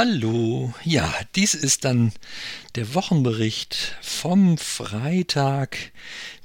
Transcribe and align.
Hallo, 0.00 0.72
ja, 0.84 1.12
dies 1.34 1.54
ist 1.54 1.84
dann 1.84 2.12
der 2.76 2.94
Wochenbericht 2.94 3.96
vom 4.00 4.56
Freitag, 4.56 5.90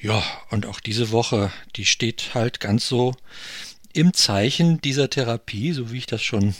ja, 0.00 0.22
und 0.50 0.66
auch 0.66 0.80
diese 0.80 1.10
Woche, 1.10 1.52
die 1.76 1.84
steht 1.84 2.34
halt 2.34 2.60
ganz 2.60 2.88
so 2.88 3.14
im 3.92 4.14
Zeichen 4.14 4.80
dieser 4.80 5.10
Therapie, 5.10 5.72
so 5.72 5.92
wie 5.92 5.98
ich 5.98 6.06
das 6.06 6.22
schon 6.22 6.54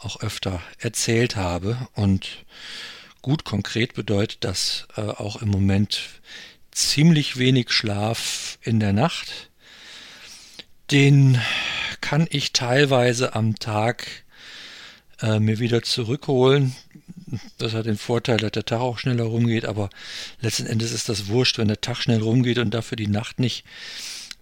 auch 0.00 0.20
öfter 0.20 0.62
erzählt 0.78 1.36
habe. 1.36 1.88
Und 1.94 2.44
gut 3.20 3.44
konkret 3.44 3.94
bedeutet 3.94 4.44
das 4.44 4.88
äh, 4.96 5.02
auch 5.02 5.42
im 5.42 5.48
Moment 5.48 6.20
ziemlich 6.70 7.36
wenig 7.36 7.70
Schlaf 7.70 8.58
in 8.62 8.80
der 8.80 8.92
Nacht. 8.92 9.50
Den 10.90 11.40
kann 12.00 12.26
ich 12.30 12.52
teilweise 12.52 13.34
am 13.34 13.58
Tag 13.58 14.21
äh, 15.22 15.40
mir 15.40 15.58
wieder 15.58 15.82
zurückholen. 15.82 16.74
Das 17.56 17.72
hat 17.72 17.86
den 17.86 17.96
Vorteil, 17.96 18.36
dass 18.36 18.52
der 18.52 18.66
Tag 18.66 18.80
auch 18.80 18.98
schneller 18.98 19.24
rumgeht, 19.24 19.64
aber 19.64 19.88
letzten 20.40 20.66
Endes 20.66 20.92
ist 20.92 21.08
das 21.08 21.28
wurscht, 21.28 21.56
wenn 21.58 21.68
der 21.68 21.80
Tag 21.80 21.96
schnell 21.96 22.20
rumgeht 22.20 22.58
und 22.58 22.74
dafür 22.74 22.96
die 22.96 23.06
Nacht 23.06 23.38
nicht, 23.38 23.64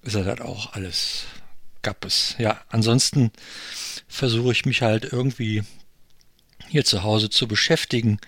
ist 0.03 0.17
das 0.17 0.27
halt 0.27 0.41
auch 0.41 0.73
alles 0.73 1.25
Gappes. 1.83 2.34
Ja, 2.39 2.61
ansonsten 2.69 3.31
versuche 4.08 4.53
ich 4.53 4.64
mich 4.64 4.83
halt 4.83 5.05
irgendwie 5.05 5.62
hier 6.69 6.84
zu 6.84 7.03
Hause 7.03 7.31
zu 7.31 7.47
beschäftigen 7.47 8.19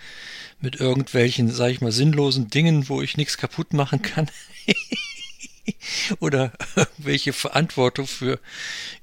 mit 0.59 0.77
irgendwelchen, 0.77 1.51
sag 1.51 1.71
ich 1.71 1.81
mal, 1.81 1.91
sinnlosen 1.91 2.49
Dingen, 2.49 2.87
wo 2.87 3.01
ich 3.01 3.17
nichts 3.17 3.37
kaputt 3.37 3.73
machen 3.73 4.01
kann. 4.01 4.29
oder 6.19 6.53
welche 6.97 7.33
Verantwortung 7.33 8.07
für 8.07 8.39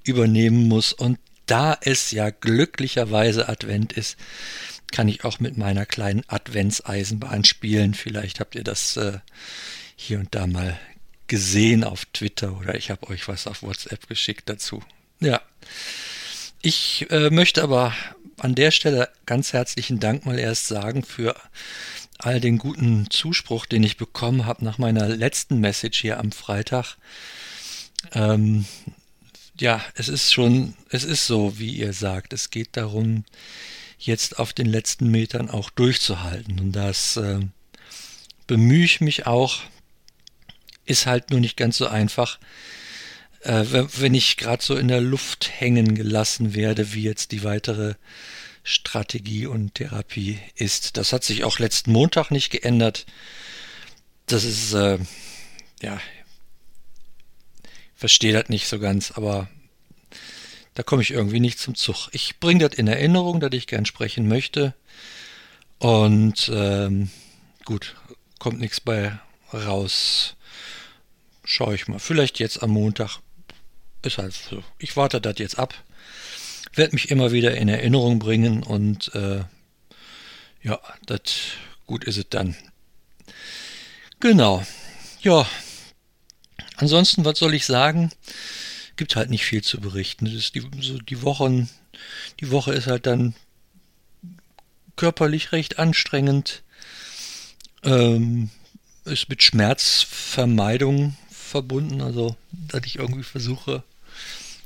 übernehmen 0.05 0.69
muss. 0.69 0.93
Und 0.93 1.19
da 1.51 1.77
es 1.81 2.11
ja 2.11 2.31
glücklicherweise 2.31 3.49
Advent 3.49 3.93
ist, 3.93 4.17
kann 4.93 5.09
ich 5.09 5.25
auch 5.25 5.41
mit 5.41 5.57
meiner 5.57 5.87
kleinen 5.87 6.23
Adventseisenbahn 6.29 7.45
spielen. 7.45 7.95
Vielleicht 7.95 8.41
habt 8.41 8.55
ihr 8.55 8.65
das 8.65 8.97
äh, 8.97 9.19
hier 9.97 10.19
und 10.19 10.35
da 10.35 10.47
mal 10.47 10.79
gesehen 11.27 11.85
auf 11.85 12.07
Twitter 12.07 12.59
oder 12.59 12.75
ich 12.75 12.91
habe 12.91 13.09
euch 13.09 13.29
was 13.29 13.47
auf 13.47 13.63
WhatsApp 13.63 14.09
geschickt 14.09 14.49
dazu. 14.49 14.83
Ja, 15.21 15.41
ich 16.61 17.07
äh, 17.11 17.31
möchte 17.31 17.63
aber 17.63 17.95
an 18.39 18.55
der 18.55 18.71
Stelle 18.71 19.09
ganz 19.27 19.53
herzlichen 19.53 20.01
Dank 20.01 20.27
mal 20.27 20.39
erst 20.39 20.67
sagen 20.67 21.05
für 21.05 21.37
all 22.19 22.41
den 22.41 22.59
guten 22.59 23.09
Zuspruch, 23.11 23.67
den 23.67 23.83
ich 23.83 23.97
bekommen 23.97 24.47
habe 24.47 24.65
nach 24.65 24.79
meiner 24.79 25.09
letzten 25.09 25.59
Message 25.61 26.01
hier 26.01 26.19
am 26.19 26.33
Freitag. 26.33 26.97
Ähm, 28.13 28.67
ja, 29.61 29.85
es 29.95 30.09
ist 30.09 30.33
schon, 30.33 30.75
es 30.89 31.05
ist 31.05 31.27
so, 31.27 31.59
wie 31.59 31.77
ihr 31.77 31.93
sagt. 31.93 32.33
Es 32.33 32.51
geht 32.51 32.77
darum, 32.77 33.25
jetzt 33.99 34.39
auf 34.39 34.53
den 34.53 34.67
letzten 34.67 35.11
Metern 35.11 35.51
auch 35.51 35.71
durchzuhalten. 35.71 36.59
Und 36.59 36.73
das 36.73 37.17
äh, 37.17 37.41
bemühe 38.47 38.85
ich 38.85 39.01
mich 39.01 39.27
auch. 39.27 39.61
Ist 40.87 41.07
halt 41.07 41.31
nur 41.31 41.41
nicht 41.41 41.57
ganz 41.57 41.77
so 41.77 41.87
einfach, 41.87 42.39
äh, 43.43 43.65
wenn 43.97 44.15
ich 44.15 44.37
gerade 44.37 44.63
so 44.63 44.77
in 44.77 44.89
der 44.89 45.01
Luft 45.01 45.51
hängen 45.61 45.95
gelassen 45.95 46.55
werde, 46.55 46.95
wie 46.95 47.03
jetzt 47.03 47.31
die 47.33 47.45
weitere 47.45 47.95
Strategie 48.63 49.47
und 49.47 49.75
Therapie 49.75 50.39
ist. 50.55 50.97
Das 50.97 51.13
hat 51.13 51.23
sich 51.23 51.45
auch 51.45 51.59
letzten 51.59 51.93
Montag 51.93 52.31
nicht 52.31 52.51
geändert. 52.51 53.07
Das 54.27 54.45
ist, 54.45 54.73
äh, 54.73 54.99
ja, 55.83 56.01
verstehe 58.01 58.33
das 58.33 58.49
nicht 58.49 58.67
so 58.67 58.79
ganz, 58.79 59.13
aber 59.13 59.49
da 60.73 60.83
komme 60.83 61.03
ich 61.03 61.11
irgendwie 61.11 61.39
nicht 61.39 61.59
zum 61.59 61.75
Zug. 61.75 62.09
Ich 62.13 62.41
bringe 62.41 62.67
das 62.67 62.79
in 62.79 62.89
Erinnerung, 62.89 63.41
dass 63.41 63.53
ich 63.53 63.67
gern 63.67 63.85
sprechen 63.85 64.27
möchte. 64.27 64.75
Und 65.79 66.51
ähm, 66.53 67.11
gut, 67.67 67.97
kommt 68.39 68.59
nichts 68.59 68.81
bei 68.81 69.19
raus. 69.53 70.35
Schaue 71.45 71.75
ich 71.75 71.89
mal. 71.89 71.99
Vielleicht 71.99 72.39
jetzt 72.39 72.63
am 72.63 72.71
Montag. 72.71 73.19
Ist 74.03 74.17
halt 74.17 74.33
so. 74.33 74.65
Ich 74.79 74.97
warte 74.97 75.21
das 75.21 75.39
jetzt 75.39 75.59
ab. 75.59 75.75
Werde 76.73 76.95
mich 76.95 77.11
immer 77.11 77.33
wieder 77.33 77.55
in 77.55 77.69
Erinnerung 77.69 78.19
bringen 78.19 78.63
und 78.63 79.15
äh, 79.15 79.45
ja, 80.63 80.81
das 81.05 81.21
gut 81.87 82.05
ist 82.05 82.17
es 82.17 82.31
dann. 82.31 82.57
Genau. 84.21 84.65
Ja, 85.21 85.47
Ansonsten, 86.81 87.27
was 87.27 87.39
soll 87.39 87.53
ich 87.53 87.67
sagen? 87.67 88.11
Gibt 88.97 89.15
halt 89.15 89.29
nicht 89.29 89.45
viel 89.45 89.63
zu 89.63 89.81
berichten. 89.81 90.25
Die, 90.25 90.63
so 90.81 90.99
die 90.99 91.23
Wochen, 91.23 91.69
die 92.41 92.51
Woche 92.51 92.73
ist 92.73 92.87
halt 92.87 93.07
dann 93.07 93.35
körperlich 94.97 95.53
recht 95.53 95.79
anstrengend. 95.79 96.63
Ähm, 97.83 98.51
ist 99.05 99.29
mit 99.29 99.43
Schmerzvermeidung 99.43 101.17
verbunden, 101.31 102.01
also 102.01 102.37
dass 102.51 102.85
ich 102.85 102.97
irgendwie 102.97 103.23
versuche, 103.25 103.83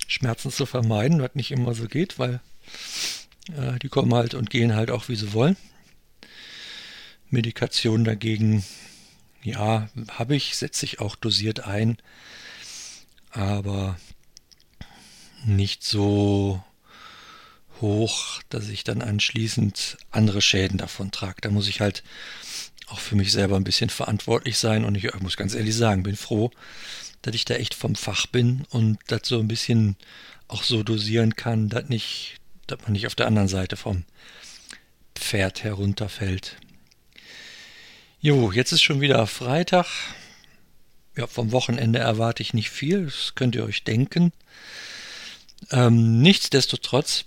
Schmerzen 0.06 0.50
zu 0.50 0.66
vermeiden, 0.66 1.20
was 1.20 1.34
nicht 1.34 1.50
immer 1.50 1.74
so 1.74 1.86
geht, 1.86 2.18
weil 2.18 2.40
äh, 3.56 3.78
die 3.80 3.88
kommen 3.88 4.14
halt 4.14 4.34
und 4.34 4.50
gehen 4.50 4.74
halt 4.74 4.90
auch 4.90 5.08
wie 5.08 5.16
sie 5.16 5.32
wollen. 5.32 5.56
Medikation 7.30 8.04
dagegen 8.04 8.64
ja, 9.44 9.88
habe 10.10 10.36
ich, 10.36 10.56
setze 10.56 10.86
ich 10.86 11.00
auch 11.00 11.16
dosiert 11.16 11.60
ein, 11.60 11.98
aber 13.30 13.96
nicht 15.44 15.84
so 15.84 16.62
hoch, 17.80 18.40
dass 18.48 18.68
ich 18.68 18.84
dann 18.84 19.02
anschließend 19.02 19.98
andere 20.10 20.40
Schäden 20.40 20.78
davon 20.78 21.10
trage. 21.10 21.40
Da 21.40 21.50
muss 21.50 21.68
ich 21.68 21.80
halt 21.80 22.02
auch 22.86 22.98
für 22.98 23.16
mich 23.16 23.32
selber 23.32 23.56
ein 23.56 23.64
bisschen 23.64 23.90
verantwortlich 23.90 24.58
sein 24.58 24.84
und 24.84 24.94
ich, 24.94 25.04
ich 25.04 25.20
muss 25.20 25.36
ganz 25.36 25.54
ehrlich 25.54 25.76
sagen, 25.76 26.02
bin 26.02 26.16
froh, 26.16 26.50
dass 27.22 27.34
ich 27.34 27.44
da 27.44 27.54
echt 27.54 27.74
vom 27.74 27.94
Fach 27.94 28.26
bin 28.26 28.64
und 28.70 28.98
das 29.06 29.22
so 29.24 29.38
ein 29.40 29.48
bisschen 29.48 29.96
auch 30.48 30.62
so 30.62 30.82
dosieren 30.82 31.36
kann, 31.36 31.68
dass 31.68 31.88
nicht, 31.88 32.36
dass 32.66 32.80
man 32.82 32.92
nicht 32.92 33.06
auf 33.06 33.14
der 33.14 33.26
anderen 33.26 33.48
Seite 33.48 33.76
vom 33.76 34.04
Pferd 35.14 35.64
herunterfällt. 35.64 36.56
Jo, 38.24 38.50
jetzt 38.52 38.72
ist 38.72 38.80
schon 38.80 39.02
wieder 39.02 39.26
Freitag. 39.26 39.84
Ja, 41.14 41.26
vom 41.26 41.52
Wochenende 41.52 41.98
erwarte 41.98 42.42
ich 42.42 42.54
nicht 42.54 42.70
viel, 42.70 43.04
das 43.04 43.34
könnt 43.34 43.54
ihr 43.54 43.66
euch 43.66 43.84
denken. 43.84 44.32
Ähm, 45.70 46.22
nichtsdestotrotz 46.22 47.26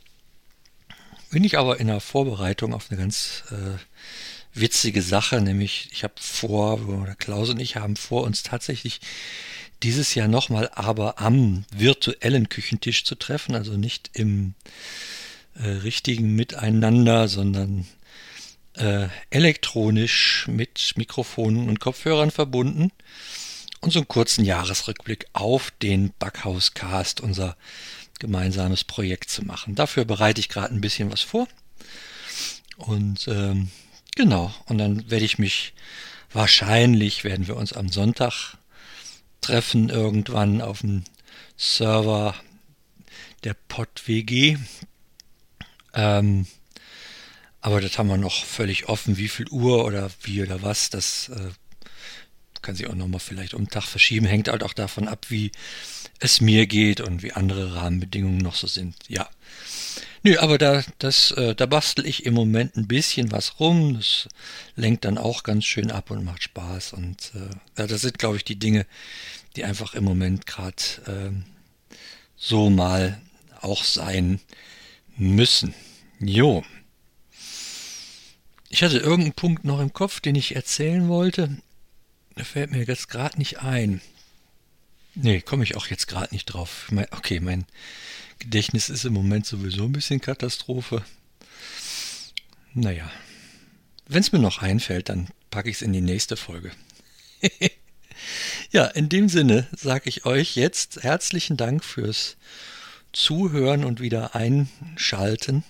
bin 1.29 1.43
ich 1.43 1.59
aber 1.59 1.79
in 1.79 1.85
der 1.85 1.99
Vorbereitung 1.99 2.73
auf 2.73 2.89
eine 2.89 2.99
ganz 2.99 3.43
äh, 3.51 3.77
witzige 4.59 5.03
Sache, 5.03 5.39
nämlich 5.39 5.87
ich 5.91 6.03
habe 6.03 6.15
vor, 6.19 6.89
oder 6.89 7.13
Klaus 7.13 7.51
und 7.51 7.59
ich 7.59 7.75
haben 7.75 7.95
vor, 7.95 8.23
uns 8.23 8.41
tatsächlich 8.41 8.99
dieses 9.83 10.15
Jahr 10.15 10.27
nochmal 10.27 10.71
aber 10.73 11.19
am 11.21 11.65
virtuellen 11.69 12.49
Küchentisch 12.49 13.03
zu 13.03 13.13
treffen, 13.13 13.53
also 13.53 13.73
nicht 13.77 14.09
im 14.13 14.55
äh, 15.53 15.67
richtigen 15.67 16.33
Miteinander, 16.33 17.27
sondern 17.27 17.85
äh, 18.77 19.09
elektronisch 19.29 20.47
mit 20.47 20.93
Mikrofonen 20.95 21.67
und 21.67 21.79
Kopfhörern 21.79 22.31
verbunden 22.31 22.91
und 23.81 23.91
so 23.91 23.99
einen 23.99 24.07
kurzen 24.07 24.45
Jahresrückblick 24.45 25.25
auf 25.33 25.71
den 25.81 26.13
Backhauscast, 26.19 27.21
unser 27.21 27.57
gemeinsames 28.19 28.83
Projekt 28.83 29.29
zu 29.29 29.43
machen. 29.43 29.75
Dafür 29.75 30.05
bereite 30.05 30.39
ich 30.39 30.49
gerade 30.49 30.73
ein 30.73 30.81
bisschen 30.81 31.11
was 31.11 31.21
vor. 31.21 31.47
Und 32.77 33.27
ähm, 33.27 33.69
genau, 34.15 34.53
und 34.65 34.77
dann 34.77 35.09
werde 35.09 35.25
ich 35.25 35.39
mich 35.39 35.73
wahrscheinlich, 36.31 37.23
werden 37.23 37.47
wir 37.47 37.55
uns 37.55 37.73
am 37.73 37.89
Sonntag 37.89 38.57
treffen, 39.41 39.89
irgendwann 39.89 40.61
auf 40.61 40.81
dem 40.81 41.03
Server 41.55 42.35
der 43.43 43.55
PodWG. 43.67 44.57
Ähm, 45.93 46.45
aber 47.61 47.81
das 47.81 47.97
haben 47.97 48.09
wir 48.09 48.17
noch 48.17 48.45
völlig 48.45 48.87
offen, 48.87 49.17
wie 49.17 49.27
viel 49.27 49.47
Uhr 49.49 49.85
oder 49.85 50.09
wie 50.23 50.41
oder 50.43 50.61
was. 50.61 50.89
Das 50.89 51.29
äh, 51.29 51.49
kann 52.61 52.75
sich 52.75 52.87
auch 52.87 52.95
nochmal 52.95 53.19
vielleicht 53.19 53.53
um 53.53 53.63
den 53.65 53.69
Tag 53.69 53.83
verschieben. 53.83 54.25
Hängt 54.25 54.49
halt 54.49 54.63
auch 54.63 54.73
davon 54.73 55.07
ab, 55.07 55.27
wie 55.29 55.51
es 56.19 56.41
mir 56.41 56.67
geht 56.67 57.01
und 57.01 57.23
wie 57.23 57.33
andere 57.33 57.75
Rahmenbedingungen 57.75 58.39
noch 58.39 58.55
so 58.55 58.67
sind. 58.67 58.95
Ja. 59.07 59.29
Nö, 60.23 60.37
aber 60.39 60.57
da, 60.57 60.83
das, 60.99 61.31
äh, 61.31 61.55
da 61.55 61.65
bastel 61.67 62.05
ich 62.05 62.25
im 62.25 62.33
Moment 62.33 62.75
ein 62.75 62.87
bisschen 62.87 63.31
was 63.31 63.59
rum. 63.59 63.95
Das 63.95 64.27
lenkt 64.75 65.05
dann 65.05 65.17
auch 65.17 65.43
ganz 65.43 65.65
schön 65.65 65.91
ab 65.91 66.11
und 66.11 66.25
macht 66.25 66.43
Spaß. 66.43 66.93
Und 66.93 67.31
äh, 67.75 67.87
das 67.87 68.01
sind, 68.01 68.17
glaube 68.17 68.37
ich, 68.37 68.43
die 68.43 68.59
Dinge, 68.59 68.85
die 69.55 69.63
einfach 69.63 69.93
im 69.93 70.03
Moment 70.03 70.45
gerade 70.45 70.83
äh, 71.05 71.95
so 72.35 72.69
mal 72.69 73.21
auch 73.61 73.83
sein 73.83 74.39
müssen. 75.15 75.73
Jo. 76.19 76.63
Ich 78.69 78.83
hatte 78.83 78.97
irgendeinen 78.97 79.33
Punkt 79.33 79.63
noch 79.65 79.79
im 79.79 79.93
Kopf, 79.93 80.19
den 80.19 80.35
ich 80.35 80.55
erzählen 80.55 81.07
wollte. 81.07 81.57
Der 82.37 82.45
fällt 82.45 82.71
mir 82.71 82.83
jetzt 82.83 83.09
gerade 83.09 83.37
nicht 83.37 83.59
ein. 83.59 84.01
Nee, 85.15 85.41
komme 85.41 85.63
ich 85.63 85.75
auch 85.75 85.87
jetzt 85.87 86.07
gerade 86.07 86.33
nicht 86.33 86.45
drauf. 86.45 86.91
Okay, 87.11 87.39
mein 87.39 87.65
Gedächtnis 88.39 88.89
ist 88.89 89.05
im 89.05 89.13
Moment 89.13 89.45
sowieso 89.45 89.85
ein 89.85 89.93
bisschen 89.93 90.21
Katastrophe. 90.21 91.03
Naja, 92.73 93.09
wenn 94.07 94.21
es 94.21 94.31
mir 94.31 94.39
noch 94.39 94.61
einfällt, 94.61 95.09
dann 95.09 95.29
packe 95.49 95.69
ich 95.69 95.77
es 95.77 95.81
in 95.81 95.93
die 95.93 96.01
nächste 96.01 96.37
Folge. 96.37 96.71
ja, 98.71 98.85
in 98.85 99.09
dem 99.09 99.29
Sinne 99.29 99.67
sage 99.75 100.09
ich 100.09 100.25
euch 100.25 100.55
jetzt 100.55 101.03
herzlichen 101.03 101.57
Dank 101.57 101.83
fürs 101.83 102.37
Zuhören 103.13 103.83
und 103.83 103.99
wieder 103.99 104.35
einschalten. 104.35 105.63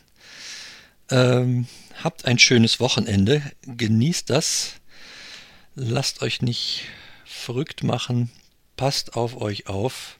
Ähm, 1.09 1.67
habt 2.03 2.25
ein 2.25 2.39
schönes 2.39 2.79
Wochenende, 2.79 3.41
genießt 3.65 4.29
das, 4.29 4.75
lasst 5.75 6.21
euch 6.21 6.41
nicht 6.41 6.83
verrückt 7.25 7.83
machen, 7.83 8.29
passt 8.75 9.15
auf 9.15 9.39
euch 9.39 9.67
auf, 9.67 10.19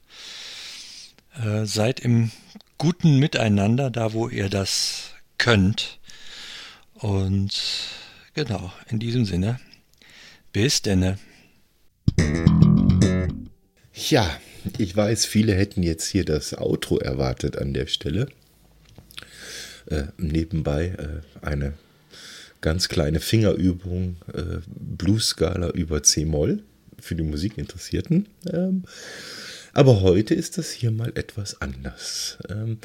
äh, 1.36 1.66
seid 1.66 2.00
im 2.00 2.32
guten 2.78 3.18
Miteinander, 3.20 3.90
da 3.90 4.14
wo 4.14 4.28
ihr 4.30 4.50
das 4.50 5.12
könnt. 5.38 6.00
Und 6.94 7.52
genau, 8.34 8.72
in 8.90 9.00
diesem 9.00 9.26
Sinne, 9.26 9.60
bis 10.52 10.82
denne. 10.82 11.20
Ja, 13.94 14.40
ich 14.78 14.96
weiß, 14.96 15.26
viele 15.26 15.56
hätten 15.56 15.84
jetzt 15.84 16.08
hier 16.08 16.26
das 16.26 16.58
Outro 16.58 16.98
erwartet 16.98 17.58
an 17.58 17.74
der 17.74 17.88
Stelle. 17.88 18.28
Äh, 19.90 20.08
nebenbei 20.18 20.96
äh, 20.98 21.46
eine 21.46 21.74
ganz 22.62 22.90
kleine 22.90 23.20
Fingerübung, 23.20 24.18
äh, 24.34 24.60
Blues-Skala 24.68 25.70
über 25.70 26.04
C-Moll 26.04 26.64
für 27.00 27.16
die 27.16 27.24
Musikinteressierten. 27.24 28.28
Ähm, 28.52 28.84
aber 29.74 30.02
heute 30.02 30.34
ist 30.34 30.58
das 30.58 30.72
hier 30.72 30.90
mal 30.90 31.12
etwas 31.14 31.62
anders. 31.62 32.40
Ähm, 32.50 32.80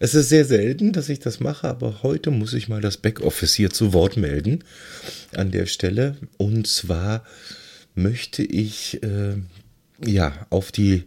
es 0.00 0.14
ist 0.14 0.30
sehr 0.30 0.46
selten, 0.46 0.92
dass 0.92 1.10
ich 1.10 1.18
das 1.18 1.40
mache, 1.40 1.68
aber 1.68 2.02
heute 2.02 2.30
muss 2.30 2.54
ich 2.54 2.68
mal 2.68 2.80
das 2.80 2.96
Backoffice 2.96 3.54
hier 3.54 3.70
zu 3.70 3.92
Wort 3.92 4.16
melden 4.16 4.64
an 5.36 5.50
der 5.50 5.66
Stelle. 5.66 6.16
Und 6.38 6.66
zwar 6.66 7.22
möchte 7.94 8.42
ich 8.42 9.02
äh, 9.02 9.34
ja 10.02 10.46
auf 10.48 10.72
die 10.72 11.04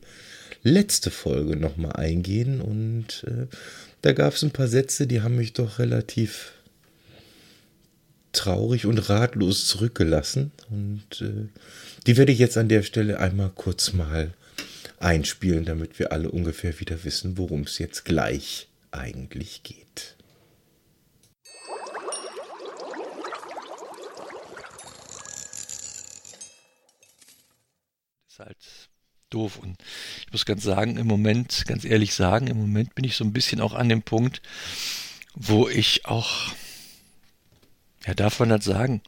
letzte 0.64 1.10
Folge 1.10 1.56
nochmal 1.56 1.94
eingehen 1.94 2.62
und 2.62 3.26
äh, 3.26 3.48
da 4.02 4.14
gab 4.14 4.34
es 4.34 4.44
ein 4.44 4.52
paar 4.52 4.68
Sätze, 4.68 5.08
die 5.08 5.22
haben 5.22 5.36
mich 5.36 5.54
doch 5.54 5.80
relativ 5.80 6.54
traurig 8.32 8.86
und 8.86 9.10
ratlos 9.10 9.68
zurückgelassen 9.68 10.52
und 10.70 11.22
äh, 11.22 11.50
die 12.08 12.18
werde 12.18 12.32
ich 12.32 12.40
jetzt 12.40 12.58
an 12.58 12.70
der 12.70 12.84
Stelle 12.84 13.20
einmal 13.20 13.52
kurz 13.54 13.94
mal 13.94 14.34
einspielen, 15.00 15.66
damit 15.66 16.00
wir 16.00 16.12
alle 16.12 16.32
ungefähr 16.32 16.80
wieder 16.80 17.04
wissen, 17.04 17.38
worum 17.38 17.64
es 17.64 17.78
jetzt 17.78 18.06
gleich 18.06 18.68
eigentlich 18.92 19.64
geht. 19.64 20.16
halt 28.46 28.81
doof. 29.32 29.58
Und 29.58 29.78
ich 30.26 30.32
muss 30.32 30.46
ganz 30.46 30.64
sagen, 30.64 30.98
im 30.98 31.08
Moment, 31.08 31.64
ganz 31.68 31.84
ehrlich 31.86 32.14
sagen, 32.14 32.48
im 32.48 32.58
Moment 32.58 32.96
bin 32.96 33.06
ich 33.06 33.16
so 33.16 33.24
ein 33.24 33.34
bisschen 33.34 33.62
auch 33.62 33.74
an 33.74 33.90
dem 33.90 34.04
Punkt, 34.04 34.42
wo 35.34 35.68
ich 35.68 36.06
auch, 36.06 36.52
ja, 38.06 38.14
darf 38.14 38.40
man 38.40 38.50
das 38.50 38.66
sagen, 38.66 39.02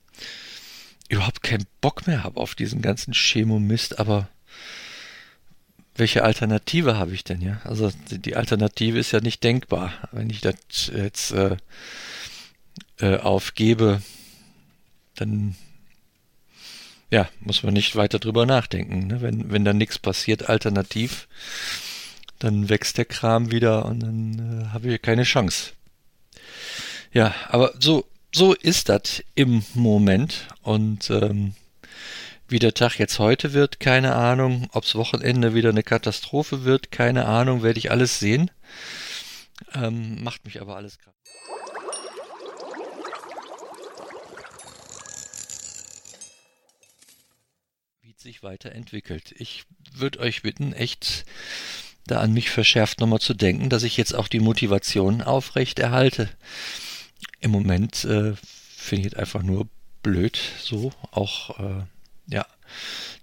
überhaupt 1.10 1.44
keinen 1.44 1.66
Bock 1.82 2.08
mehr 2.08 2.24
habe 2.24 2.40
auf 2.40 2.56
diesen 2.56 2.82
ganzen 2.82 3.14
Chemomist, 3.14 4.00
aber 4.00 4.30
welche 5.96 6.24
Alternative 6.24 6.98
habe 6.98 7.14
ich 7.14 7.24
denn, 7.24 7.42
ja? 7.42 7.62
Also 7.66 7.92
die 8.10 8.36
Alternative 8.36 8.98
ist 8.98 9.12
ja 9.12 9.20
nicht 9.20 9.44
denkbar. 9.44 9.94
Wenn 10.12 10.30
ich 10.30 10.42
das 10.42 10.56
jetzt 10.88 11.32
äh, 11.32 11.58
äh, 13.00 13.18
aufgebe, 13.18 14.02
dann 15.16 15.56
ja, 17.14 17.30
muss 17.42 17.62
man 17.62 17.76
nicht 17.76 17.96
weiter 17.96 18.18
drüber 18.18 18.48
nachdenken. 18.48 19.06
Ne? 19.06 19.22
Wenn, 19.22 19.52
wenn 19.52 19.64
da 19.64 19.72
nichts 19.72 20.00
passiert, 20.00 20.50
alternativ, 20.50 21.28
dann 22.40 22.70
wächst 22.70 22.98
der 22.98 23.06
Kram 23.06 23.52
wieder 23.52 23.86
und 23.86 24.00
dann 24.00 24.64
äh, 24.64 24.74
habe 24.74 24.92
ich 24.92 25.00
keine 25.00 25.22
Chance. 25.22 25.74
Ja, 27.12 27.36
aber 27.50 27.72
so, 27.80 28.06
so 28.34 28.56
ist 28.56 28.90
das 28.90 29.24
im 29.36 29.64
Moment. 29.76 30.48
Und 30.64 31.12
ähm, 31.12 31.54
wie 32.48 32.58
der 32.58 32.74
Tag 32.74 32.98
jetzt 32.98 33.20
heute 33.20 33.54
wird, 33.54 33.80
keine 33.80 34.16
Ahnung. 34.16 34.68
Ob's 34.74 34.96
Wochenende 34.96 35.54
wieder 35.54 35.70
eine 35.70 35.84
Katastrophe 35.84 36.64
wird, 36.66 36.92
keine 36.92 37.28
Ahnung, 37.28 37.62
werde 37.62 37.78
ich 37.78 37.92
alles 37.92 38.18
sehen. 38.18 38.50
Ähm, 39.76 40.24
macht 40.24 40.46
mich 40.46 40.60
aber 40.60 40.78
alles 40.78 40.98
krass. 40.98 41.14
Sich 48.24 48.42
weiterentwickelt. 48.42 49.36
Ich 49.38 49.66
würde 49.94 50.20
euch 50.20 50.42
bitten, 50.42 50.72
echt 50.74 51.26
da 52.08 52.20
an 52.20 52.34
mich 52.34 52.50
verschärft 52.50 53.00
nochmal 53.00 53.20
zu 53.20 53.34
denken, 53.34 53.70
dass 53.70 53.84
ich 53.84 53.98
jetzt 53.98 54.16
auch 54.16 54.28
die 54.28 54.40
Motivation 54.40 55.22
aufrecht 55.22 55.80
erhalte. 55.80 56.30
Im 57.42 57.52
Moment 57.52 58.06
äh, 58.06 58.34
finde 58.76 59.08
ich 59.08 59.14
es 59.14 59.20
einfach 59.20 59.44
nur 59.44 59.68
blöd, 60.02 60.40
so 60.62 60.92
auch 61.12 61.60
äh, 61.60 61.84
ja, 62.28 62.46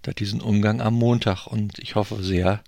da 0.03 0.13
diesen 0.13 0.39
Umgang 0.39 0.81
am 0.81 0.93
Montag 0.93 1.47
und 1.47 1.79
ich 1.79 1.95
hoffe 1.95 2.23
sehr, 2.23 2.63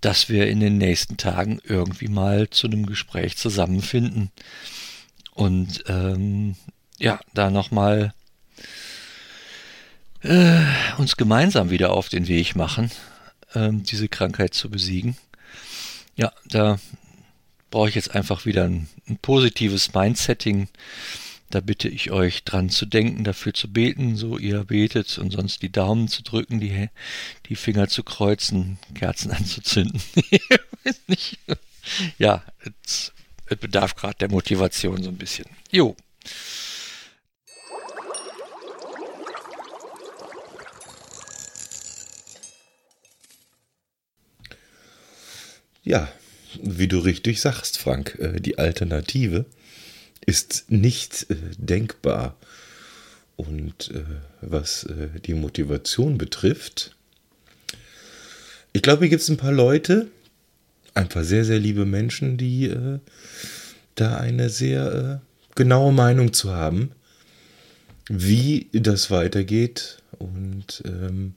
dass 0.00 0.28
wir 0.28 0.48
in 0.48 0.60
den 0.60 0.78
nächsten 0.78 1.16
Tagen 1.16 1.60
irgendwie 1.64 2.08
mal 2.08 2.48
zu 2.50 2.66
einem 2.66 2.86
Gespräch 2.86 3.36
zusammenfinden 3.36 4.30
und 5.32 5.84
ähm, 5.88 6.56
ja, 6.98 7.20
da 7.32 7.50
nochmal 7.50 8.12
äh, 10.22 10.60
uns 10.96 11.16
gemeinsam 11.16 11.70
wieder 11.70 11.92
auf 11.92 12.08
den 12.08 12.28
Weg 12.28 12.56
machen, 12.56 12.90
ähm, 13.54 13.82
diese 13.82 14.08
Krankheit 14.08 14.54
zu 14.54 14.70
besiegen. 14.70 15.16
Ja, 16.16 16.32
da 16.46 16.78
brauche 17.70 17.88
ich 17.88 17.94
jetzt 17.94 18.14
einfach 18.14 18.44
wieder 18.44 18.64
ein, 18.64 18.88
ein 19.08 19.18
positives 19.18 19.94
Mindsetting. 19.94 20.68
Da 21.50 21.60
bitte 21.60 21.88
ich 21.88 22.10
euch 22.10 22.44
dran 22.44 22.68
zu 22.68 22.84
denken, 22.84 23.24
dafür 23.24 23.54
zu 23.54 23.72
beten, 23.72 24.16
so 24.16 24.36
ihr 24.36 24.64
betet 24.64 25.16
und 25.18 25.30
sonst 25.30 25.62
die 25.62 25.72
Daumen 25.72 26.08
zu 26.08 26.22
drücken, 26.22 26.60
die, 26.60 26.88
die 27.48 27.56
Finger 27.56 27.88
zu 27.88 28.02
kreuzen, 28.02 28.78
Kerzen 28.94 29.30
anzuzünden. 29.32 30.02
ja, 32.18 32.42
es, 32.84 33.12
es 33.46 33.56
bedarf 33.56 33.94
gerade 33.94 34.16
der 34.18 34.30
Motivation 34.30 35.02
so 35.02 35.08
ein 35.08 35.16
bisschen. 35.16 35.46
Jo. 35.70 35.96
Ja, 45.88 46.06
wie 46.62 46.86
du 46.86 46.98
richtig 46.98 47.40
sagst, 47.40 47.78
Frank, 47.78 48.18
äh, 48.18 48.40
die 48.40 48.58
Alternative 48.58 49.46
ist 50.26 50.66
nicht 50.68 51.30
äh, 51.30 51.36
denkbar. 51.56 52.36
Und 53.36 53.90
äh, 53.94 54.02
was 54.42 54.86
die 55.24 55.32
Motivation 55.32 56.18
betrifft, 56.18 56.94
ich 58.74 58.82
glaube, 58.82 59.04
hier 59.04 59.08
gibt 59.08 59.22
es 59.22 59.30
ein 59.30 59.38
paar 59.38 59.52
Leute, 59.52 60.08
ein 60.92 61.08
paar 61.08 61.24
sehr, 61.24 61.46
sehr 61.46 61.58
liebe 61.58 61.86
Menschen, 61.86 62.36
die 62.36 62.70
da 63.94 64.18
eine 64.18 64.50
sehr 64.50 65.22
genaue 65.54 65.92
Meinung 65.92 66.32
zu 66.34 66.52
haben, 66.52 66.90
wie 68.08 68.68
das 68.72 69.10
weitergeht. 69.10 70.02
Und 70.18 70.82
ähm, 70.84 71.34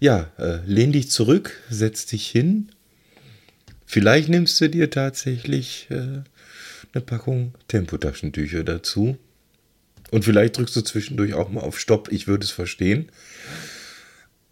ja, 0.00 0.30
lehn 0.66 0.92
dich 0.92 1.10
zurück, 1.10 1.62
setz 1.70 2.06
dich 2.06 2.26
hin 2.26 2.70
Vielleicht 3.86 4.28
nimmst 4.28 4.60
du 4.60 4.68
dir 4.68 4.90
tatsächlich 4.90 5.86
äh, 5.90 6.22
eine 6.92 7.04
Packung 7.04 7.54
Tempotaschentücher 7.68 8.64
dazu. 8.64 9.16
Und 10.10 10.24
vielleicht 10.24 10.58
drückst 10.58 10.76
du 10.76 10.82
zwischendurch 10.82 11.34
auch 11.34 11.48
mal 11.50 11.60
auf 11.60 11.78
Stopp. 11.80 12.10
Ich 12.12 12.26
würde 12.26 12.44
es 12.44 12.50
verstehen. 12.50 13.10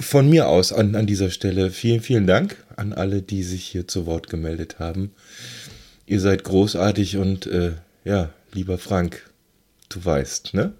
von 0.00 0.28
mir 0.28 0.48
aus 0.48 0.72
an, 0.72 0.94
an 0.96 1.06
dieser 1.06 1.30
Stelle 1.30 1.70
vielen, 1.70 2.00
vielen 2.00 2.26
Dank 2.26 2.56
an 2.76 2.92
alle, 2.92 3.22
die 3.22 3.42
sich 3.42 3.64
hier 3.64 3.86
zu 3.86 4.06
Wort 4.06 4.28
gemeldet 4.28 4.78
haben. 4.78 5.12
Ihr 6.06 6.20
seid 6.20 6.44
großartig 6.44 7.16
und 7.16 7.46
äh, 7.46 7.72
ja, 8.04 8.30
lieber 8.52 8.78
Frank, 8.78 9.30
du 9.88 10.04
weißt, 10.04 10.54
ne? 10.54 10.74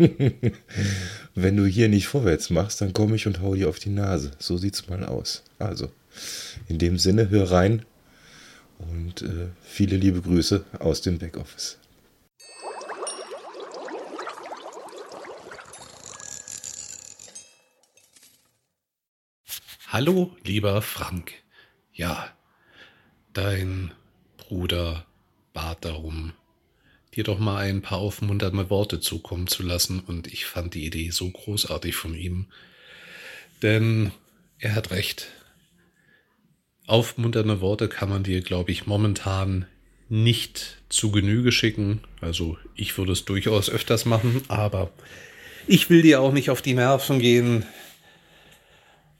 Wenn 1.34 1.56
du 1.56 1.66
hier 1.66 1.88
nicht 1.88 2.06
vorwärts 2.06 2.50
machst, 2.50 2.80
dann 2.80 2.92
komme 2.92 3.16
ich 3.16 3.26
und 3.26 3.40
hau 3.40 3.54
dir 3.54 3.68
auf 3.68 3.78
die 3.78 3.90
Nase. 3.90 4.30
So 4.38 4.56
sieht's 4.56 4.88
mal 4.88 5.04
aus. 5.04 5.42
Also, 5.58 5.90
in 6.68 6.78
dem 6.78 6.98
Sinne, 6.98 7.28
hör 7.30 7.50
rein 7.50 7.84
und 8.78 9.22
äh, 9.22 9.48
viele 9.62 9.96
liebe 9.96 10.22
Grüße 10.22 10.64
aus 10.78 11.02
dem 11.02 11.18
Backoffice. 11.18 11.78
Hallo, 19.88 20.36
lieber 20.44 20.80
Frank. 20.82 21.32
Ja, 21.92 22.30
dein 23.32 23.92
Bruder 24.36 25.04
bat 25.52 25.84
darum, 25.84 26.32
dir 27.14 27.24
doch 27.24 27.38
mal 27.38 27.56
ein 27.56 27.82
paar 27.82 27.98
aufmunternde 27.98 28.70
Worte 28.70 29.00
zukommen 29.00 29.46
zu 29.46 29.62
lassen 29.62 30.00
und 30.00 30.26
ich 30.28 30.44
fand 30.44 30.74
die 30.74 30.86
Idee 30.86 31.10
so 31.10 31.28
großartig 31.28 31.94
von 31.96 32.14
ihm. 32.14 32.46
Denn 33.62 34.12
er 34.58 34.74
hat 34.74 34.90
recht. 34.90 35.28
Aufmunternde 36.86 37.60
Worte 37.60 37.88
kann 37.88 38.08
man 38.08 38.22
dir, 38.22 38.40
glaube 38.40 38.72
ich, 38.72 38.86
momentan 38.86 39.66
nicht 40.08 40.78
zu 40.88 41.10
Genüge 41.10 41.52
schicken. 41.52 42.00
Also 42.20 42.58
ich 42.74 42.96
würde 42.98 43.12
es 43.12 43.24
durchaus 43.24 43.70
öfters 43.70 44.04
machen, 44.04 44.42
aber 44.48 44.90
ich 45.66 45.88
will 45.88 46.02
dir 46.02 46.20
auch 46.20 46.32
nicht 46.32 46.50
auf 46.50 46.62
die 46.62 46.74
Nerven 46.74 47.20
gehen. 47.20 47.64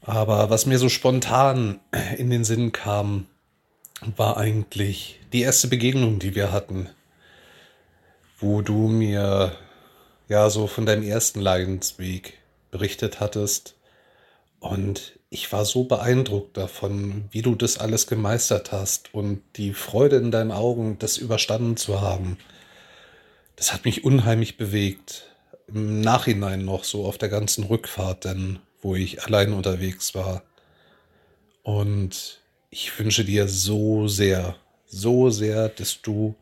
Aber 0.01 0.49
was 0.49 0.65
mir 0.65 0.79
so 0.79 0.89
spontan 0.89 1.79
in 2.17 2.29
den 2.29 2.43
Sinn 2.43 2.71
kam, 2.71 3.27
war 4.17 4.37
eigentlich 4.37 5.19
die 5.31 5.41
erste 5.41 5.67
Begegnung, 5.67 6.19
die 6.19 6.35
wir 6.35 6.51
hatten, 6.51 6.89
wo 8.41 8.61
du 8.61 8.87
mir 8.87 9.55
ja 10.27 10.49
so 10.49 10.67
von 10.67 10.85
deinem 10.85 11.03
ersten 11.03 11.39
Leidensweg 11.39 12.37
berichtet 12.71 13.19
hattest. 13.19 13.75
Und 14.59 15.19
ich 15.29 15.51
war 15.51 15.65
so 15.65 15.85
beeindruckt 15.85 16.57
davon, 16.57 17.25
wie 17.31 17.41
du 17.41 17.55
das 17.55 17.77
alles 17.77 18.07
gemeistert 18.07 18.71
hast 18.71 19.13
und 19.13 19.41
die 19.55 19.73
Freude 19.73 20.17
in 20.17 20.31
deinen 20.31 20.51
Augen, 20.51 20.97
das 20.99 21.17
überstanden 21.17 21.77
zu 21.77 22.01
haben. 22.01 22.37
Das 23.55 23.73
hat 23.73 23.85
mich 23.85 24.03
unheimlich 24.03 24.57
bewegt. 24.57 25.27
Im 25.67 26.01
Nachhinein 26.01 26.65
noch 26.65 26.83
so 26.83 27.05
auf 27.05 27.17
der 27.17 27.29
ganzen 27.29 27.63
Rückfahrt, 27.63 28.25
denn 28.25 28.59
wo 28.81 28.95
ich 28.95 29.23
allein 29.23 29.53
unterwegs 29.53 30.15
war. 30.15 30.43
Und 31.63 32.41
ich 32.69 32.97
wünsche 32.97 33.23
dir 33.23 33.47
so 33.47 34.07
sehr, 34.07 34.55
so 34.87 35.29
sehr, 35.29 35.69
dass 35.69 36.01
du 36.01 36.35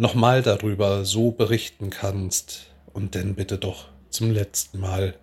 nochmal 0.00 0.40
darüber 0.40 1.04
so 1.04 1.30
berichten 1.30 1.90
kannst 1.90 2.68
und 2.94 3.14
dann 3.14 3.34
bitte 3.34 3.58
doch 3.58 3.88
zum 4.08 4.30
letzten 4.30 4.80
Mal. 4.80 5.14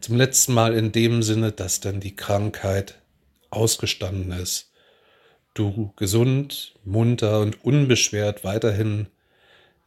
Zum 0.00 0.16
letzten 0.16 0.52
Mal 0.52 0.74
in 0.74 0.90
dem 0.90 1.22
Sinne, 1.22 1.52
dass 1.52 1.78
dann 1.78 2.00
die 2.00 2.16
Krankheit 2.16 2.96
ausgestanden 3.50 4.32
ist. 4.32 4.72
Du 5.54 5.92
gesund, 5.94 6.74
munter 6.84 7.38
und 7.38 7.64
unbeschwert 7.64 8.42
weiterhin 8.42 9.06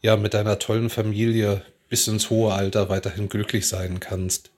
ja 0.01 0.15
mit 0.15 0.33
deiner 0.33 0.57
tollen 0.57 0.89
Familie 0.89 1.61
bis 1.89 2.07
ins 2.07 2.29
hohe 2.29 2.53
Alter 2.53 2.87
weiterhin 2.87 3.27
glücklich 3.27 3.67
sein 3.67 3.99
kannst. 3.99 4.51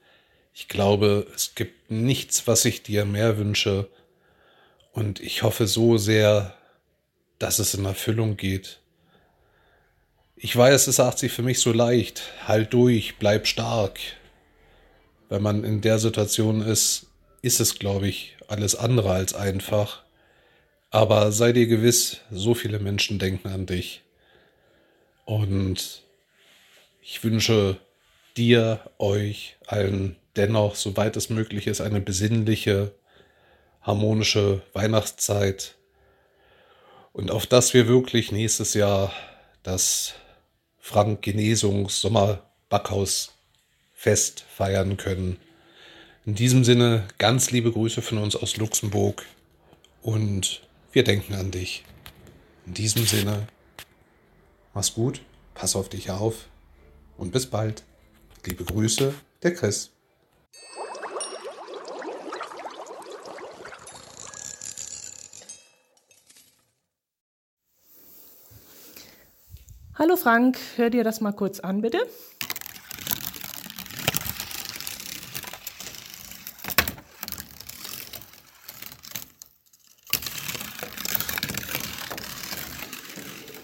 Ich 0.54 0.68
glaube, 0.68 1.26
es 1.34 1.56
gibt 1.56 1.90
nichts, 1.90 2.46
was 2.46 2.66
ich 2.66 2.84
dir 2.84 3.04
mehr 3.04 3.40
wünsche. 3.40 3.90
Und 4.92 5.20
ich 5.20 5.42
hoffe 5.42 5.66
so 5.66 5.98
sehr, 5.98 6.56
dass 7.40 7.58
es 7.58 7.74
in 7.74 7.86
Erfüllung 7.86 8.38
geht. 8.38 8.81
Ich 10.44 10.56
weiß, 10.56 10.88
es 10.88 10.96
sagt 10.96 11.20
sich 11.20 11.32
für 11.32 11.44
mich 11.44 11.60
so 11.60 11.72
leicht. 11.72 12.24
Halt 12.48 12.74
durch, 12.74 13.18
bleib 13.20 13.46
stark. 13.46 14.00
Wenn 15.30 15.44
man 15.44 15.64
in 15.64 15.82
der 15.82 16.00
Situation 16.00 16.64
ist, 16.64 17.06
ist 17.44 17.60
es, 17.60 17.78
glaube 17.78 18.08
ich, 18.08 18.38
alles 18.48 18.74
andere 18.74 19.12
als 19.12 19.36
einfach. 19.36 20.02
Aber 20.90 21.32
sei 21.32 21.52
dir 21.52 21.68
gewiss, 21.68 22.22
so 22.32 22.56
viele 22.56 22.80
Menschen 22.80 23.20
denken 23.20 23.50
an 23.50 23.68
dich. 23.68 24.02
Und 25.26 26.02
ich 27.04 27.24
wünsche 27.24 27.78
dir, 28.36 28.80
euch, 28.98 29.58
allen 29.68 30.16
dennoch, 30.36 30.74
soweit 30.74 31.18
es 31.18 31.30
möglich 31.30 31.68
ist, 31.68 31.82
eine 31.82 32.02
besinnliche, 32.02 32.96
harmonische 33.84 34.64
Weihnachtszeit. 34.74 35.76
Und 37.14 37.30
auf 37.30 37.46
dass 37.46 37.76
wir 37.76 37.88
wirklich 37.88 38.32
nächstes 38.32 38.74
Jahr 38.74 39.14
das 39.62 40.16
Frank 40.84 41.22
Genesungs 41.22 42.02
Sommer 42.02 42.42
Backhaus 42.68 43.34
Fest 43.94 44.44
feiern 44.50 44.98
können. 44.98 45.38
In 46.26 46.34
diesem 46.36 46.64
Sinne 46.64 47.08
ganz 47.20 47.52
liebe 47.52 47.72
Grüße 47.72 48.02
von 48.02 48.18
uns 48.18 48.36
aus 48.36 48.58
Luxemburg 48.58 49.26
und 50.02 50.64
wir 50.92 51.04
denken 51.04 51.36
an 51.36 51.52
dich. 51.52 51.84
In 52.66 52.74
diesem 52.74 53.06
Sinne, 53.06 53.48
mach's 54.74 54.94
gut, 54.94 55.22
pass 55.54 55.76
auf 55.76 55.88
dich 55.88 56.10
auf 56.10 56.48
und 57.16 57.32
bis 57.32 57.46
bald. 57.46 57.84
Liebe 58.44 58.66
Grüße, 58.66 59.14
der 59.44 59.54
Chris. 59.54 59.92
Hallo 70.02 70.16
Frank, 70.16 70.58
hör 70.78 70.90
dir 70.90 71.04
das 71.04 71.22
mal 71.22 71.32
kurz 71.32 71.60
an, 71.60 71.84
bitte. 71.84 72.00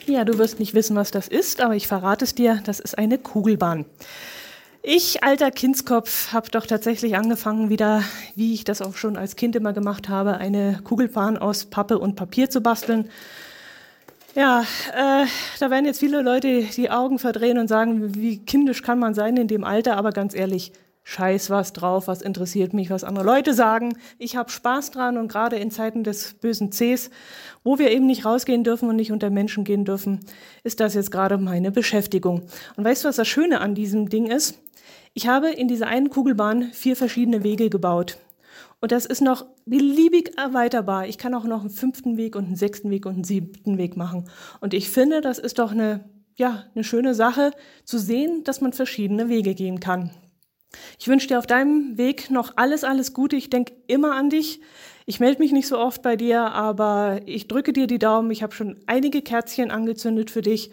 Ja, 0.06 0.26
du 0.26 0.38
wirst 0.38 0.60
nicht 0.60 0.76
wissen, 0.76 0.96
was 0.96 1.10
das 1.10 1.28
ist, 1.28 1.60
aber 1.60 1.76
ich 1.76 1.88
verrate 1.88 2.24
es 2.24 2.36
dir, 2.36 2.62
das 2.66 2.80
ist 2.80 3.00
eine 3.00 3.18
Kugelbahn. 3.18 3.86
Ich, 4.84 5.24
alter 5.24 5.50
Kindskopf, 5.50 6.34
habe 6.34 6.52
doch 6.52 6.68
tatsächlich 6.68 7.16
angefangen, 7.16 7.72
wieder, 7.72 8.04
wie 8.36 8.54
ich 8.54 8.64
das 8.64 8.84
auch 8.84 8.96
schon 8.96 9.18
als 9.18 9.38
Kind 9.38 9.56
immer 9.56 9.74
gemacht 9.74 10.08
habe, 10.08 10.38
eine 10.38 10.82
Kugelbahn 10.84 11.40
aus 11.40 11.66
Pappe 11.66 11.98
und 11.98 12.16
Papier 12.16 12.52
zu 12.52 12.62
basteln. 12.62 13.10
Ja, 14.38 14.62
äh, 14.94 15.26
da 15.60 15.72
werden 15.72 15.88
jetzt 15.88 16.00
viele 16.00 16.22
Leute 16.22 16.62
die 16.62 16.92
Augen 16.92 17.18
verdrehen 17.18 17.58
und 17.58 17.68
sagen, 17.68 18.14
wie 18.14 18.38
kindisch 18.38 18.84
kann 18.84 19.00
man 19.00 19.16
sein 19.16 19.36
in 19.36 19.48
dem 19.48 19.64
Alter, 19.64 19.98
aber 19.98 20.12
ganz 20.12 20.36
ehrlich, 20.36 20.74
scheiß 21.06 21.50
was 21.50 21.74
drauf, 21.74 22.08
was 22.08 22.22
interessiert 22.22 22.72
mich, 22.72 22.92
was 22.92 23.04
andere 23.04 23.26
Leute 23.26 23.56
sagen. 23.56 23.98
Ich 24.20 24.36
habe 24.36 24.52
Spaß 24.52 24.92
dran 24.92 25.18
und 25.18 25.28
gerade 25.28 25.56
in 25.56 25.72
Zeiten 25.72 26.04
des 26.04 26.36
bösen 26.36 26.70
Cs, 26.70 27.10
wo 27.64 27.80
wir 27.80 27.90
eben 27.90 28.06
nicht 28.06 28.26
rausgehen 28.26 28.64
dürfen 28.64 28.88
und 28.90 28.98
nicht 28.98 29.12
unter 29.12 29.32
Menschen 29.32 29.64
gehen 29.64 29.86
dürfen, 29.86 30.20
ist 30.64 30.82
das 30.82 30.94
jetzt 30.94 31.10
gerade 31.10 31.40
meine 31.40 31.72
Beschäftigung. 31.72 32.44
Und 32.76 32.86
weißt 32.86 33.06
du, 33.06 33.08
was 33.08 33.16
das 33.16 33.28
Schöne 33.28 33.60
an 33.60 33.74
diesem 33.74 34.08
Ding 34.08 34.28
ist? 34.28 34.60
Ich 35.16 35.28
habe 35.28 35.50
in 35.50 35.68
dieser 35.68 35.88
einen 35.88 36.12
Kugelbahn 36.12 36.70
vier 36.74 36.96
verschiedene 36.96 37.44
Wege 37.44 37.72
gebaut. 37.72 38.20
Und 38.80 38.92
das 38.92 39.06
ist 39.06 39.22
noch 39.22 39.46
beliebig 39.66 40.38
erweiterbar. 40.38 41.08
Ich 41.08 41.18
kann 41.18 41.34
auch 41.34 41.46
noch 41.46 41.62
einen 41.62 41.70
fünften 41.70 42.18
Weg 42.18 42.36
und 42.36 42.46
einen 42.46 42.56
sechsten 42.56 42.90
Weg 42.92 43.06
und 43.06 43.16
einen 43.16 43.24
siebten 43.24 43.78
Weg 43.78 43.98
machen. 43.98 44.30
Und 44.62 44.74
ich 44.74 44.90
finde, 44.90 45.22
das 45.22 45.40
ist 45.40 45.60
doch 45.60 45.72
eine, 45.72 46.10
ja, 46.36 46.66
eine 46.76 46.84
schöne 46.84 47.16
Sache 47.16 47.52
zu 47.84 47.98
sehen, 47.98 48.44
dass 48.44 48.62
man 48.62 48.74
verschiedene 48.74 49.30
Wege 49.30 49.56
gehen 49.56 49.80
kann. 49.80 50.12
Ich 51.00 51.08
wünsche 51.08 51.28
dir 51.28 51.40
auf 51.40 51.48
deinem 51.48 51.98
Weg 51.98 52.30
noch 52.30 52.54
alles, 52.58 52.84
alles 52.84 53.14
Gute. 53.14 53.36
Ich 53.36 53.50
denke 53.50 53.74
immer 53.88 54.16
an 54.16 54.30
dich. 54.30 54.62
Ich 55.06 55.20
melde 55.20 55.40
mich 55.40 55.54
nicht 55.54 55.68
so 55.68 55.80
oft 55.80 56.02
bei 56.02 56.16
dir, 56.16 56.52
aber 56.52 57.22
ich 57.26 57.48
drücke 57.48 57.74
dir 57.74 57.88
die 57.88 58.00
Daumen. 58.00 58.30
Ich 58.30 58.44
habe 58.44 58.54
schon 58.54 58.78
einige 58.86 59.22
Kerzchen 59.22 59.72
angezündet 59.72 60.30
für 60.30 60.42
dich 60.42 60.72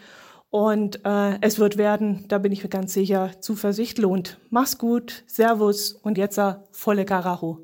und 0.49 1.03
äh, 1.05 1.37
es 1.41 1.59
wird 1.59 1.77
werden, 1.77 2.25
da 2.27 2.37
bin 2.37 2.51
ich 2.51 2.63
mir 2.63 2.69
ganz 2.69 2.93
sicher. 2.93 3.31
Zuversicht 3.41 3.97
lohnt. 3.97 4.37
Mach's 4.49 4.77
gut, 4.77 5.23
Servus 5.27 5.93
und 5.93 6.17
jetzt 6.17 6.37
uh, 6.37 6.55
volle 6.71 7.05
Karacho. 7.05 7.59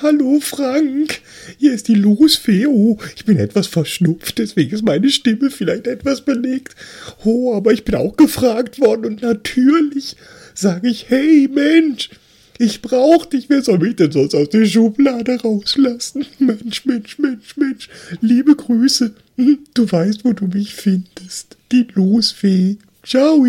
Hallo 0.00 0.38
Frank, 0.40 1.20
hier 1.58 1.72
ist 1.72 1.88
die 1.88 1.94
Losfee. 1.94 2.66
Oh, 2.66 2.98
ich 3.16 3.24
bin 3.24 3.36
etwas 3.36 3.66
verschnupft, 3.66 4.38
deswegen 4.38 4.72
ist 4.72 4.84
meine 4.84 5.10
Stimme 5.10 5.50
vielleicht 5.50 5.88
etwas 5.88 6.20
belegt. 6.20 6.76
Oh, 7.24 7.52
aber 7.54 7.72
ich 7.72 7.84
bin 7.84 7.96
auch 7.96 8.16
gefragt 8.16 8.78
worden 8.78 9.06
und 9.06 9.22
natürlich 9.22 10.14
sage 10.54 10.88
ich, 10.88 11.06
hey 11.08 11.48
Mensch, 11.52 12.10
ich 12.58 12.80
brauch 12.80 13.26
dich, 13.26 13.48
wer 13.48 13.62
soll 13.62 13.78
mich 13.78 13.96
denn 13.96 14.12
sonst 14.12 14.36
aus 14.36 14.50
der 14.50 14.66
Schublade 14.66 15.40
rauslassen? 15.40 16.26
Mensch, 16.38 16.84
Mensch, 16.84 17.18
Mensch, 17.18 17.56
Mensch, 17.56 17.88
liebe 18.20 18.54
Grüße. 18.54 19.14
Hm, 19.36 19.58
du 19.74 19.90
weißt, 19.90 20.24
wo 20.24 20.32
du 20.32 20.46
mich 20.46 20.74
findest. 20.74 21.56
Die 21.72 21.88
Losfee. 21.94 22.76
Ciao. 23.04 23.44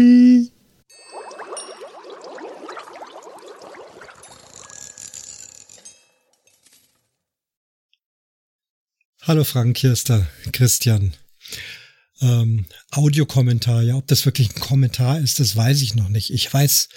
Hallo 9.30 9.44
Frank, 9.44 9.78
hier 9.78 9.94
ist 9.94 10.10
der 10.10 10.26
Christian. 10.54 11.14
Ähm, 12.20 12.66
Audiokommentar, 12.90 13.84
ja, 13.84 13.94
ob 13.94 14.08
das 14.08 14.26
wirklich 14.26 14.50
ein 14.50 14.60
Kommentar 14.60 15.20
ist, 15.20 15.40
das 15.40 15.56
weiß 15.56 15.84
ich 15.84 15.94
noch 15.94 16.10
nicht. 16.10 16.34
Ich 16.34 16.52
weiß 16.52 16.90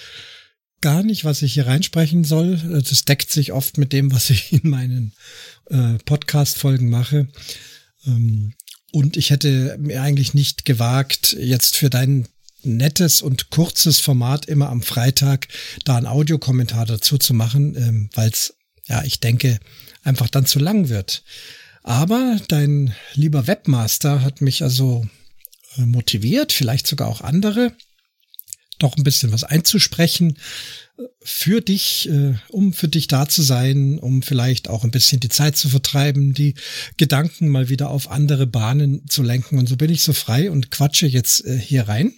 gar 0.81 1.03
nicht, 1.03 1.27
was 1.27 1.43
ich 1.43 1.53
hier 1.53 1.67
reinsprechen 1.67 2.25
soll. 2.25 2.57
Das 2.57 3.05
deckt 3.05 3.31
sich 3.31 3.53
oft 3.53 3.77
mit 3.77 3.93
dem, 3.93 4.15
was 4.15 4.31
ich 4.31 4.51
in 4.51 4.71
meinen 4.71 5.13
äh, 5.69 5.99
Podcast-Folgen 6.07 6.89
mache. 6.89 7.29
Ähm, 8.07 8.55
und 8.93 9.19
ich 9.19 9.29
hätte 9.29 9.77
mir 9.79 10.01
eigentlich 10.01 10.33
nicht 10.33 10.65
gewagt, 10.65 11.37
jetzt 11.39 11.77
für 11.77 11.91
dein 11.91 12.29
nettes 12.63 13.21
und 13.21 13.51
kurzes 13.51 14.01
Format 14.01 14.47
immer 14.47 14.71
am 14.71 14.81
Freitag 14.81 15.49
da 15.85 15.99
einen 15.99 16.07
Audiokommentar 16.07 16.87
dazu 16.87 17.19
zu 17.19 17.35
machen, 17.35 17.77
ähm, 17.77 18.09
weil 18.15 18.31
es, 18.31 18.55
ja, 18.87 19.05
ich 19.05 19.21
denke, 19.21 19.61
einfach 20.03 20.31
dann 20.31 20.47
zu 20.47 20.61
lang 20.61 20.89
wird. 20.89 21.25
Aber 21.83 22.41
dein 22.49 22.95
lieber 23.15 23.47
Webmaster 23.47 24.23
hat 24.23 24.41
mich 24.41 24.63
also 24.63 25.05
äh, 25.77 25.83
motiviert, 25.83 26.53
vielleicht 26.53 26.87
sogar 26.87 27.09
auch 27.09 27.21
andere, 27.21 27.73
doch 28.79 28.97
ein 28.97 29.05
bisschen 29.05 29.33
was 29.33 29.45
einzusprechen 29.45 30.39
äh, 30.97 31.03
für 31.23 31.61
dich, 31.61 32.09
äh, 32.09 32.35
um 32.49 32.73
für 32.73 32.89
dich 32.89 33.09
da 33.09 33.29
zu 33.29 33.43
sein, 33.43 33.99
um 33.99 34.23
vielleicht 34.23 34.69
auch 34.69 34.85
ein 34.85 34.93
bisschen 34.93 35.19
die 35.19 35.29
Zeit 35.29 35.57
zu 35.57 35.69
vertreiben, 35.69 36.35
die 36.35 36.55
Gedanken 36.99 37.49
mal 37.49 37.69
wieder 37.69 37.91
auf 37.91 38.11
andere 38.11 38.47
Bahnen 38.47 39.09
zu 39.09 39.23
lenken. 39.23 39.59
Und 39.59 39.69
so 39.69 39.77
bin 39.77 39.91
ich 39.91 40.03
so 40.03 40.13
frei 40.13 40.51
und 40.51 40.71
quatsche 40.71 41.07
jetzt 41.07 41.45
hier 41.47 41.89
rein. 41.89 42.15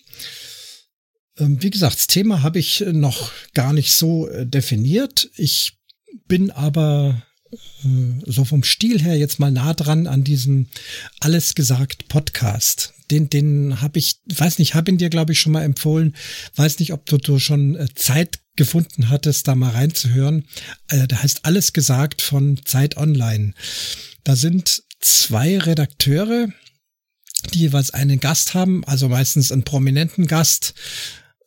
Ähm, 1.39 1.63
wie 1.63 1.71
gesagt, 1.71 1.97
das 1.97 2.07
Thema 2.07 2.43
habe 2.43 2.59
ich 2.59 2.85
noch 2.93 3.33
gar 3.55 3.73
nicht 3.73 3.93
so 3.93 4.29
definiert. 4.45 5.31
Ich 5.37 5.79
bin 6.27 6.51
aber 6.51 7.23
so 8.27 8.45
vom 8.45 8.63
Stil 8.63 9.03
her 9.03 9.17
jetzt 9.17 9.39
mal 9.39 9.51
nah 9.51 9.75
dran 9.75 10.07
an 10.07 10.25
diesem 10.25 10.69
Alles 11.21 11.55
gesagt 11.55 12.09
Podcast. 12.09 12.95
Den, 13.11 13.29
den 13.29 13.81
habe 13.81 13.99
ich, 13.99 14.21
weiß 14.27 14.59
nicht, 14.59 14.75
habe 14.75 14.91
ihn 14.91 14.99
dir, 14.99 15.11
glaube 15.11 15.33
ich, 15.33 15.41
schon 15.41 15.53
mal 15.53 15.63
empfohlen. 15.63 16.17
Weiß 16.57 16.79
nicht, 16.79 16.93
ob 16.93 17.07
du, 17.07 17.19
du 17.19 17.39
schon 17.39 17.77
äh, 17.77 17.87
Zeit 17.95 18.41
gefunden 18.57 19.09
hattest, 19.11 19.49
da 19.49 19.55
mal 19.55 19.71
reinzuhören. 19.71 20.47
Äh, 20.89 21.07
da 21.07 21.23
heißt 21.23 21.45
Alles 21.45 21.73
gesagt 21.73 22.23
von 22.23 22.61
Zeit 22.65 22.97
Online. 22.97 23.53
Da 24.23 24.37
sind 24.37 24.83
zwei 25.01 25.59
Redakteure, 25.59 26.49
die 27.53 27.59
jeweils 27.59 27.91
einen 27.91 28.21
Gast 28.21 28.55
haben, 28.55 28.85
also 28.85 29.09
meistens 29.09 29.53
einen 29.53 29.65
prominenten 29.65 30.27
Gast. 30.27 30.75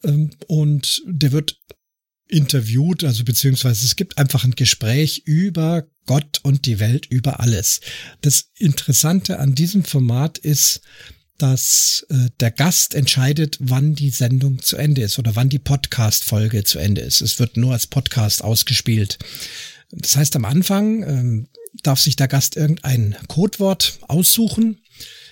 Ähm, 0.04 0.32
und 0.48 1.02
der 1.06 1.32
wird 1.32 1.58
interviewt, 2.28 3.04
also 3.04 3.24
beziehungsweise 3.24 3.86
es 3.86 3.96
gibt 3.96 4.18
einfach 4.18 4.44
ein 4.44 4.56
Gespräch 4.56 5.24
über 5.26 5.88
Gott 6.06 6.40
und 6.44 6.66
die 6.66 6.80
Welt, 6.80 7.06
über 7.06 7.40
alles. 7.40 7.82
Das 8.22 8.50
Interessante 8.58 9.40
an 9.40 9.56
diesem 9.56 9.84
Format 9.84 10.38
ist, 10.38 10.82
dass 11.38 12.06
äh, 12.10 12.30
der 12.40 12.52
Gast 12.52 12.96
entscheidet, 12.96 13.58
wann 13.60 13.94
die 13.94 14.10
Sendung 14.10 14.62
zu 14.62 14.76
Ende 14.78 15.02
ist 15.02 15.20
oder 15.20 15.36
wann 15.36 15.50
die 15.50 15.60
Podcast-Folge 15.60 16.64
zu 16.64 16.80
Ende 16.80 17.02
ist. 17.02 17.22
Es 17.22 17.40
wird 17.40 17.58
nur 17.58 17.74
als 17.74 17.88
Podcast 17.88 18.44
ausgespielt. 18.44 19.20
Das 19.92 20.16
heißt, 20.16 20.36
am 20.36 20.46
Anfang 20.46 21.04
ähm, 21.04 21.48
darf 21.84 22.00
sich 22.00 22.16
der 22.16 22.28
Gast 22.28 22.56
irgendein 22.56 23.16
Codewort 23.28 24.00
aussuchen, 24.08 24.80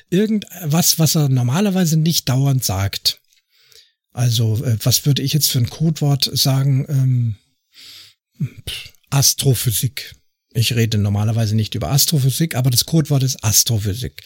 irgendwas, 0.10 0.99
was 0.99 1.15
er 1.15 1.29
normalerweise 1.29 1.97
nicht 1.97 2.29
dauernd 2.29 2.63
sagt. 2.63 3.19
Also, 4.15 4.63
äh, 4.63 4.78
was 4.82 5.06
würde 5.06 5.21
ich 5.21 5.34
jetzt 5.34 5.51
für 5.51 5.60
ein 5.60 5.69
Codewort 5.69 6.30
sagen? 6.32 6.86
Ähm, 6.88 7.36
Astrophysik. 9.10 10.15
Ich 10.54 10.73
rede 10.73 10.97
normalerweise 10.97 11.54
nicht 11.54 11.75
über 11.75 11.91
Astrophysik, 11.91 12.56
aber 12.56 12.69
das 12.69 12.86
Codewort 12.86 13.23
ist 13.23 13.43
Astrophysik. 13.43 14.23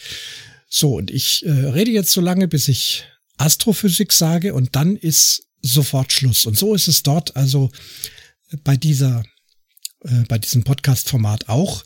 So, 0.68 0.96
und 0.96 1.10
ich 1.10 1.44
äh, 1.44 1.50
rede 1.50 1.90
jetzt 1.90 2.12
so 2.12 2.20
lange, 2.20 2.46
bis 2.46 2.68
ich 2.68 3.04
Astrophysik 3.36 4.12
sage 4.12 4.54
und 4.54 4.76
dann 4.76 4.94
ist 4.94 5.42
sofort 5.60 6.12
Schluss. 6.12 6.46
Und 6.46 6.56
so 6.56 6.72
ist 6.76 6.86
es 6.86 7.02
dort 7.02 7.34
also 7.34 7.72
bei 8.62 8.76
dieser, 8.76 9.24
äh, 10.04 10.22
bei 10.28 10.38
diesem 10.38 10.62
Podcast-Format 10.62 11.48
auch. 11.48 11.84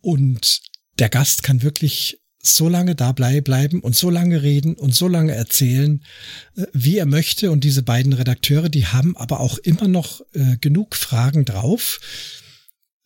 Und 0.00 0.62
der 0.98 1.10
Gast 1.10 1.42
kann 1.42 1.60
wirklich 1.60 2.22
so 2.40 2.68
lange 2.68 2.94
da 2.94 3.12
bleiben 3.12 3.80
und 3.80 3.96
so 3.96 4.10
lange 4.10 4.42
reden 4.42 4.74
und 4.74 4.94
so 4.94 5.08
lange 5.08 5.34
erzählen, 5.34 6.02
äh, 6.56 6.66
wie 6.72 6.98
er 6.98 7.06
möchte. 7.06 7.50
Und 7.50 7.64
diese 7.64 7.82
beiden 7.82 8.12
Redakteure, 8.12 8.68
die 8.68 8.86
haben 8.86 9.16
aber 9.16 9.40
auch 9.40 9.58
immer 9.58 9.88
noch 9.88 10.20
äh, 10.34 10.56
genug 10.60 10.96
Fragen 10.96 11.44
drauf 11.44 12.00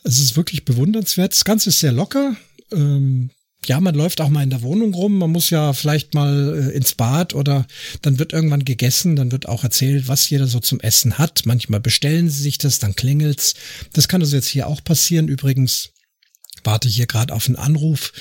es 0.05 0.19
ist 0.19 0.37
wirklich 0.37 0.65
bewundernswert. 0.65 1.33
Das 1.33 1.45
Ganze 1.45 1.71
ist 1.71 1.81
sehr 1.81 1.93
locker. 1.93 2.37
Ähm, 2.73 3.31
ja, 3.65 3.81
man 3.81 3.95
läuft 3.95 4.21
auch 4.21 4.29
mal 4.29 4.43
in 4.43 4.51
der 4.51 4.63
Wohnung 4.63 4.93
rum. 4.93 5.19
Man 5.19 5.31
muss 5.31 5.51
ja 5.51 5.73
vielleicht 5.73 6.15
mal 6.15 6.71
äh, 6.71 6.77
ins 6.77 6.95
Bad 6.95 7.35
oder 7.35 7.67
dann 8.03 8.19
wird 8.19 8.33
irgendwann 8.33 8.65
gegessen. 8.65 9.15
Dann 9.15 9.31
wird 9.31 9.49
auch 9.49 9.63
erzählt, 9.63 10.09
was 10.09 10.29
jeder 10.29 10.47
so 10.47 10.59
zum 10.59 10.81
Essen 10.81 11.19
hat. 11.19 11.43
Manchmal 11.45 11.81
bestellen 11.81 12.29
sie 12.29 12.43
sich 12.43 12.59
das, 12.59 12.81
dann 12.81 12.97
klingelt's. 12.97 13.55
Das 13.93 14.09
kann 14.09 14.21
also 14.21 14.35
jetzt 14.35 14.49
hier 14.49 14.67
auch 14.67 14.83
passieren. 14.83 15.29
Übrigens 15.29 15.91
warte 16.65 16.89
ich 16.89 16.97
hier 16.97 17.07
gerade 17.07 17.33
auf 17.33 17.47
einen 17.47 17.57
Anruf. 17.57 18.13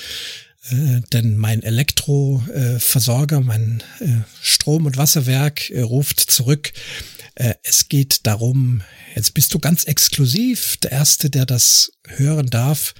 Äh, 0.70 1.00
denn 1.12 1.36
mein 1.36 1.62
Elektroversorger, 1.62 3.38
äh, 3.38 3.40
mein 3.40 3.82
äh, 4.00 4.20
Strom- 4.40 4.86
und 4.86 4.96
Wasserwerk 4.96 5.70
äh, 5.70 5.80
ruft 5.80 6.20
zurück. 6.20 6.72
Äh, 7.34 7.54
es 7.62 7.88
geht 7.88 8.26
darum, 8.26 8.82
Jetzt 9.14 9.34
bist 9.34 9.52
du 9.52 9.58
ganz 9.58 9.84
exklusiv, 9.84 10.78
der 10.78 10.92
Erste, 10.92 11.28
der 11.28 11.44
das 11.44 11.92
hören 12.06 12.48
darf. 12.48 12.94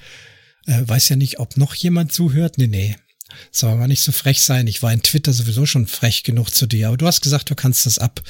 Weiß 0.67 1.09
ja 1.09 1.17
nicht, 1.17 1.39
ob 1.39 1.57
noch 1.57 1.75
jemand 1.75 2.13
zuhört. 2.13 2.59
Nee, 2.59 2.67
nee. 2.67 2.97
Soll 3.51 3.73
aber 3.73 3.89
nicht 3.89 4.03
so 4.03 4.13
frech 4.13 4.43
sein. 4.43 4.67
Ich 4.67 4.83
war 4.83 4.93
in 4.93 5.03
Twitter 5.03 5.33
sowieso 5.33 5.65
schon 5.65 5.87
frech 5.87 6.23
genug 6.23 6.51
zu 6.51 6.67
dir. 6.67 6.89
Aber 6.89 6.99
du 6.99 7.07
hast 7.07 7.23
gesagt, 7.23 7.49
du 7.49 7.55
kannst 7.55 7.87
das 7.87 7.99
ab. 7.99 8.23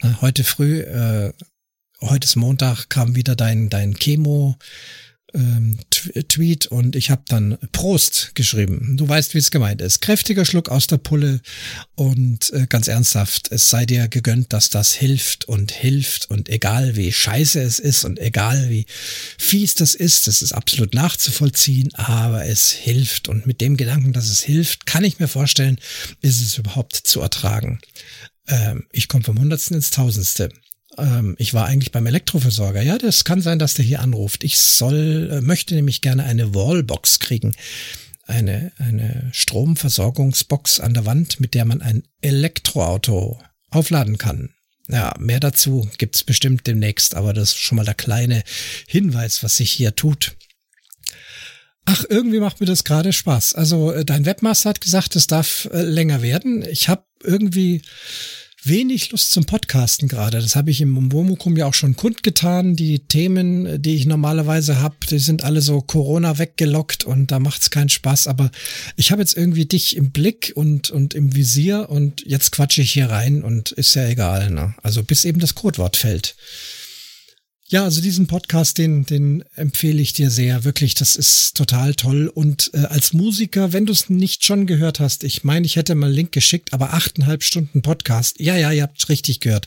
Äh, 0.00 0.10
heute 0.20 0.44
früh, 0.44 0.84
heute 2.00 2.24
ist 2.24 2.36
Montag, 2.36 2.88
kam 2.88 3.16
wieder 3.16 3.34
dein, 3.34 3.68
dein 3.68 3.94
Chemo 3.94 4.56
ähm, 5.34 5.78
Tweet 6.28 6.66
und 6.66 6.96
ich 6.96 7.10
habe 7.10 7.22
dann 7.26 7.58
Prost 7.72 8.32
geschrieben. 8.34 8.96
Du 8.96 9.08
weißt, 9.08 9.34
wie 9.34 9.38
es 9.38 9.50
gemeint 9.50 9.80
ist. 9.80 10.00
Kräftiger 10.00 10.44
Schluck 10.44 10.68
aus 10.68 10.86
der 10.86 10.98
Pulle 10.98 11.40
und 11.94 12.52
äh, 12.52 12.66
ganz 12.68 12.88
ernsthaft, 12.88 13.50
es 13.50 13.70
sei 13.70 13.86
dir 13.86 14.08
gegönnt, 14.08 14.52
dass 14.52 14.70
das 14.70 14.92
hilft 14.92 15.46
und 15.46 15.72
hilft 15.72 16.30
und 16.30 16.48
egal 16.48 16.96
wie 16.96 17.12
scheiße 17.12 17.60
es 17.60 17.78
ist 17.78 18.04
und 18.04 18.18
egal 18.18 18.70
wie 18.70 18.86
fies 19.38 19.74
das 19.74 19.94
ist, 19.94 20.26
das 20.26 20.42
ist 20.42 20.52
absolut 20.52 20.94
nachzuvollziehen, 20.94 21.94
aber 21.94 22.44
es 22.44 22.70
hilft 22.70 23.28
und 23.28 23.46
mit 23.46 23.60
dem 23.60 23.76
Gedanken, 23.76 24.12
dass 24.12 24.28
es 24.28 24.42
hilft, 24.42 24.86
kann 24.86 25.04
ich 25.04 25.18
mir 25.18 25.28
vorstellen, 25.28 25.78
ist 26.20 26.40
es 26.40 26.58
überhaupt 26.58 26.94
zu 26.94 27.20
ertragen. 27.20 27.80
Ähm, 28.46 28.86
ich 28.92 29.08
komme 29.08 29.24
vom 29.24 29.38
Hundertsten 29.38 29.76
ins 29.76 29.90
Tausendste 29.90 30.50
ähm, 30.98 31.34
ich 31.38 31.54
war 31.54 31.66
eigentlich 31.66 31.92
beim 31.92 32.06
Elektroversorger. 32.06 32.82
Ja, 32.82 32.98
das 32.98 33.24
kann 33.24 33.40
sein, 33.40 33.58
dass 33.58 33.74
der 33.74 33.84
hier 33.84 34.00
anruft. 34.00 34.44
Ich 34.44 34.58
soll, 34.58 35.30
äh, 35.32 35.40
möchte 35.40 35.74
nämlich 35.74 36.00
gerne 36.00 36.24
eine 36.24 36.54
Wallbox 36.54 37.20
kriegen. 37.20 37.54
Eine, 38.26 38.72
eine 38.78 39.30
Stromversorgungsbox 39.32 40.80
an 40.80 40.94
der 40.94 41.06
Wand, 41.06 41.40
mit 41.40 41.54
der 41.54 41.64
man 41.64 41.82
ein 41.82 42.04
Elektroauto 42.22 43.38
aufladen 43.70 44.18
kann. 44.18 44.54
Ja, 44.88 45.14
mehr 45.18 45.40
dazu 45.40 45.88
gibt's 45.98 46.24
bestimmt 46.24 46.66
demnächst, 46.66 47.14
aber 47.14 47.32
das 47.32 47.50
ist 47.50 47.58
schon 47.58 47.76
mal 47.76 47.84
der 47.84 47.94
kleine 47.94 48.42
Hinweis, 48.86 49.42
was 49.42 49.56
sich 49.56 49.70
hier 49.70 49.96
tut. 49.96 50.36
Ach, 51.86 52.04
irgendwie 52.08 52.40
macht 52.40 52.60
mir 52.60 52.66
das 52.66 52.84
gerade 52.84 53.12
Spaß. 53.12 53.54
Also 53.54 53.92
äh, 53.92 54.04
dein 54.04 54.24
Webmaster 54.24 54.70
hat 54.70 54.80
gesagt, 54.80 55.16
es 55.16 55.26
darf 55.26 55.68
äh, 55.72 55.82
länger 55.82 56.22
werden. 56.22 56.66
Ich 56.68 56.88
habe 56.88 57.04
irgendwie 57.22 57.82
wenig 58.66 59.10
Lust 59.10 59.32
zum 59.32 59.44
Podcasten 59.44 60.08
gerade. 60.08 60.40
Das 60.40 60.56
habe 60.56 60.70
ich 60.70 60.80
im 60.80 60.96
Umwomukum 60.96 61.56
ja 61.56 61.66
auch 61.66 61.74
schon 61.74 61.96
kundgetan. 61.96 62.76
Die 62.76 63.00
Themen, 63.00 63.80
die 63.82 63.94
ich 63.94 64.06
normalerweise 64.06 64.80
habe, 64.80 64.96
die 65.10 65.18
sind 65.18 65.44
alle 65.44 65.60
so 65.60 65.80
Corona 65.80 66.38
weggelockt 66.38 67.04
und 67.04 67.30
da 67.30 67.38
macht's 67.38 67.70
keinen 67.70 67.88
Spaß. 67.88 68.26
Aber 68.26 68.50
ich 68.96 69.10
habe 69.10 69.22
jetzt 69.22 69.36
irgendwie 69.36 69.66
dich 69.66 69.96
im 69.96 70.10
Blick 70.10 70.52
und, 70.54 70.90
und 70.90 71.14
im 71.14 71.34
Visier 71.34 71.88
und 71.90 72.22
jetzt 72.26 72.52
quatsche 72.52 72.82
ich 72.82 72.92
hier 72.92 73.10
rein 73.10 73.42
und 73.42 73.72
ist 73.72 73.94
ja 73.94 74.06
egal. 74.06 74.50
Ne? 74.50 74.74
Also 74.82 75.02
bis 75.02 75.24
eben 75.24 75.40
das 75.40 75.54
Codewort 75.54 75.96
fällt. 75.96 76.34
Ja, 77.68 77.84
also 77.84 78.02
diesen 78.02 78.26
Podcast, 78.26 78.76
den, 78.76 79.06
den 79.06 79.42
empfehle 79.54 80.02
ich 80.02 80.12
dir 80.12 80.30
sehr. 80.30 80.64
Wirklich, 80.64 80.94
das 80.94 81.16
ist 81.16 81.56
total 81.56 81.94
toll. 81.94 82.28
Und 82.28 82.70
äh, 82.74 82.80
als 82.80 83.14
Musiker, 83.14 83.72
wenn 83.72 83.86
du 83.86 83.92
es 83.92 84.10
nicht 84.10 84.44
schon 84.44 84.66
gehört 84.66 85.00
hast, 85.00 85.24
ich 85.24 85.44
meine, 85.44 85.64
ich 85.64 85.76
hätte 85.76 85.94
mal 85.94 86.06
einen 86.06 86.14
Link 86.14 86.32
geschickt, 86.32 86.74
aber 86.74 86.92
achteinhalb 86.92 87.42
Stunden 87.42 87.80
Podcast. 87.80 88.38
Ja, 88.38 88.54
ja, 88.58 88.70
ihr 88.70 88.82
habt 88.82 89.08
richtig 89.08 89.40
gehört. 89.40 89.66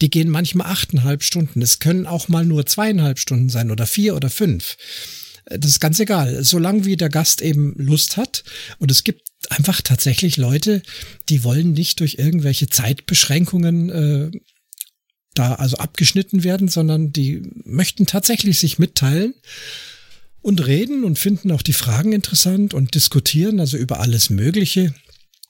Die 0.00 0.10
gehen 0.10 0.28
manchmal 0.28 0.66
achteinhalb 0.66 1.22
Stunden. 1.22 1.62
Es 1.62 1.78
können 1.78 2.06
auch 2.06 2.26
mal 2.26 2.44
nur 2.44 2.66
zweieinhalb 2.66 3.20
Stunden 3.20 3.48
sein 3.48 3.70
oder 3.70 3.86
vier 3.86 4.16
oder 4.16 4.28
fünf. 4.28 4.76
Äh, 5.44 5.60
das 5.60 5.70
ist 5.70 5.80
ganz 5.80 6.00
egal. 6.00 6.42
Solange 6.42 6.84
wie 6.84 6.96
der 6.96 7.10
Gast 7.10 7.42
eben 7.42 7.74
Lust 7.76 8.16
hat. 8.16 8.42
Und 8.80 8.90
es 8.90 9.04
gibt 9.04 9.22
einfach 9.50 9.82
tatsächlich 9.82 10.36
Leute, 10.36 10.82
die 11.28 11.44
wollen 11.44 11.74
nicht 11.74 12.00
durch 12.00 12.16
irgendwelche 12.18 12.66
Zeitbeschränkungen 12.66 13.90
äh, 13.90 14.30
da 15.38 15.54
also 15.54 15.76
abgeschnitten 15.76 16.44
werden, 16.44 16.68
sondern 16.68 17.12
die 17.12 17.42
möchten 17.64 18.06
tatsächlich 18.06 18.58
sich 18.58 18.78
mitteilen 18.78 19.34
und 20.42 20.66
reden 20.66 21.04
und 21.04 21.18
finden 21.18 21.50
auch 21.50 21.62
die 21.62 21.72
Fragen 21.72 22.12
interessant 22.12 22.74
und 22.74 22.94
diskutieren 22.94 23.60
also 23.60 23.76
über 23.76 24.00
alles 24.00 24.30
Mögliche 24.30 24.94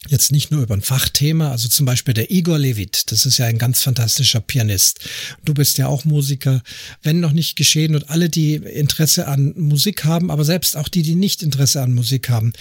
jetzt 0.09 0.33
nicht 0.33 0.51
nur 0.51 0.63
über 0.63 0.75
ein 0.75 0.83
Fachthema, 0.83 1.51
also 1.51 1.69
zum 1.69 1.87
Beispiel 1.87 2.15
der 2.15 2.31
Igor 2.31 2.59
Levit, 2.59 3.11
das 3.11 3.27
ist 3.27 3.39
ja 3.39 3.47
ein 3.47 3.59
ganz 3.59 3.83
fantastischer 3.83 4.41
Pianist. 4.41 5.01
Du 5.45 5.55
bist 5.55 5.79
ja 5.79 5.89
auch 5.89 6.05
Musiker, 6.05 6.63
wenn 7.03 7.21
noch 7.21 7.33
nicht 7.33 7.57
geschehen 7.57 7.95
und 7.95 8.11
alle, 8.11 8.29
die 8.29 8.55
Interesse 8.55 9.29
an 9.29 9.55
Musik 9.57 10.05
haben, 10.05 10.31
aber 10.31 10.45
selbst 10.45 10.77
auch 10.77 10.89
die, 10.89 11.03
die 11.03 11.15
nicht 11.15 11.43
Interesse 11.43 11.83
an 11.83 11.95
Musik 11.95 12.29
haben. 12.29 12.53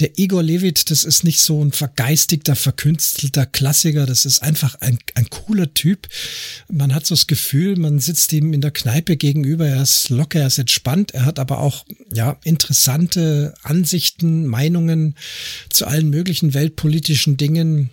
Der 0.00 0.18
Igor 0.18 0.42
Levit, 0.42 0.90
das 0.90 1.04
ist 1.04 1.24
nicht 1.24 1.40
so 1.40 1.64
ein 1.64 1.72
vergeistigter, 1.72 2.56
verkünstelter 2.56 3.46
Klassiker, 3.46 4.06
das 4.06 4.24
ist 4.24 4.42
einfach 4.42 4.76
ein, 4.80 4.98
ein 5.14 5.28
cooler 5.30 5.72
Typ. 5.74 6.08
Man 6.70 6.94
hat 6.94 7.06
so 7.06 7.14
das 7.14 7.26
Gefühl, 7.26 7.76
man 7.76 7.98
sitzt 8.00 8.32
ihm 8.32 8.52
in 8.52 8.60
der 8.60 8.70
Kneipe 8.70 9.16
gegenüber, 9.16 9.66
er 9.66 9.82
ist 9.82 10.08
locker, 10.10 10.40
er 10.40 10.46
ist 10.48 10.58
entspannt, 10.58 11.12
er 11.12 11.24
hat 11.24 11.38
aber 11.38 11.58
auch, 11.58 11.84
ja, 12.12 12.38
interessante 12.44 13.54
Ansichten, 13.62 14.46
Meinungen 14.46 15.16
zu 15.70 15.86
allen 15.86 16.10
möglichen 16.10 16.54
Weltpolitiken 16.54 16.93
politischen 16.94 17.36
Dingen 17.36 17.90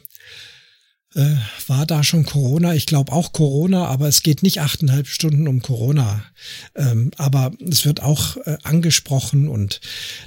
äh, 1.14 1.36
war 1.68 1.86
da 1.86 2.04
schon 2.04 2.26
Corona? 2.26 2.74
Ich 2.74 2.86
glaube 2.86 3.12
auch 3.12 3.34
Corona, 3.34 3.86
aber 3.88 4.08
es 4.08 4.24
geht 4.24 4.44
nicht 4.44 4.62
achteinhalb 4.62 5.08
Stunden 5.08 5.48
um 5.48 5.62
Corona. 5.62 6.24
Ähm, 6.74 7.12
aber 7.18 7.52
es 7.70 7.86
wird 7.86 8.02
auch 8.02 8.38
äh, 8.38 8.58
angesprochen 8.64 9.50
und 9.50 9.82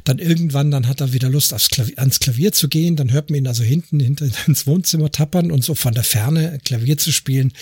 dann 0.05 0.19
irgendwann, 0.19 0.71
dann 0.71 0.87
hat 0.87 1.01
er 1.01 1.15
wieder 1.15 1.31
Lust 1.31 1.55
aufs 1.55 1.71
Klavier, 1.71 1.99
ans 1.99 2.21
Klavier 2.21 2.53
zu 2.53 2.69
gehen. 2.69 2.97
Dann 2.97 3.13
hört 3.13 3.31
man 3.31 3.39
ihn 3.39 3.47
also 3.47 3.63
hinten, 3.63 3.99
hinter 3.99 4.27
ins 4.47 4.67
Wohnzimmer 4.67 5.11
tappern 5.11 5.51
und 5.51 5.65
so 5.65 5.75
von 5.75 5.95
der 5.95 6.05
Ferne 6.05 6.59
Klavier 6.65 6.99
zu 6.99 7.13
spielen, 7.13 7.53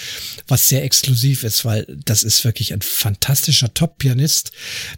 was 0.49 0.69
sehr 0.69 0.83
exklusiv 0.83 1.45
ist, 1.45 1.65
weil 1.65 1.87
das 2.05 2.25
ist 2.25 2.45
wirklich 2.45 2.73
ein 2.73 2.83
fantastischer 2.83 3.73
Top-Pianist, 3.73 4.51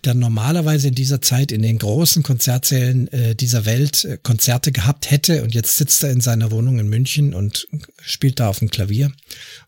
der 0.04 0.14
normalerweise 0.14 0.88
in 0.88 0.94
dieser 0.94 1.20
Zeit 1.20 1.52
in 1.52 1.60
den 1.60 1.78
großen 1.78 2.22
Konzertsälen 2.22 3.08
äh, 3.12 3.34
dieser 3.34 3.66
Welt 3.66 4.04
äh, 4.04 4.18
Konzerte 4.22 4.72
gehabt 4.72 5.10
hätte 5.10 5.42
und 5.42 5.54
jetzt 5.54 5.76
sitzt 5.76 6.02
er 6.04 6.10
in 6.10 6.22
seiner 6.22 6.50
Wohnung 6.50 6.78
in 6.78 6.88
München 6.88 7.34
und 7.34 7.68
spielt 8.14 8.40
da 8.40 8.48
auf 8.48 8.60
dem 8.60 8.70
Klavier, 8.70 9.12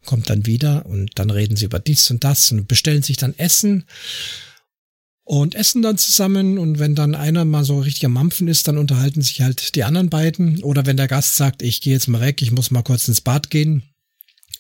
kommt 0.07 0.31
dann 0.31 0.47
wieder 0.47 0.87
und 0.87 1.11
dann 1.17 1.31
reden 1.31 1.57
sie 1.57 1.67
über 1.67 1.79
dies 1.79 2.11
und 2.11 2.25
das 2.25 2.51
und 2.51 2.69
bestellen 2.69 3.03
sich 3.03 3.19
dann 3.19 3.39
Essen 3.39 3.85
und 5.25 5.57
essen 5.57 5.83
dann 5.83 5.99
zusammen 5.99 6.57
und 6.57 6.79
wenn 6.79 6.95
dann 6.95 7.17
einer 7.17 7.45
mal 7.45 7.65
so 7.65 7.81
richtig 7.81 8.07
am 8.07 8.13
Mampfen 8.13 8.47
ist, 8.49 8.69
dann 8.69 8.79
unterhalten 8.79 9.23
sich 9.23 9.43
halt 9.43 9.75
die 9.75 9.85
anderen 9.85 10.09
beiden 10.09 10.63
oder 10.63 10.87
wenn 10.87 10.97
der 10.97 11.09
Gast 11.09 11.35
sagt, 11.35 11.63
ich 11.63 11.81
gehe 11.81 11.93
jetzt 11.93 12.09
mal 12.09 12.21
weg, 12.21 12.41
ich 12.41 12.53
muss 12.53 12.71
mal 12.71 12.83
kurz 12.83 13.09
ins 13.09 13.21
Bad 13.21 13.51
gehen 13.51 13.83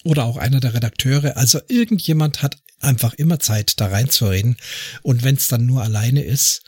oder 0.05 0.25
auch 0.25 0.37
einer 0.37 0.61
der 0.61 0.75
Redakteure, 0.75 1.37
also 1.37 1.61
irgendjemand 1.69 2.43
hat 2.43 2.59
einfach 2.81 3.15
immer 3.15 3.39
Zeit 3.39 3.81
da 3.81 3.87
reinzureden 3.87 4.57
und 5.03 5.23
wenn 5.23 5.37
es 5.37 5.49
dann 5.49 5.65
nur 5.65 5.83
alleine 5.83 6.25
ist 6.25 6.63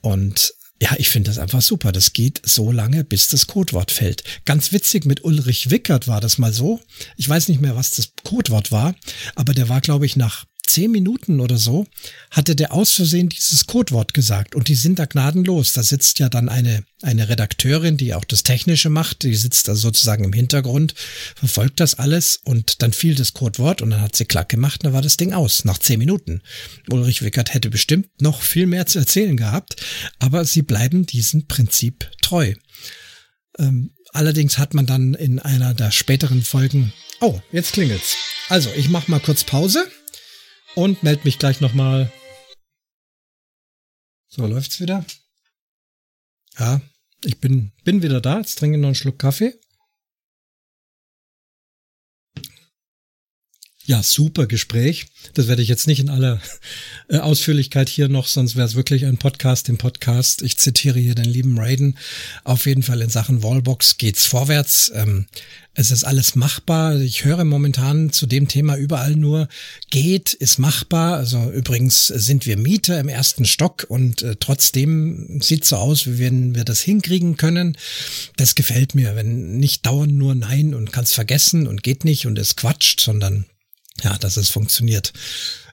und 0.00 0.54
ja, 0.80 0.94
ich 0.98 1.08
finde 1.08 1.30
das 1.30 1.38
einfach 1.38 1.60
super. 1.60 1.90
Das 1.92 2.12
geht 2.12 2.40
so 2.44 2.70
lange, 2.70 3.04
bis 3.04 3.28
das 3.28 3.46
Codewort 3.46 3.90
fällt. 3.90 4.22
Ganz 4.44 4.72
witzig, 4.72 5.04
mit 5.06 5.24
Ulrich 5.24 5.70
Wickert 5.70 6.06
war 6.06 6.20
das 6.20 6.38
mal 6.38 6.52
so. 6.52 6.80
Ich 7.16 7.28
weiß 7.28 7.48
nicht 7.48 7.60
mehr, 7.60 7.76
was 7.76 7.92
das 7.92 8.12
Codewort 8.24 8.70
war, 8.70 8.94
aber 9.34 9.54
der 9.54 9.68
war, 9.68 9.80
glaube 9.80 10.06
ich, 10.06 10.16
nach 10.16 10.44
zehn 10.68 10.90
Minuten 10.90 11.40
oder 11.40 11.58
so 11.58 11.86
hatte 12.30 12.54
der 12.54 12.72
aus 12.72 12.92
Versehen 12.92 13.28
dieses 13.28 13.66
Codewort 13.66 14.14
gesagt 14.14 14.54
und 14.54 14.68
die 14.68 14.74
sind 14.74 14.98
da 14.98 15.06
gnadenlos. 15.06 15.72
Da 15.72 15.82
sitzt 15.82 16.18
ja 16.18 16.28
dann 16.28 16.48
eine, 16.48 16.84
eine 17.02 17.28
Redakteurin, 17.28 17.96
die 17.96 18.14
auch 18.14 18.24
das 18.24 18.42
Technische 18.42 18.90
macht, 18.90 19.22
die 19.22 19.34
sitzt 19.34 19.68
da 19.68 19.74
sozusagen 19.74 20.24
im 20.24 20.32
Hintergrund, 20.32 20.94
verfolgt 21.34 21.80
das 21.80 21.94
alles 21.94 22.40
und 22.44 22.82
dann 22.82 22.92
fiel 22.92 23.14
das 23.14 23.32
Codewort 23.32 23.82
und 23.82 23.90
dann 23.90 24.00
hat 24.00 24.16
sie 24.16 24.26
klack 24.26 24.48
gemacht, 24.48 24.84
dann 24.84 24.92
war 24.92 25.02
das 25.02 25.16
Ding 25.16 25.32
aus, 25.32 25.64
nach 25.64 25.78
zehn 25.78 25.98
Minuten. 25.98 26.42
Ulrich 26.90 27.22
Wickert 27.22 27.54
hätte 27.54 27.70
bestimmt 27.70 28.08
noch 28.20 28.42
viel 28.42 28.66
mehr 28.66 28.86
zu 28.86 28.98
erzählen 28.98 29.36
gehabt, 29.36 29.76
aber 30.18 30.44
sie 30.44 30.62
bleiben 30.62 31.06
diesem 31.06 31.46
Prinzip 31.46 32.10
treu. 32.20 32.54
Ähm, 33.58 33.90
allerdings 34.12 34.58
hat 34.58 34.74
man 34.74 34.86
dann 34.86 35.14
in 35.14 35.38
einer 35.38 35.74
der 35.74 35.90
späteren 35.90 36.42
Folgen 36.42 36.92
Oh, 37.20 37.40
jetzt 37.50 37.72
klingelt's. 37.72 38.16
Also, 38.48 38.70
ich 38.76 38.88
mach 38.88 39.08
mal 39.08 39.18
kurz 39.18 39.42
Pause 39.42 39.90
und 40.78 41.02
melde 41.02 41.22
mich 41.24 41.40
gleich 41.40 41.60
nochmal. 41.60 42.12
So, 44.28 44.46
läuft's 44.46 44.78
wieder? 44.78 45.04
Ja, 46.56 46.80
ich 47.24 47.40
bin, 47.40 47.72
bin 47.82 48.02
wieder 48.02 48.20
da. 48.20 48.38
Jetzt 48.38 48.58
trinke 48.58 48.76
ich 48.76 48.80
noch 48.80 48.88
einen 48.88 48.94
Schluck 48.94 49.18
Kaffee. 49.18 49.58
Ja, 53.88 54.02
super 54.02 54.46
Gespräch. 54.46 55.06
Das 55.32 55.48
werde 55.48 55.62
ich 55.62 55.68
jetzt 55.70 55.86
nicht 55.86 55.98
in 55.98 56.10
aller 56.10 56.42
äh, 57.08 57.20
Ausführlichkeit 57.20 57.88
hier 57.88 58.10
noch, 58.10 58.26
sonst 58.26 58.54
wäre 58.54 58.66
es 58.66 58.74
wirklich 58.74 59.06
ein 59.06 59.16
Podcast 59.16 59.70
im 59.70 59.78
Podcast. 59.78 60.42
Ich 60.42 60.58
zitiere 60.58 60.98
hier 60.98 61.14
den 61.14 61.24
lieben 61.24 61.58
Raiden. 61.58 61.96
Auf 62.44 62.66
jeden 62.66 62.82
Fall 62.82 63.00
in 63.00 63.08
Sachen 63.08 63.42
Wallbox 63.42 63.96
geht's 63.96 64.26
vorwärts. 64.26 64.92
Ähm, 64.94 65.24
es 65.72 65.90
ist 65.90 66.04
alles 66.04 66.34
machbar. 66.34 67.00
Ich 67.00 67.24
höre 67.24 67.44
momentan 67.44 68.12
zu 68.12 68.26
dem 68.26 68.46
Thema 68.46 68.76
überall 68.76 69.16
nur, 69.16 69.48
geht, 69.88 70.34
ist 70.34 70.58
machbar. 70.58 71.16
Also 71.16 71.50
übrigens 71.50 72.08
sind 72.08 72.44
wir 72.44 72.58
Mieter 72.58 73.00
im 73.00 73.08
ersten 73.08 73.46
Stock 73.46 73.86
und 73.88 74.20
äh, 74.20 74.36
trotzdem 74.38 75.40
sieht 75.40 75.64
so 75.64 75.76
aus, 75.76 76.06
wie 76.06 76.18
wenn 76.18 76.54
wir 76.54 76.64
das 76.64 76.82
hinkriegen 76.82 77.38
können. 77.38 77.78
Das 78.36 78.54
gefällt 78.54 78.94
mir, 78.94 79.16
wenn 79.16 79.56
nicht 79.56 79.86
dauernd 79.86 80.12
nur 80.12 80.34
Nein 80.34 80.74
und 80.74 80.92
kannst 80.92 81.14
vergessen 81.14 81.66
und 81.66 81.82
geht 81.82 82.04
nicht 82.04 82.26
und 82.26 82.38
es 82.38 82.54
quatscht, 82.54 83.00
sondern 83.00 83.46
ja, 84.02 84.16
dass 84.18 84.36
es 84.36 84.48
funktioniert. 84.48 85.12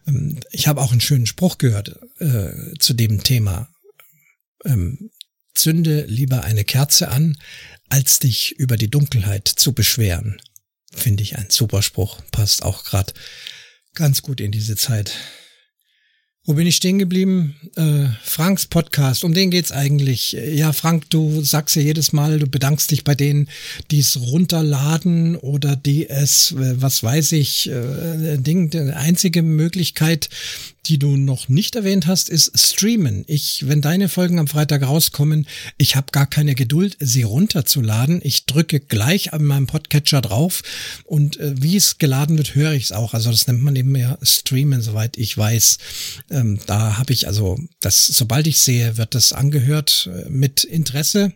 Ähm, 0.07 0.39
ich 0.51 0.67
habe 0.67 0.81
auch 0.81 0.91
einen 0.91 1.01
schönen 1.01 1.25
Spruch 1.25 1.57
gehört 1.57 1.99
äh, 2.19 2.73
zu 2.79 2.93
dem 2.93 3.23
Thema. 3.23 3.69
Ähm, 4.63 5.11
zünde 5.53 6.05
lieber 6.05 6.43
eine 6.43 6.63
Kerze 6.63 7.09
an, 7.09 7.37
als 7.89 8.19
dich 8.19 8.51
über 8.57 8.77
die 8.77 8.89
Dunkelheit 8.89 9.47
zu 9.47 9.73
beschweren. 9.73 10.41
Finde 10.91 11.23
ich 11.23 11.37
ein 11.37 11.49
super 11.49 11.81
Spruch. 11.81 12.21
Passt 12.31 12.63
auch 12.63 12.83
gerade 12.83 13.13
ganz 13.93 14.21
gut 14.21 14.41
in 14.41 14.51
diese 14.51 14.75
Zeit. 14.75 15.13
Wo 16.47 16.53
bin 16.53 16.67
ich 16.67 16.75
stehen 16.75 16.99
geblieben? 16.99 17.55
Äh, 17.75 18.05
Franks 18.21 18.67
Podcast, 18.67 19.23
um 19.23 19.33
den 19.33 19.49
geht's 19.49 19.71
eigentlich. 19.71 20.33
Ja, 20.33 20.73
Frank, 20.73 21.09
du 21.09 21.41
sagst 21.41 21.75
ja 21.75 21.81
jedes 21.81 22.13
Mal, 22.13 22.37
du 22.37 22.45
bedankst 22.45 22.91
dich 22.91 23.03
bei 23.03 23.15
denen, 23.15 23.49
die 23.89 23.97
es 23.97 24.19
runterladen 24.21 25.37
oder 25.37 25.75
die 25.75 26.07
es, 26.07 26.51
äh, 26.51 26.79
was 26.79 27.01
weiß 27.01 27.31
ich, 27.31 27.71
äh, 27.71 28.37
Ding, 28.37 28.69
die 28.69 28.77
einzige 28.77 29.41
Möglichkeit, 29.41 30.29
die 30.87 30.99
du 30.99 31.17
noch 31.17 31.49
nicht 31.49 31.75
erwähnt 31.75 32.07
hast, 32.07 32.29
ist 32.29 32.57
Streamen. 32.57 33.23
Ich, 33.27 33.67
wenn 33.67 33.81
deine 33.81 34.09
Folgen 34.09 34.39
am 34.39 34.47
Freitag 34.47 34.83
rauskommen, 34.83 35.47
ich 35.77 35.95
habe 35.95 36.07
gar 36.11 36.27
keine 36.27 36.55
Geduld, 36.55 36.97
sie 36.99 37.23
runterzuladen. 37.23 38.21
Ich 38.23 38.45
drücke 38.45 38.79
gleich 38.79 39.33
an 39.33 39.43
meinem 39.43 39.67
Podcatcher 39.67 40.21
drauf 40.21 40.61
und 41.03 41.39
äh, 41.39 41.53
wie 41.61 41.75
es 41.75 41.97
geladen 41.97 42.37
wird, 42.37 42.55
höre 42.55 42.73
ich 42.73 42.83
es 42.85 42.91
auch. 42.91 43.13
Also 43.13 43.31
das 43.31 43.47
nennt 43.47 43.63
man 43.63 43.75
eben 43.75 43.91
mehr 43.91 44.17
Streamen, 44.21 44.81
soweit 44.81 45.17
ich 45.17 45.37
weiß. 45.37 45.77
Ähm, 46.29 46.59
da 46.65 46.97
habe 46.97 47.13
ich 47.13 47.27
also 47.27 47.57
das, 47.79 48.05
sobald 48.05 48.47
ich 48.47 48.59
sehe, 48.59 48.97
wird 48.97 49.15
das 49.15 49.33
angehört 49.33 50.09
äh, 50.13 50.29
mit 50.29 50.63
Interesse. 50.63 51.33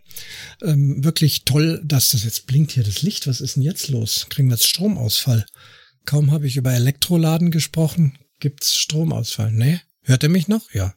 Ähm, 0.62 1.02
wirklich 1.04 1.44
toll, 1.44 1.82
dass 1.84 2.10
das 2.10 2.24
jetzt 2.24 2.46
blinkt 2.46 2.72
hier 2.72 2.84
das 2.84 3.02
Licht. 3.02 3.26
Was 3.26 3.40
ist 3.40 3.56
denn 3.56 3.62
jetzt 3.62 3.88
los? 3.88 4.26
Kriegen 4.28 4.48
wir 4.48 4.54
jetzt 4.54 4.68
Stromausfall? 4.68 5.44
Kaum 6.06 6.30
habe 6.30 6.46
ich 6.46 6.56
über 6.56 6.72
Elektroladen 6.72 7.50
gesprochen, 7.50 8.18
Gibt's 8.40 8.76
Stromausfall? 8.76 9.52
Nee? 9.52 9.80
Hört 10.02 10.22
er 10.22 10.28
mich 10.28 10.48
noch? 10.48 10.72
Ja. 10.72 10.94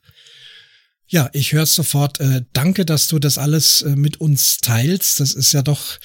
Ja, 1.07 1.29
ich 1.33 1.53
höre 1.53 1.65
sofort. 1.65 2.19
Äh, 2.19 2.43
danke, 2.53 2.85
dass 2.85 3.07
du 3.07 3.19
das 3.19 3.37
alles 3.37 3.83
äh, 3.83 3.95
mit 3.95 4.19
uns 4.19 4.57
teilst. 4.57 5.19
Das 5.19 5.33
ist 5.33 5.53
ja 5.53 5.61
doch, 5.61 5.99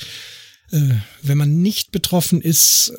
wenn 0.70 1.38
man 1.38 1.62
nicht 1.62 1.92
betroffen 1.92 2.40
ist, 2.40 2.92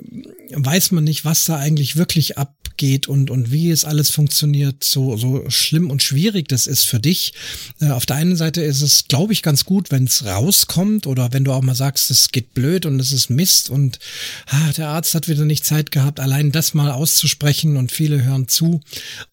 weiß 0.52 0.92
man 0.92 1.04
nicht, 1.04 1.26
was 1.26 1.46
da 1.46 1.58
eigentlich 1.58 1.96
wirklich 1.96 2.38
ab 2.38 2.56
abgeht 2.80 3.08
und, 3.10 3.30
und 3.30 3.52
wie 3.52 3.72
es 3.72 3.84
alles 3.84 4.10
funktioniert, 4.10 4.86
so, 4.86 5.18
so 5.18 5.44
schlimm 5.50 5.92
und 5.92 6.02
schwierig 6.02 6.48
das 6.48 6.66
ist 6.66 6.84
für 6.84 7.00
dich. 7.00 7.34
Äh, 7.82 7.90
auf 7.90 8.06
der 8.06 8.16
einen 8.16 8.38
Seite 8.38 8.62
ist 8.62 8.82
es, 8.82 9.10
glaube 9.10 9.34
ich, 9.34 9.42
ganz 9.42 9.66
gut, 9.66 9.92
wenn 9.92 10.06
es 10.06 10.24
rauskommt 10.24 11.06
oder 11.06 11.34
wenn 11.34 11.44
du 11.44 11.52
auch 11.52 11.62
mal 11.62 11.76
sagst, 11.76 12.10
es 12.10 12.30
geht 12.30 12.54
blöd 12.54 12.86
und 12.86 13.00
es 13.02 13.12
ist 13.12 13.30
Mist 13.30 13.70
und 13.70 14.00
ah, 14.48 14.72
der 14.78 14.88
Arzt 14.88 15.14
hat 15.14 15.28
wieder 15.28 15.44
nicht 15.44 15.66
Zeit 15.66 15.92
gehabt, 15.92 16.22
allein 16.22 16.54
das 16.54 16.74
mal 16.74 16.92
auszusprechen 16.92 17.76
und 17.76 17.92
viele 17.92 18.24
hören 18.24 18.48
zu 18.48 18.80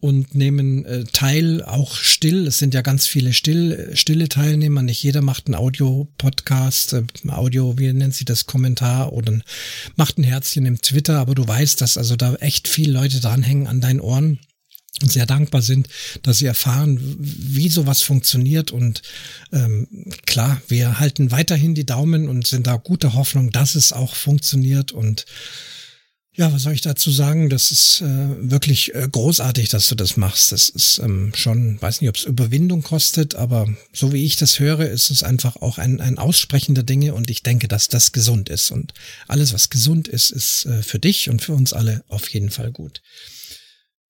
und 0.00 0.34
nehmen 0.34 0.84
äh, 0.84 1.04
teil, 1.04 1.62
auch 1.62 1.94
still. 1.94 2.48
Es 2.48 2.58
sind 2.58 2.74
ja 2.74 2.82
ganz 2.82 3.06
viele 3.06 3.32
still, 3.32 3.92
stille 3.94 4.28
Teilnehmer. 4.28 4.82
Nicht 4.82 5.04
jeder 5.04 5.22
macht 5.22 5.46
einen 5.46 5.54
Audio-Podcast, 5.54 6.94
äh, 6.94 7.02
Audio, 7.28 7.78
wie 7.78 7.92
nennt 7.92 8.14
sich 8.14 8.25
das, 8.28 8.46
Kommentar 8.46 9.12
oder 9.12 9.40
macht 9.96 10.18
ein 10.18 10.24
Herzchen 10.24 10.66
im 10.66 10.80
Twitter, 10.80 11.18
aber 11.18 11.34
du 11.34 11.46
weißt, 11.46 11.80
dass 11.80 11.96
also 11.96 12.16
da 12.16 12.34
echt 12.36 12.68
viele 12.68 12.92
Leute 12.92 13.20
dranhängen 13.20 13.66
an 13.66 13.80
deinen 13.80 14.00
Ohren 14.00 14.38
und 15.02 15.12
sehr 15.12 15.26
dankbar 15.26 15.60
sind, 15.62 15.88
dass 16.22 16.38
sie 16.38 16.46
erfahren, 16.46 16.98
wie 17.18 17.68
sowas 17.68 18.02
funktioniert. 18.02 18.70
Und 18.70 19.02
ähm, 19.52 19.86
klar, 20.24 20.62
wir 20.68 20.98
halten 20.98 21.30
weiterhin 21.30 21.74
die 21.74 21.84
Daumen 21.84 22.28
und 22.28 22.46
sind 22.46 22.66
da 22.66 22.76
gute 22.76 23.12
Hoffnung, 23.12 23.50
dass 23.50 23.74
es 23.74 23.92
auch 23.92 24.14
funktioniert. 24.14 24.92
Und 24.92 25.26
ja, 26.36 26.52
was 26.52 26.62
soll 26.62 26.74
ich 26.74 26.82
dazu 26.82 27.10
sagen? 27.10 27.48
Das 27.48 27.70
ist 27.70 28.02
äh, 28.02 28.50
wirklich 28.50 28.94
äh, 28.94 29.08
großartig, 29.10 29.70
dass 29.70 29.88
du 29.88 29.94
das 29.94 30.18
machst. 30.18 30.52
Das 30.52 30.68
ist 30.68 30.98
ähm, 30.98 31.32
schon, 31.34 31.80
weiß 31.80 32.00
nicht, 32.00 32.10
ob 32.10 32.16
es 32.16 32.24
Überwindung 32.24 32.82
kostet, 32.82 33.34
aber 33.34 33.66
so 33.92 34.12
wie 34.12 34.24
ich 34.24 34.36
das 34.36 34.60
höre, 34.60 34.88
ist 34.90 35.10
es 35.10 35.22
einfach 35.22 35.56
auch 35.56 35.78
ein, 35.78 36.00
ein 36.00 36.18
Aussprechen 36.18 36.74
der 36.74 36.84
Dinge 36.84 37.14
und 37.14 37.30
ich 37.30 37.42
denke, 37.42 37.68
dass 37.68 37.88
das 37.88 38.12
gesund 38.12 38.50
ist. 38.50 38.70
Und 38.70 38.92
alles, 39.28 39.54
was 39.54 39.70
gesund 39.70 40.08
ist, 40.08 40.30
ist 40.30 40.66
äh, 40.66 40.82
für 40.82 40.98
dich 40.98 41.30
und 41.30 41.40
für 41.40 41.54
uns 41.54 41.72
alle 41.72 42.04
auf 42.08 42.28
jeden 42.28 42.50
Fall 42.50 42.70
gut. 42.70 43.00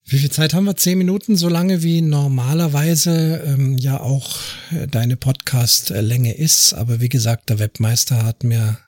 Wie 0.04 0.18
viel 0.18 0.30
Zeit 0.30 0.52
haben 0.52 0.64
wir? 0.64 0.76
Zehn 0.76 0.98
Minuten, 0.98 1.36
so 1.36 1.48
lange 1.48 1.84
wie 1.84 2.00
normalerweise 2.00 3.42
ähm, 3.46 3.78
ja 3.78 4.00
auch 4.00 4.38
äh, 4.72 4.88
deine 4.88 5.16
Podcast-Länge 5.16 6.36
ist. 6.36 6.74
Aber 6.74 7.00
wie 7.00 7.08
gesagt, 7.08 7.50
der 7.50 7.60
Webmeister 7.60 8.24
hat 8.24 8.42
mir 8.42 8.78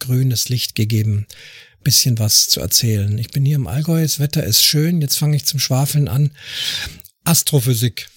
grünes 0.00 0.48
Licht 0.48 0.74
gegeben, 0.74 1.26
bisschen 1.82 2.18
was 2.18 2.48
zu 2.48 2.60
erzählen. 2.60 3.16
Ich 3.18 3.30
bin 3.30 3.44
hier 3.44 3.56
im 3.56 3.66
Allgäu, 3.66 4.00
das 4.02 4.20
Wetter 4.20 4.44
ist 4.44 4.62
schön, 4.62 5.00
jetzt 5.00 5.16
fange 5.16 5.36
ich 5.36 5.46
zum 5.46 5.58
Schwafeln 5.60 6.08
an. 6.08 6.30
Astrophysik. 7.24 8.08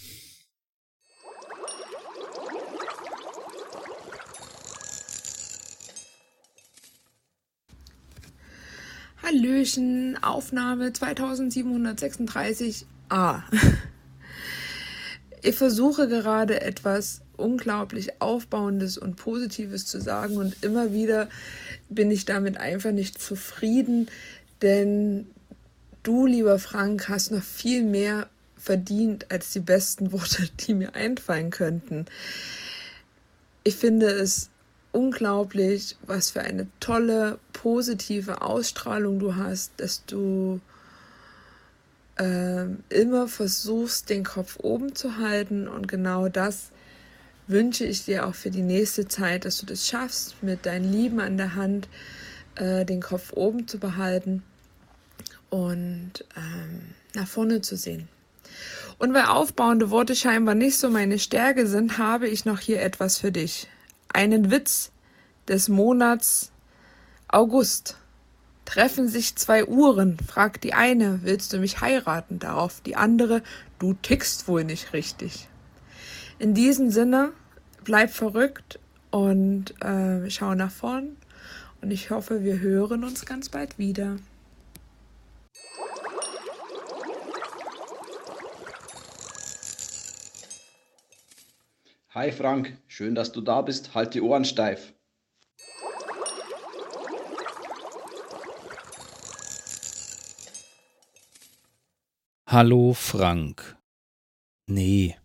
Hallöchen, 9.21 10.17
Aufnahme 10.21 10.89
2736a. 10.89 13.43
Ich 15.45 15.55
versuche 15.55 16.07
gerade 16.07 16.61
etwas 16.61 17.22
unglaublich 17.37 18.21
Aufbauendes 18.21 18.97
und 18.97 19.15
Positives 19.15 19.85
zu 19.85 19.99
sagen 19.99 20.37
und 20.37 20.63
immer 20.63 20.93
wieder 20.93 21.29
bin 21.89 22.11
ich 22.11 22.25
damit 22.25 22.57
einfach 22.57 22.91
nicht 22.91 23.21
zufrieden, 23.21 24.07
denn 24.61 25.27
du, 26.03 26.25
lieber 26.25 26.59
Frank, 26.59 27.09
hast 27.09 27.31
noch 27.31 27.43
viel 27.43 27.83
mehr 27.83 28.27
verdient 28.57 29.29
als 29.31 29.51
die 29.51 29.59
besten 29.59 30.11
Worte, 30.11 30.47
die 30.61 30.73
mir 30.73 30.95
einfallen 30.95 31.49
könnten. 31.49 32.05
Ich 33.63 33.75
finde 33.75 34.07
es 34.07 34.49
unglaublich, 34.91 35.97
was 36.05 36.31
für 36.31 36.41
eine 36.41 36.67
tolle, 36.79 37.39
positive 37.51 38.41
Ausstrahlung 38.41 39.19
du 39.19 39.35
hast, 39.35 39.71
dass 39.77 40.05
du 40.05 40.61
äh, 42.17 42.65
immer 42.89 43.27
versuchst, 43.27 44.09
den 44.09 44.23
Kopf 44.23 44.59
oben 44.61 44.95
zu 44.95 45.17
halten 45.17 45.67
und 45.67 45.87
genau 45.87 46.29
das 46.29 46.69
wünsche 47.47 47.85
ich 47.85 48.05
dir 48.05 48.25
auch 48.25 48.35
für 48.35 48.51
die 48.51 48.61
nächste 48.61 49.07
Zeit, 49.07 49.45
dass 49.45 49.57
du 49.57 49.65
das 49.65 49.87
schaffst, 49.87 50.41
mit 50.41 50.65
deinen 50.65 50.91
Lieben 50.91 51.19
an 51.19 51.37
der 51.37 51.55
Hand 51.55 51.87
äh, 52.55 52.85
den 52.85 53.01
Kopf 53.01 53.33
oben 53.33 53.67
zu 53.67 53.79
behalten 53.79 54.43
und 55.49 56.25
ähm, 56.35 56.93
nach 57.13 57.27
vorne 57.27 57.61
zu 57.61 57.75
sehen. 57.75 58.07
Und 58.97 59.13
weil 59.13 59.25
aufbauende 59.25 59.89
Worte 59.89 60.15
scheinbar 60.15 60.55
nicht 60.55 60.77
so 60.77 60.89
meine 60.89 61.19
Stärke 61.19 61.67
sind, 61.67 61.97
habe 61.97 62.27
ich 62.27 62.45
noch 62.45 62.59
hier 62.59 62.81
etwas 62.81 63.17
für 63.17 63.31
dich. 63.31 63.67
Einen 64.13 64.51
Witz 64.51 64.91
des 65.47 65.69
Monats 65.69 66.51
August. 67.27 67.97
Treffen 68.65 69.09
sich 69.09 69.35
zwei 69.35 69.65
Uhren, 69.65 70.17
fragt 70.19 70.63
die 70.63 70.73
eine, 70.73 71.19
willst 71.23 71.51
du 71.51 71.57
mich 71.57 71.81
heiraten? 71.81 72.39
Darauf 72.39 72.79
die 72.81 72.95
andere, 72.95 73.43
du 73.77 73.93
tickst 73.93 74.47
wohl 74.47 74.63
nicht 74.63 74.93
richtig. 74.93 75.49
In 76.39 76.53
diesem 76.53 76.89
Sinne, 76.89 77.31
bleib 77.83 78.09
verrückt 78.09 78.79
und 79.11 79.79
äh, 79.81 80.29
schau 80.29 80.55
nach 80.55 80.71
vorn. 80.71 81.17
Und 81.81 81.91
ich 81.91 82.09
hoffe, 82.09 82.43
wir 82.43 82.59
hören 82.59 83.03
uns 83.03 83.25
ganz 83.25 83.49
bald 83.49 83.77
wieder. 83.77 84.17
Hi 92.09 92.31
Frank, 92.31 92.77
schön, 92.87 93.15
dass 93.15 93.31
du 93.31 93.41
da 93.41 93.61
bist. 93.61 93.95
Halt 93.95 94.13
die 94.13 94.21
Ohren 94.21 94.45
steif. 94.45 94.93
Hallo 102.47 102.93
Frank. 102.93 103.77
Nee, 104.67 105.17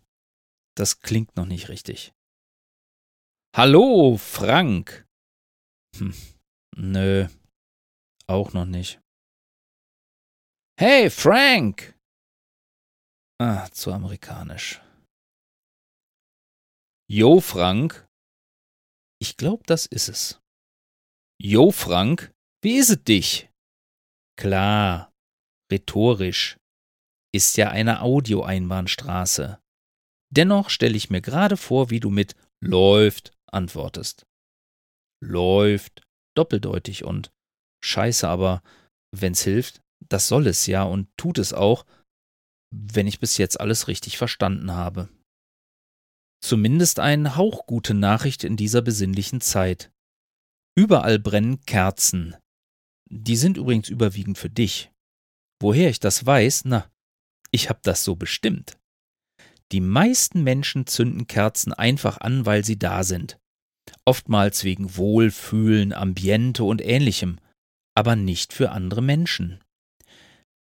das 0.79 1.01
klingt 1.01 1.35
noch 1.35 1.45
nicht 1.45 1.67
richtig. 1.67 2.13
Hallo, 3.53 4.17
Frank. 4.17 5.05
Hm, 5.97 6.13
nö, 6.77 7.27
auch 8.27 8.53
noch 8.53 8.65
nicht. 8.65 9.01
Hey, 10.79 11.09
Frank. 11.09 11.97
Ah, 13.41 13.69
zu 13.71 13.91
amerikanisch. 13.91 14.81
Jo, 17.09 17.41
Frank. 17.41 18.07
Ich 19.21 19.35
glaub, 19.35 19.67
das 19.67 19.85
ist 19.85 20.07
es. 20.07 20.39
Jo, 21.41 21.71
Frank, 21.71 22.31
wie 22.63 22.77
ist 22.77 22.89
es 22.89 23.03
dich? 23.03 23.49
Klar, 24.37 25.11
rhetorisch. 25.71 26.57
Ist 27.33 27.57
ja 27.57 27.69
eine 27.69 28.01
Audioeinbahnstraße. 28.01 29.61
Dennoch 30.31 30.69
stelle 30.69 30.95
ich 30.95 31.09
mir 31.09 31.21
gerade 31.21 31.57
vor, 31.57 31.89
wie 31.89 31.99
du 31.99 32.09
mit 32.09 32.35
läuft 32.61 33.31
antwortest. 33.51 34.25
Läuft, 35.21 36.03
doppeldeutig 36.35 37.03
und 37.03 37.31
scheiße, 37.83 38.27
aber 38.27 38.61
wenn's 39.11 39.43
hilft, 39.43 39.81
das 40.07 40.27
soll 40.27 40.47
es 40.47 40.65
ja 40.65 40.83
und 40.83 41.09
tut 41.17 41.37
es 41.37 41.53
auch, 41.53 41.85
wenn 42.71 43.07
ich 43.07 43.19
bis 43.19 43.37
jetzt 43.37 43.59
alles 43.59 43.87
richtig 43.87 44.17
verstanden 44.17 44.71
habe. 44.71 45.09
Zumindest 46.41 46.99
eine 46.99 47.35
hauchgute 47.35 47.93
Nachricht 47.93 48.43
in 48.43 48.55
dieser 48.55 48.81
besinnlichen 48.81 49.41
Zeit. 49.41 49.91
Überall 50.77 51.19
brennen 51.19 51.61
Kerzen. 51.65 52.37
Die 53.11 53.35
sind 53.35 53.57
übrigens 53.57 53.89
überwiegend 53.89 54.37
für 54.37 54.49
dich. 54.49 54.91
Woher 55.61 55.89
ich 55.89 55.99
das 55.99 56.25
weiß, 56.25 56.63
na, 56.65 56.89
ich 57.51 57.69
hab 57.69 57.83
das 57.83 58.03
so 58.03 58.15
bestimmt. 58.15 58.78
Die 59.71 59.81
meisten 59.81 60.43
Menschen 60.43 60.87
zünden 60.87 61.27
Kerzen 61.27 61.73
einfach 61.73 62.19
an, 62.19 62.45
weil 62.45 62.65
sie 62.65 62.79
da 62.79 63.03
sind. 63.03 63.39
Oftmals 64.05 64.63
wegen 64.63 64.97
Wohlfühlen, 64.97 65.93
Ambiente 65.93 66.63
und 66.63 66.81
ähnlichem, 66.81 67.39
aber 67.95 68.15
nicht 68.15 68.53
für 68.53 68.71
andere 68.71 69.01
Menschen. 69.01 69.59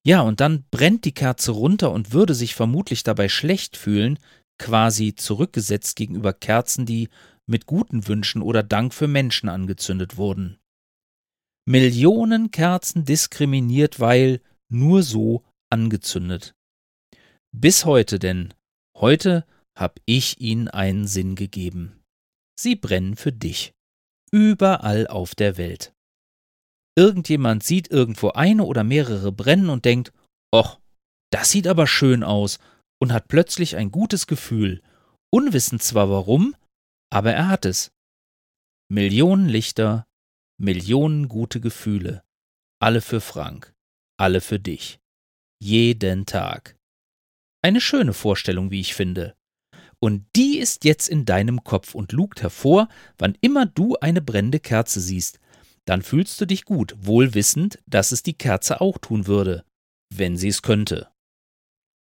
Ja, 0.05 0.21
und 0.21 0.41
dann 0.41 0.65
brennt 0.71 1.05
die 1.05 1.15
Kerze 1.15 1.53
runter 1.53 1.93
und 1.93 2.13
würde 2.13 2.35
sich 2.35 2.55
vermutlich 2.55 3.05
dabei 3.05 3.29
schlecht 3.29 3.77
fühlen, 3.77 4.19
quasi 4.59 5.15
zurückgesetzt 5.15 5.97
gegenüber 5.97 6.33
Kerzen, 6.33 6.87
die 6.87 7.09
mit 7.47 7.67
guten 7.67 8.07
Wünschen 8.07 8.43
oder 8.43 8.63
Dank 8.63 8.95
für 8.95 9.09
Menschen 9.09 9.49
angezündet 9.49 10.17
wurden. 10.17 10.59
Millionen 11.65 12.51
Kerzen 12.51 13.05
diskriminiert, 13.05 14.01
weil 14.01 14.41
nur 14.69 15.03
so 15.03 15.45
angezündet. 15.71 16.55
Bis 17.53 17.85
heute 17.85 18.19
denn 18.19 18.53
Heute 19.03 19.45
hab 19.77 19.99
ich 20.07 20.41
ihnen 20.41 20.69
einen 20.69 21.09
Sinn 21.09 21.35
gegeben. 21.35 22.01
Sie 22.57 22.77
brennen 22.77 23.17
für 23.17 23.33
dich. 23.33 23.75
Überall 24.31 25.09
auf 25.09 25.35
der 25.35 25.57
Welt. 25.57 25.93
Irgendjemand 26.97 27.65
sieht 27.65 27.91
irgendwo 27.91 28.29
eine 28.29 28.63
oder 28.63 28.85
mehrere 28.85 29.33
brennen 29.33 29.71
und 29.71 29.85
denkt, 29.85 30.13
Och, 30.55 30.79
das 31.33 31.51
sieht 31.51 31.67
aber 31.67 31.89
schön 31.89 32.23
aus 32.23 32.61
und 33.01 33.13
hat 33.13 33.27
plötzlich 33.27 33.75
ein 33.75 33.91
gutes 33.91 34.29
Gefühl, 34.29 34.81
unwissend 35.35 35.83
zwar 35.83 36.09
warum, 36.09 36.55
aber 37.11 37.33
er 37.33 37.49
hat 37.49 37.65
es. 37.65 37.91
Millionen 38.89 39.49
Lichter, 39.49 40.07
Millionen 40.61 41.29
gute 41.29 41.61
Gefühle, 41.61 42.23
alle 42.81 43.01
für 43.01 43.21
Frank, 43.21 43.75
alle 44.17 44.41
für 44.41 44.61
dich. 44.61 45.01
Jeden 45.61 46.25
Tag. 46.25 46.79
Eine 47.63 47.81
schöne 47.81 48.13
Vorstellung, 48.13 48.71
wie 48.71 48.81
ich 48.81 48.95
finde. 48.95 49.37
Und 50.01 50.27
die 50.35 50.59
ist 50.59 50.85
jetzt 50.85 51.09
in 51.09 51.25
deinem 51.25 51.63
Kopf 51.63 51.95
und 51.95 52.11
lugt 52.11 52.43
hervor, 52.43 52.89
wann 53.19 53.39
immer 53.41 53.67
du 53.67 53.97
eine 54.01 54.21
brennende 54.21 54.59
Kerze 54.59 55.01
siehst. 55.01 55.39
Dann 55.85 56.03
fühlst 56.03 56.41
du 56.41 56.47
dich 56.47 56.65
gut, 56.65 56.95
wohl 56.99 57.35
wissend, 57.35 57.79
dass 57.87 58.11
es 58.11 58.25
die 58.25 58.35
Kerze 58.35 58.81
auch 58.81 58.99
tun 58.99 59.29
würde, 59.29 59.65
wenn 60.13 60.37
sie 60.37 60.49
es 60.49 60.63
könnte. 60.63 61.09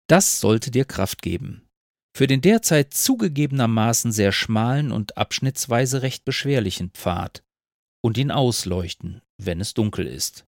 Das 0.06 0.40
sollte 0.40 0.70
dir 0.70 0.84
Kraft 0.84 1.22
geben. 1.22 1.66
Für 2.14 2.26
den 2.26 2.40
derzeit 2.40 2.92
zugegebenermaßen 2.92 4.12
sehr 4.12 4.32
schmalen 4.32 4.92
und 4.92 5.16
abschnittsweise 5.16 6.02
recht 6.02 6.24
beschwerlichen 6.24 6.90
Pfad 6.90 7.42
und 8.02 8.18
ihn 8.18 8.30
ausleuchten, 8.30 9.22
wenn 9.40 9.60
es 9.60 9.72
dunkel 9.72 10.06
ist. 10.06 10.44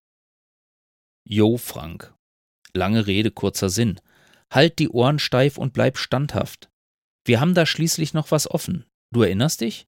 Jo, 1.27 1.57
Frank. 1.57 2.15
Lange 2.75 3.07
Rede, 3.07 3.31
kurzer 3.31 3.71
Sinn. 3.71 4.01
Halt 4.53 4.79
die 4.79 4.89
Ohren 4.89 5.19
steif 5.19 5.59
und 5.59 5.73
bleib 5.73 5.97
standhaft. 5.97 6.71
Wir 7.25 7.41
haben 7.41 7.55
da 7.55 7.67
schließlich 7.67 8.15
noch 8.15 8.31
was 8.31 8.51
offen. 8.51 8.87
Du 9.13 9.23
erinnerst 9.23 9.61
dich? 9.61 9.87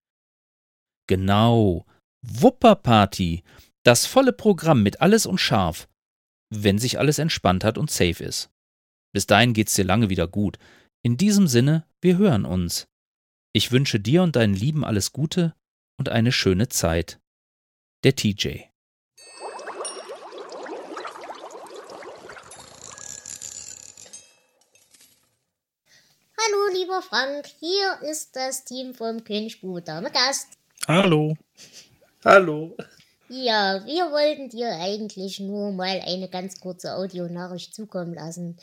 Genau. 1.08 1.86
Wupperparty. 2.22 3.42
Das 3.84 4.06
volle 4.06 4.32
Programm 4.32 4.82
mit 4.82 5.00
alles 5.00 5.26
und 5.26 5.38
scharf. 5.38 5.88
Wenn 6.54 6.78
sich 6.78 6.98
alles 6.98 7.18
entspannt 7.18 7.64
hat 7.64 7.78
und 7.78 7.90
safe 7.90 8.22
ist. 8.22 8.50
Bis 9.12 9.26
dahin 9.26 9.54
geht's 9.54 9.74
dir 9.74 9.84
lange 9.84 10.10
wieder 10.10 10.28
gut. 10.28 10.58
In 11.02 11.16
diesem 11.16 11.48
Sinne, 11.48 11.86
wir 12.00 12.16
hören 12.18 12.44
uns. 12.44 12.86
Ich 13.52 13.72
wünsche 13.72 14.00
dir 14.00 14.22
und 14.22 14.36
deinen 14.36 14.54
Lieben 14.54 14.84
alles 14.84 15.12
Gute 15.12 15.54
und 15.98 16.08
eine 16.08 16.32
schöne 16.32 16.68
Zeit. 16.68 17.20
Der 18.04 18.14
TJ. 18.14 18.71
Hallo, 26.52 26.78
lieber 26.78 27.00
Frank, 27.02 27.46
hier 27.60 27.98
ist 28.02 28.36
das 28.36 28.64
Team 28.64 28.94
vom 28.94 29.24
Königsbruder 29.24 30.00
mit 30.00 30.12
Gast. 30.12 30.48
Hallo. 30.86 31.34
Hallo. 32.24 32.76
Ja, 33.28 33.82
wir 33.86 34.10
wollten 34.10 34.50
dir 34.50 34.70
eigentlich 34.72 35.40
nur 35.40 35.72
mal 35.72 36.02
eine 36.04 36.28
ganz 36.28 36.60
kurze 36.60 36.96
Audionachricht 36.96 37.74
zukommen 37.74 38.12
lassen 38.14 38.58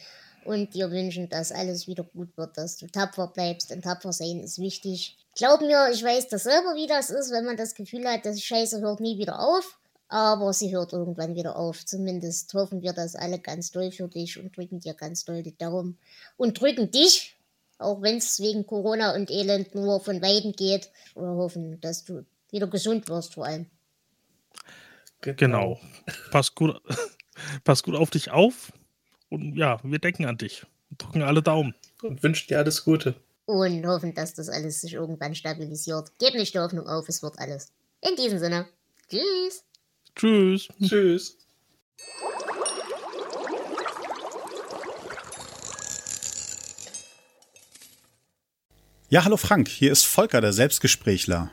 und 0.45 0.73
dir 0.73 0.91
wünschen, 0.91 1.29
dass 1.29 1.51
alles 1.51 1.87
wieder 1.87 2.03
gut 2.03 2.35
wird, 2.37 2.57
dass 2.57 2.77
du 2.77 2.87
tapfer 2.87 3.27
bleibst. 3.27 3.71
Und 3.71 3.83
tapfer 3.83 4.13
sein 4.13 4.41
ist 4.41 4.59
wichtig. 4.59 5.17
Glaub 5.35 5.61
mir, 5.61 5.89
ich 5.91 6.03
weiß 6.03 6.27
das 6.27 6.43
selber, 6.43 6.75
wie 6.75 6.87
das 6.87 7.09
ist, 7.09 7.31
wenn 7.31 7.45
man 7.45 7.57
das 7.57 7.73
Gefühl 7.73 8.07
hat, 8.07 8.25
dass 8.25 8.41
Scheiße 8.41 8.81
hört 8.81 8.99
nie 8.99 9.17
wieder 9.17 9.39
auf. 9.39 9.79
Aber 10.09 10.53
sie 10.53 10.75
hört 10.75 10.93
irgendwann 10.93 11.35
wieder 11.35 11.55
auf. 11.55 11.85
Zumindest 11.85 12.53
hoffen 12.53 12.81
wir 12.81 12.93
das 12.93 13.15
alle 13.15 13.39
ganz 13.39 13.71
doll 13.71 13.91
für 13.91 14.07
dich 14.07 14.39
und 14.39 14.55
drücken 14.55 14.79
dir 14.79 14.93
ganz 14.93 15.25
doll 15.25 15.41
die 15.41 15.57
Daumen. 15.57 15.97
Und 16.37 16.59
drücken 16.59 16.91
dich, 16.91 17.38
auch 17.79 18.01
wenn 18.01 18.17
es 18.17 18.39
wegen 18.39 18.67
Corona 18.67 19.15
und 19.15 19.31
Elend 19.31 19.73
nur 19.73 19.99
von 20.01 20.21
Weiden 20.21 20.53
geht. 20.53 20.91
Wir 21.15 21.23
hoffen, 21.23 21.79
dass 21.81 22.03
du 22.03 22.25
wieder 22.51 22.67
gesund 22.67 23.07
wirst 23.09 23.33
vor 23.33 23.45
allem. 23.45 23.65
Genau. 25.21 25.79
Pass 26.31 26.55
gut, 26.55 26.81
pass 27.63 27.83
gut 27.83 27.95
auf 27.95 28.09
dich 28.09 28.31
auf. 28.31 28.71
Und 29.29 29.55
ja, 29.55 29.79
wir 29.83 29.99
denken 29.99 30.25
an 30.25 30.37
dich. 30.37 30.65
Drücken 30.97 31.21
alle 31.21 31.41
Daumen. 31.41 31.75
Und 32.01 32.23
wünschen 32.23 32.47
dir 32.47 32.59
alles 32.59 32.83
Gute. 32.83 33.15
Und 33.45 33.85
hoffen, 33.85 34.13
dass 34.13 34.33
das 34.33 34.49
alles 34.49 34.81
sich 34.81 34.93
irgendwann 34.93 35.35
stabilisiert. 35.35 36.11
Gib 36.19 36.33
nicht 36.33 36.53
die 36.53 36.59
Hoffnung 36.59 36.87
auf, 36.87 37.07
es 37.09 37.21
wird 37.21 37.37
alles. 37.39 37.71
In 38.01 38.15
diesem 38.15 38.39
Sinne. 38.39 38.67
Tschüss. 39.09 39.63
Tschüss. 40.15 40.67
Tschüss. 40.81 41.37
Ja, 49.11 49.23
hallo 49.23 49.37
Frank, 49.37 49.67
hier 49.67 49.91
ist 49.91 50.05
Volker, 50.05 50.39
der 50.39 50.53
Selbstgesprächler. 50.53 51.49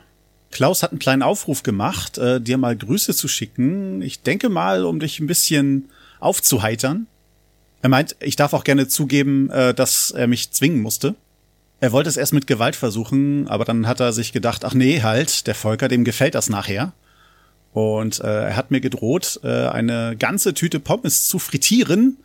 Klaus 0.51 0.83
hat 0.83 0.91
einen 0.91 0.99
kleinen 0.99 1.23
Aufruf 1.23 1.63
gemacht, 1.63 2.19
äh, 2.19 2.39
dir 2.39 2.59
mal 2.59 2.77
Grüße 2.77 3.15
zu 3.15 3.27
schicken. 3.27 4.03
Ich 4.03 4.21
denke 4.21 4.49
mal, 4.49 4.85
um 4.85 4.99
dich 4.99 5.19
ein 5.19 5.25
bisschen 5.25 5.89
aufzuheitern. 6.19 7.07
Er 7.81 7.89
meint, 7.89 8.15
ich 8.19 8.35
darf 8.35 8.53
auch 8.53 8.63
gerne 8.63 8.87
zugeben, 8.87 9.49
äh, 9.49 9.73
dass 9.73 10.11
er 10.11 10.27
mich 10.27 10.51
zwingen 10.51 10.83
musste. 10.83 11.15
Er 11.79 11.91
wollte 11.91 12.09
es 12.09 12.17
erst 12.17 12.31
mit 12.31 12.45
Gewalt 12.45 12.75
versuchen, 12.75 13.47
aber 13.47 13.65
dann 13.65 13.87
hat 13.87 14.01
er 14.01 14.13
sich 14.13 14.33
gedacht, 14.33 14.63
ach 14.63 14.75
nee, 14.75 15.01
halt, 15.01 15.47
der 15.47 15.55
Volker, 15.55 15.87
dem 15.87 16.03
gefällt 16.03 16.35
das 16.35 16.51
nachher. 16.51 16.93
Und 17.73 18.19
äh, 18.19 18.49
er 18.49 18.55
hat 18.55 18.69
mir 18.69 18.81
gedroht, 18.81 19.39
äh, 19.43 19.47
eine 19.47 20.15
ganze 20.15 20.53
Tüte 20.53 20.79
Pommes 20.79 21.27
zu 21.27 21.39
frittieren, 21.39 22.17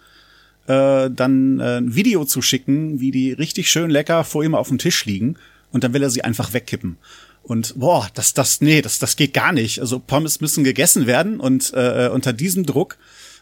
äh, 0.66 1.11
dann 1.11 1.61
äh, 1.61 1.79
ein 1.79 1.94
Video 1.94 2.25
zu 2.25 2.42
schicken, 2.42 3.01
wie 3.01 3.11
die 3.11 3.33
richtig 3.33 3.70
schön 3.70 3.90
lecker 3.90 4.25
vor 4.25 4.44
ihm 4.44 4.55
auf 4.55 4.68
dem 4.68 4.79
Tisch 4.79 5.05
liegen. 5.05 5.37
Und 5.70 5.85
dann 5.85 5.94
will 5.94 6.03
er 6.03 6.11
sie 6.11 6.22
einfach 6.22 6.53
wegkippen. 6.53 6.98
Und 7.42 7.75
boah, 7.79 8.09
das, 8.14 8.35
das, 8.35 8.61
nee, 8.61 8.83
das, 8.83 8.98
das 8.98 9.16
geht 9.16 9.35
gar 9.35 9.53
nicht. 9.53 9.81
Also 9.81 9.98
Pommes 9.98 10.40
müssen 10.40 10.64
gegessen 10.64 11.07
werden 11.07 11.40
und 11.40 11.72
äh, 11.75 12.09
unter 12.12 12.33
diesem 12.33 12.64
Druck 12.64 12.98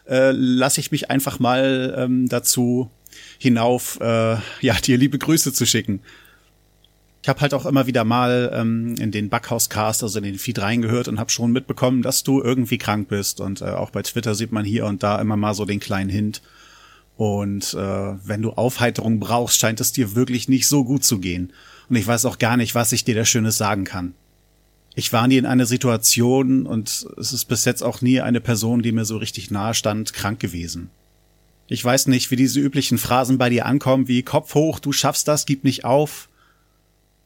äh, 0.09 0.31
lasse 0.31 0.79
ich 0.79 0.91
mich 0.91 1.11
einfach 1.11 1.39
mal 1.39 1.95
ähm, 1.97 2.27
dazu 2.27 2.89
hinauf, 3.37 3.99
äh, 4.01 4.37
ja, 4.61 4.73
dir 4.83 4.97
liebe 4.97 5.19
Grüße 5.19 5.53
zu 5.53 5.65
schicken. 5.65 6.01
Ich 7.21 7.29
habe 7.29 7.41
halt 7.41 7.53
auch 7.53 7.67
immer 7.67 7.85
wieder 7.85 8.03
mal 8.03 8.51
ähm, 8.53 8.95
in 8.99 9.11
den 9.11 9.29
Backhauscast, 9.29 10.01
also 10.01 10.17
in 10.17 10.23
den 10.25 10.39
Feed 10.39 10.59
reingehört 10.59 11.07
und 11.07 11.19
habe 11.19 11.29
schon 11.29 11.51
mitbekommen, 11.51 12.01
dass 12.01 12.23
du 12.23 12.41
irgendwie 12.41 12.79
krank 12.79 13.09
bist. 13.09 13.39
Und 13.39 13.61
äh, 13.61 13.65
auch 13.65 13.91
bei 13.91 14.01
Twitter 14.01 14.33
sieht 14.33 14.51
man 14.51 14.65
hier 14.65 14.87
und 14.87 15.03
da 15.03 15.21
immer 15.21 15.37
mal 15.37 15.53
so 15.53 15.65
den 15.65 15.79
kleinen 15.79 16.09
Hint. 16.09 16.41
Und 17.21 17.75
äh, 17.75 17.77
wenn 17.77 18.41
du 18.41 18.53
Aufheiterung 18.53 19.19
brauchst, 19.19 19.59
scheint 19.59 19.79
es 19.79 19.91
dir 19.91 20.15
wirklich 20.15 20.49
nicht 20.49 20.67
so 20.67 20.83
gut 20.83 21.03
zu 21.03 21.19
gehen. 21.19 21.53
Und 21.87 21.95
ich 21.95 22.07
weiß 22.07 22.25
auch 22.25 22.39
gar 22.39 22.57
nicht, 22.57 22.73
was 22.73 22.93
ich 22.93 23.03
dir 23.03 23.13
da 23.13 23.25
Schönes 23.25 23.59
sagen 23.59 23.83
kann. 23.83 24.15
Ich 24.95 25.13
war 25.13 25.27
nie 25.27 25.37
in 25.37 25.45
einer 25.45 25.67
Situation 25.67 26.65
und 26.65 27.05
es 27.19 27.31
ist 27.31 27.45
bis 27.45 27.63
jetzt 27.65 27.83
auch 27.83 28.01
nie 28.01 28.21
eine 28.21 28.41
Person, 28.41 28.81
die 28.81 28.91
mir 28.91 29.05
so 29.05 29.17
richtig 29.17 29.51
nahe 29.51 29.75
stand, 29.75 30.13
krank 30.13 30.39
gewesen. 30.39 30.89
Ich 31.67 31.85
weiß 31.85 32.07
nicht, 32.07 32.31
wie 32.31 32.37
diese 32.37 32.59
üblichen 32.59 32.97
Phrasen 32.97 33.37
bei 33.37 33.51
dir 33.51 33.67
ankommen, 33.67 34.07
wie 34.07 34.23
Kopf 34.23 34.55
hoch, 34.55 34.79
du 34.79 34.91
schaffst 34.91 35.27
das, 35.27 35.45
gib 35.45 35.63
nicht 35.63 35.85
auf. 35.85 36.27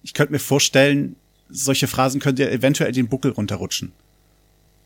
Ich 0.04 0.14
könnte 0.14 0.34
mir 0.34 0.40
vorstellen, 0.40 1.16
solche 1.48 1.88
Phrasen 1.88 2.20
könnt 2.20 2.40
ihr 2.40 2.52
eventuell 2.52 2.92
den 2.92 3.08
Buckel 3.08 3.32
runterrutschen. 3.32 3.94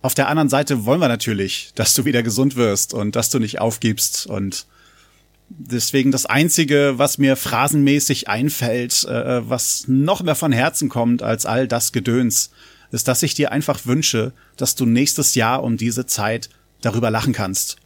Auf 0.03 0.13
der 0.13 0.27
anderen 0.27 0.49
Seite 0.49 0.85
wollen 0.85 1.01
wir 1.01 1.07
natürlich, 1.07 1.71
dass 1.73 1.95
du 1.95 2.05
wieder 2.05 2.21
gesund 2.21 2.55
wirst 2.57 2.93
und 2.93 3.15
dass 3.15 3.31
du 3.31 3.39
nicht 3.39 3.59
aufgibst 3.59 4.27
und 4.27 4.67
deswegen 5.49 6.11
das 6.11 6.25
einzige, 6.25 6.93
was 6.97 7.17
mir 7.17 7.35
phrasenmäßig 7.35 8.27
einfällt, 8.27 9.03
äh, 9.05 9.47
was 9.49 9.85
noch 9.87 10.23
mehr 10.23 10.35
von 10.35 10.51
Herzen 10.51 10.89
kommt 10.89 11.21
als 11.21 11.45
all 11.45 11.67
das 11.67 11.91
Gedöns, 11.91 12.51
ist, 12.91 13.07
dass 13.07 13.23
ich 13.23 13.33
dir 13.33 13.51
einfach 13.51 13.85
wünsche, 13.85 14.33
dass 14.57 14.75
du 14.75 14.85
nächstes 14.85 15.35
Jahr 15.35 15.63
um 15.63 15.77
diese 15.77 16.05
Zeit 16.05 16.49
darüber 16.81 17.11
lachen 17.11 17.33
kannst. 17.33 17.77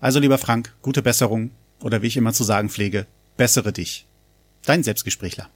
Also 0.00 0.20
lieber 0.20 0.38
Frank, 0.38 0.74
gute 0.82 1.02
Besserung 1.02 1.50
oder 1.80 2.02
wie 2.02 2.06
ich 2.06 2.16
immer 2.16 2.32
zu 2.32 2.44
sagen 2.44 2.68
pflege, 2.68 3.06
bessere 3.36 3.72
dich. 3.72 4.06
Dein 4.64 4.82
Selbstgesprächler. 4.82 5.48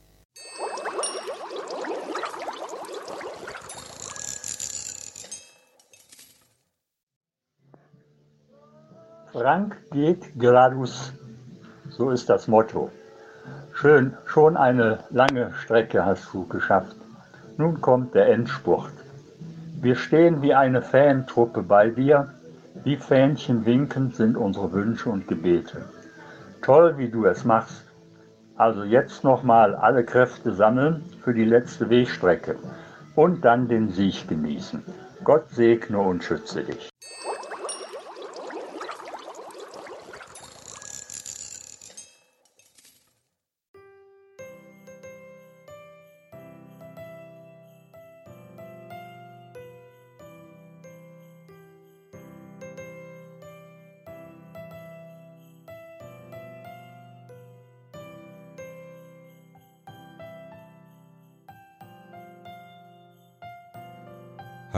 Frank 9.32 9.76
geht 9.92 10.38
geradeaus. 10.38 11.12
So 11.96 12.10
ist 12.10 12.28
das 12.28 12.46
Motto. 12.46 12.90
Schön, 13.72 14.12
schon 14.26 14.58
eine 14.58 14.98
lange 15.08 15.54
Strecke 15.54 16.04
hast 16.04 16.28
du 16.34 16.46
geschafft. 16.46 16.94
Nun 17.56 17.80
kommt 17.80 18.14
der 18.14 18.28
Endspurt. 18.28 18.92
Wir 19.80 19.96
stehen 19.96 20.42
wie 20.42 20.52
eine 20.52 20.82
Fantruppe 20.82 21.62
bei 21.62 21.88
dir. 21.88 22.34
Wie 22.84 22.98
Fähnchen 22.98 23.64
winkend 23.64 24.14
sind 24.14 24.36
unsere 24.36 24.72
Wünsche 24.72 25.08
und 25.08 25.26
Gebete. 25.26 25.86
Toll, 26.60 26.98
wie 26.98 27.08
du 27.08 27.24
es 27.24 27.46
machst. 27.46 27.86
Also 28.56 28.84
jetzt 28.84 29.24
nochmal 29.24 29.74
alle 29.74 30.04
Kräfte 30.04 30.52
sammeln 30.52 31.02
für 31.24 31.32
die 31.32 31.46
letzte 31.46 31.88
Wegstrecke 31.88 32.56
und 33.14 33.42
dann 33.46 33.68
den 33.68 33.88
Sieg 33.88 34.28
genießen. 34.28 34.82
Gott 35.24 35.48
segne 35.48 35.98
und 35.98 36.22
schütze 36.22 36.62
dich. 36.62 36.90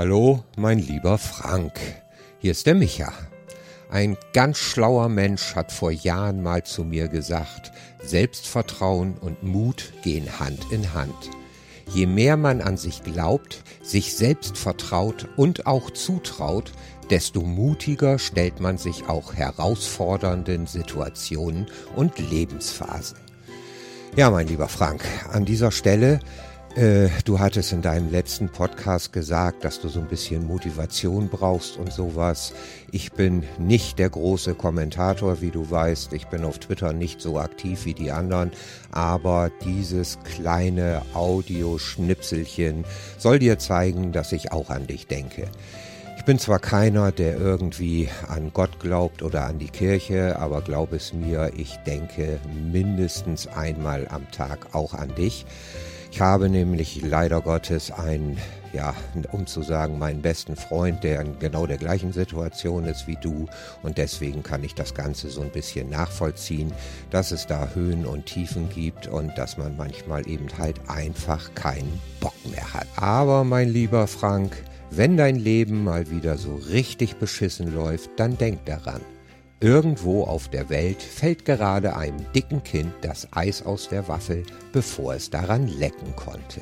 Hallo, 0.09 0.43
mein 0.57 0.79
lieber 0.79 1.19
Frank. 1.19 1.79
Hier 2.39 2.53
ist 2.53 2.65
der 2.65 2.75
Micha. 2.75 3.13
Ein 3.91 4.17
ganz 4.33 4.57
schlauer 4.57 5.11
Mensch 5.11 5.55
hat 5.55 5.71
vor 5.71 5.91
Jahren 5.91 6.43
mal 6.43 6.63
zu 6.63 6.83
mir 6.83 7.09
gesagt, 7.09 7.73
Selbstvertrauen 8.03 9.19
und 9.19 9.43
Mut 9.43 9.93
gehen 10.03 10.41
Hand 10.41 10.73
in 10.73 10.95
Hand. 10.95 11.13
Je 11.93 12.07
mehr 12.07 12.39
man 12.39 12.63
an 12.63 12.79
sich 12.79 13.03
glaubt, 13.03 13.63
sich 13.83 14.17
selbst 14.17 14.57
vertraut 14.57 15.29
und 15.37 15.67
auch 15.67 15.91
zutraut, 15.91 16.73
desto 17.11 17.43
mutiger 17.43 18.19
stellt 18.19 18.61
man 18.61 18.79
sich 18.79 19.11
auch 19.11 19.35
herausfordernden 19.35 20.67
Situationen 20.67 21.67
und 21.97 22.19
Lebensphasen. 22.19 23.19
Ja, 24.17 24.31
mein 24.31 24.49
lieber 24.49 24.69
Frank, 24.69 25.05
an 25.31 25.45
dieser 25.45 25.71
Stelle 25.71 26.21
äh, 26.77 27.09
du 27.25 27.39
hattest 27.39 27.73
in 27.73 27.83
deinem 27.83 28.11
letzten 28.11 28.49
Podcast 28.49 29.13
gesagt, 29.13 29.65
dass 29.65 29.81
du 29.81 29.89
so 29.89 30.01
ein 30.01 30.09
bisschen 30.09 30.47
Motivation 30.47 31.29
brauchst 31.29 31.77
und 31.77 31.93
sowas. 31.93 32.53
Ich 32.93 33.13
bin 33.13 33.45
nicht 33.59 33.99
der 33.99 34.11
große 34.11 34.55
Kommentator, 34.55 35.41
wie 35.41 35.51
du 35.51 35.71
weißt. 35.71 36.13
Ich 36.13 36.27
bin 36.27 36.45
auf 36.45 36.59
Twitter 36.59 36.93
nicht 36.93 37.21
so 37.21 37.39
aktiv 37.39 37.85
wie 37.85 37.95
die 37.95 38.11
anderen. 38.11 38.53
Aber 38.93 39.51
dieses 39.65 40.19
kleine 40.23 41.03
Audioschnipselchen 41.15 42.85
soll 43.19 43.39
dir 43.39 43.59
zeigen, 43.59 44.13
dass 44.13 44.33
ich 44.33 44.53
auch 44.53 44.71
an 44.71 44.87
dich 44.87 45.07
denke. 45.07 45.49
Ich 46.19 46.25
bin 46.25 46.39
zwar 46.39 46.59
keiner, 46.59 47.11
der 47.11 47.39
irgendwie 47.39 48.11
an 48.27 48.51
Gott 48.53 48.81
glaubt 48.81 49.23
oder 49.23 49.47
an 49.47 49.59
die 49.59 49.71
Kirche, 49.71 50.39
aber 50.39 50.61
glaub 50.61 50.93
es 50.93 51.15
mir, 51.15 51.53
ich 51.57 51.77
denke 51.87 52.39
mindestens 52.71 53.47
einmal 53.47 54.07
am 54.09 54.31
Tag 54.31 54.75
auch 54.75 54.93
an 54.93 55.15
dich. 55.15 55.47
Ich 56.19 56.23
habe 56.23 56.49
nämlich 56.49 57.01
leider 57.03 57.41
Gottes 57.41 57.93
einen, 57.93 58.39
ja, 58.73 58.93
um 59.31 59.47
zu 59.47 59.63
sagen, 59.63 60.01
meinen 60.01 60.21
besten 60.21 60.57
Freund, 60.57 61.05
der 61.05 61.21
in 61.21 61.39
genau 61.39 61.65
der 61.65 61.77
gleichen 61.77 62.13
Situation 62.13 62.87
ist 62.87 63.07
wie 63.07 63.17
du. 63.23 63.47
Und 63.85 63.99
deswegen 63.99 64.43
kann 64.43 64.65
ich 64.65 64.75
das 64.75 64.95
Ganze 64.95 65.31
so 65.31 65.43
ein 65.43 65.53
bisschen 65.53 65.91
nachvollziehen, 65.91 66.73
dass 67.11 67.31
es 67.31 67.47
da 67.47 67.69
Höhen 67.73 68.05
und 68.05 68.27
Tiefen 68.27 68.69
gibt 68.69 69.07
und 69.07 69.39
dass 69.39 69.59
man 69.59 69.77
manchmal 69.77 70.29
eben 70.29 70.49
halt 70.59 70.81
einfach 70.89 71.55
keinen 71.55 72.01
Bock 72.19 72.35
mehr 72.51 72.75
hat. 72.75 72.89
Aber 72.97 73.45
mein 73.45 73.69
lieber 73.69 74.09
Frank, 74.09 74.57
wenn 74.91 75.17
dein 75.17 75.37
Leben 75.37 75.85
mal 75.85 76.11
wieder 76.11 76.37
so 76.37 76.57
richtig 76.57 77.19
beschissen 77.19 77.73
läuft, 77.73 78.11
dann 78.17 78.37
denk 78.37 78.67
daran. 78.67 79.03
Irgendwo 79.61 80.23
auf 80.23 80.49
der 80.49 80.69
Welt 80.71 81.03
fällt 81.03 81.45
gerade 81.45 81.97
einem 81.97 82.25
dicken 82.33 82.63
Kind 82.63 82.93
das 83.01 83.27
Eis 83.33 83.67
aus 83.67 83.89
der 83.89 84.07
Waffel, 84.07 84.45
bevor 84.73 85.15
es 85.15 85.31
daran 85.31 85.67
lecken 85.67 86.15
konnte. 86.15 86.61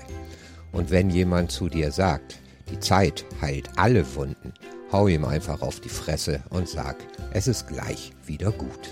Und 0.73 0.91
wenn 0.91 1.11
jemand 1.11 1.53
zu 1.53 1.69
dir 1.69 1.93
sagt, 1.93 2.39
die 2.71 2.81
Zeit 2.81 3.27
heilt 3.43 3.69
alle 3.77 4.15
Wunden, 4.15 4.55
hau 4.93 5.09
ihm 5.09 5.27
einfach 5.27 5.61
auf 5.61 5.81
die 5.81 5.91
Fresse 5.91 6.43
und 6.49 6.71
sag, 6.71 6.97
es 7.33 7.49
ist 7.49 7.69
gleich 7.69 8.13
wieder 8.25 8.51
gut. 8.51 8.89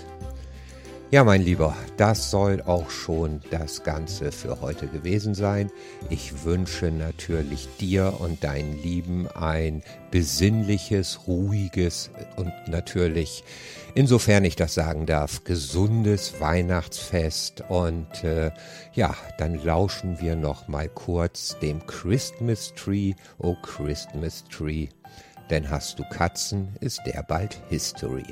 Ja, 1.15 1.23
mein 1.23 1.43
Lieber, 1.43 1.77
das 1.95 2.29
soll 2.29 2.61
auch 2.63 2.89
schon 2.89 3.39
das 3.49 3.83
Ganze 3.83 4.33
für 4.33 4.59
heute 4.59 4.87
gewesen 4.87 5.33
sein. 5.33 5.71
Ich 6.09 6.43
wünsche 6.43 6.91
natürlich 6.91 7.69
dir 7.79 8.15
und 8.19 8.43
deinen 8.43 8.83
Lieben 8.83 9.25
ein 9.29 9.81
besinnliches, 10.11 11.25
ruhiges 11.25 12.09
und 12.35 12.51
natürlich 12.67 13.45
insofern 13.93 14.43
ich 14.43 14.57
das 14.57 14.73
sagen 14.73 15.05
darf, 15.05 15.45
gesundes 15.45 16.41
Weihnachtsfest 16.41 17.63
und 17.69 18.25
äh, 18.25 18.51
ja, 18.91 19.15
dann 19.37 19.63
lauschen 19.63 20.19
wir 20.19 20.35
noch 20.35 20.67
mal 20.67 20.89
kurz 20.89 21.57
dem 21.61 21.87
Christmas 21.87 22.73
Tree, 22.75 23.13
oh 23.37 23.55
Christmas 23.61 24.43
Tree, 24.51 24.89
denn 25.49 25.69
hast 25.69 25.97
du 25.97 26.03
Katzen, 26.09 26.75
ist 26.81 26.99
der 27.05 27.23
bald 27.23 27.57
History. 27.69 28.25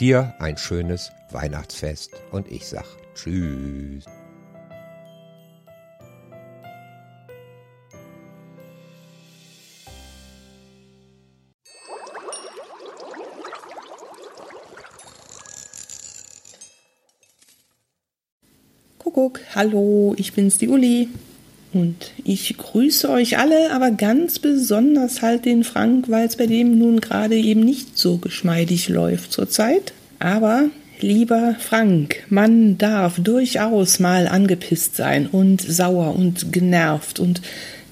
Dir 0.00 0.34
ein 0.38 0.56
schönes 0.56 1.12
Weihnachtsfest 1.30 2.12
und 2.32 2.50
ich 2.50 2.66
sag 2.66 2.86
Tschüss. 3.14 4.06
Kuckuck, 18.96 19.40
hallo, 19.54 20.14
ich 20.16 20.32
bin's, 20.32 20.56
die 20.56 20.68
Uli. 20.68 21.10
Und 21.72 22.12
ich 22.24 22.56
grüße 22.56 23.08
euch 23.08 23.38
alle, 23.38 23.72
aber 23.72 23.92
ganz 23.92 24.40
besonders 24.40 25.22
halt 25.22 25.44
den 25.44 25.62
Frank, 25.62 26.08
weil 26.08 26.26
es 26.26 26.36
bei 26.36 26.46
dem 26.46 26.78
nun 26.78 27.00
gerade 27.00 27.36
eben 27.36 27.60
nicht 27.60 27.96
so 27.96 28.16
geschmeidig 28.16 28.88
läuft 28.88 29.32
zurzeit. 29.32 29.92
Aber 30.18 30.64
lieber 31.00 31.54
Frank, 31.60 32.24
man 32.28 32.76
darf 32.76 33.20
durchaus 33.20 34.00
mal 34.00 34.26
angepisst 34.26 34.96
sein 34.96 35.26
und 35.26 35.60
sauer 35.60 36.16
und 36.16 36.52
genervt 36.52 37.20
und 37.20 37.40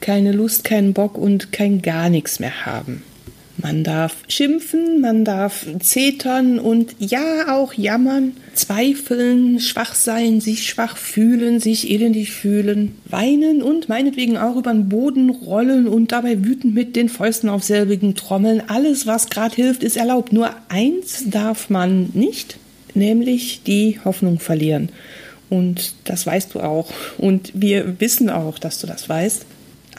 keine 0.00 0.32
Lust, 0.32 0.64
keinen 0.64 0.92
Bock 0.92 1.16
und 1.16 1.52
kein 1.52 1.80
gar 1.80 2.08
nichts 2.08 2.40
mehr 2.40 2.66
haben. 2.66 3.02
Man 3.56 3.82
darf 3.82 4.16
schimpfen, 4.28 5.00
man 5.00 5.24
darf 5.24 5.66
zetern 5.80 6.60
und 6.60 6.94
ja 7.00 7.56
auch 7.56 7.74
jammern, 7.74 8.36
zweifeln, 8.58 9.60
schwach 9.60 9.94
sein, 9.94 10.40
sich 10.40 10.66
schwach 10.66 10.96
fühlen, 10.96 11.60
sich 11.60 11.90
elendig 11.90 12.32
fühlen, 12.32 12.96
weinen 13.04 13.62
und 13.62 13.88
meinetwegen 13.88 14.36
auch 14.36 14.56
über 14.56 14.72
den 14.72 14.88
Boden 14.88 15.30
rollen 15.30 15.86
und 15.86 16.12
dabei 16.12 16.44
wütend 16.44 16.74
mit 16.74 16.96
den 16.96 17.08
Fäusten 17.08 17.48
auf 17.48 17.62
selbigen 17.62 18.14
trommeln. 18.14 18.62
Alles, 18.66 19.06
was 19.06 19.30
gerade 19.30 19.54
hilft, 19.54 19.82
ist 19.82 19.96
erlaubt. 19.96 20.32
Nur 20.32 20.50
eins 20.68 21.24
darf 21.26 21.70
man 21.70 22.10
nicht, 22.14 22.58
nämlich 22.94 23.62
die 23.64 24.00
Hoffnung 24.04 24.40
verlieren. 24.40 24.88
Und 25.50 25.94
das 26.04 26.26
weißt 26.26 26.54
du 26.54 26.60
auch. 26.60 26.90
Und 27.16 27.52
wir 27.54 28.00
wissen 28.00 28.28
auch, 28.28 28.58
dass 28.58 28.80
du 28.80 28.86
das 28.86 29.08
weißt. 29.08 29.46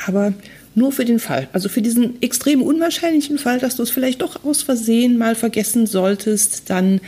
Aber 0.05 0.34
nur 0.76 0.91
für 0.91 1.05
den 1.05 1.20
Fall, 1.20 1.47
also 1.51 1.68
für 1.68 1.82
diesen 1.82 2.22
extrem 2.22 2.62
unwahrscheinlichen 2.62 3.38
Fall, 3.38 3.60
dass 3.60 3.76
du 3.76 3.84
es 3.84 3.89
vielleicht 3.89 4.22
doch 4.22 4.43
aus 4.45 4.62
Versehen 4.62 5.18
mal 5.18 5.36
vergessen 5.36 5.88
solltest, 5.88 6.70
dann 6.70 7.01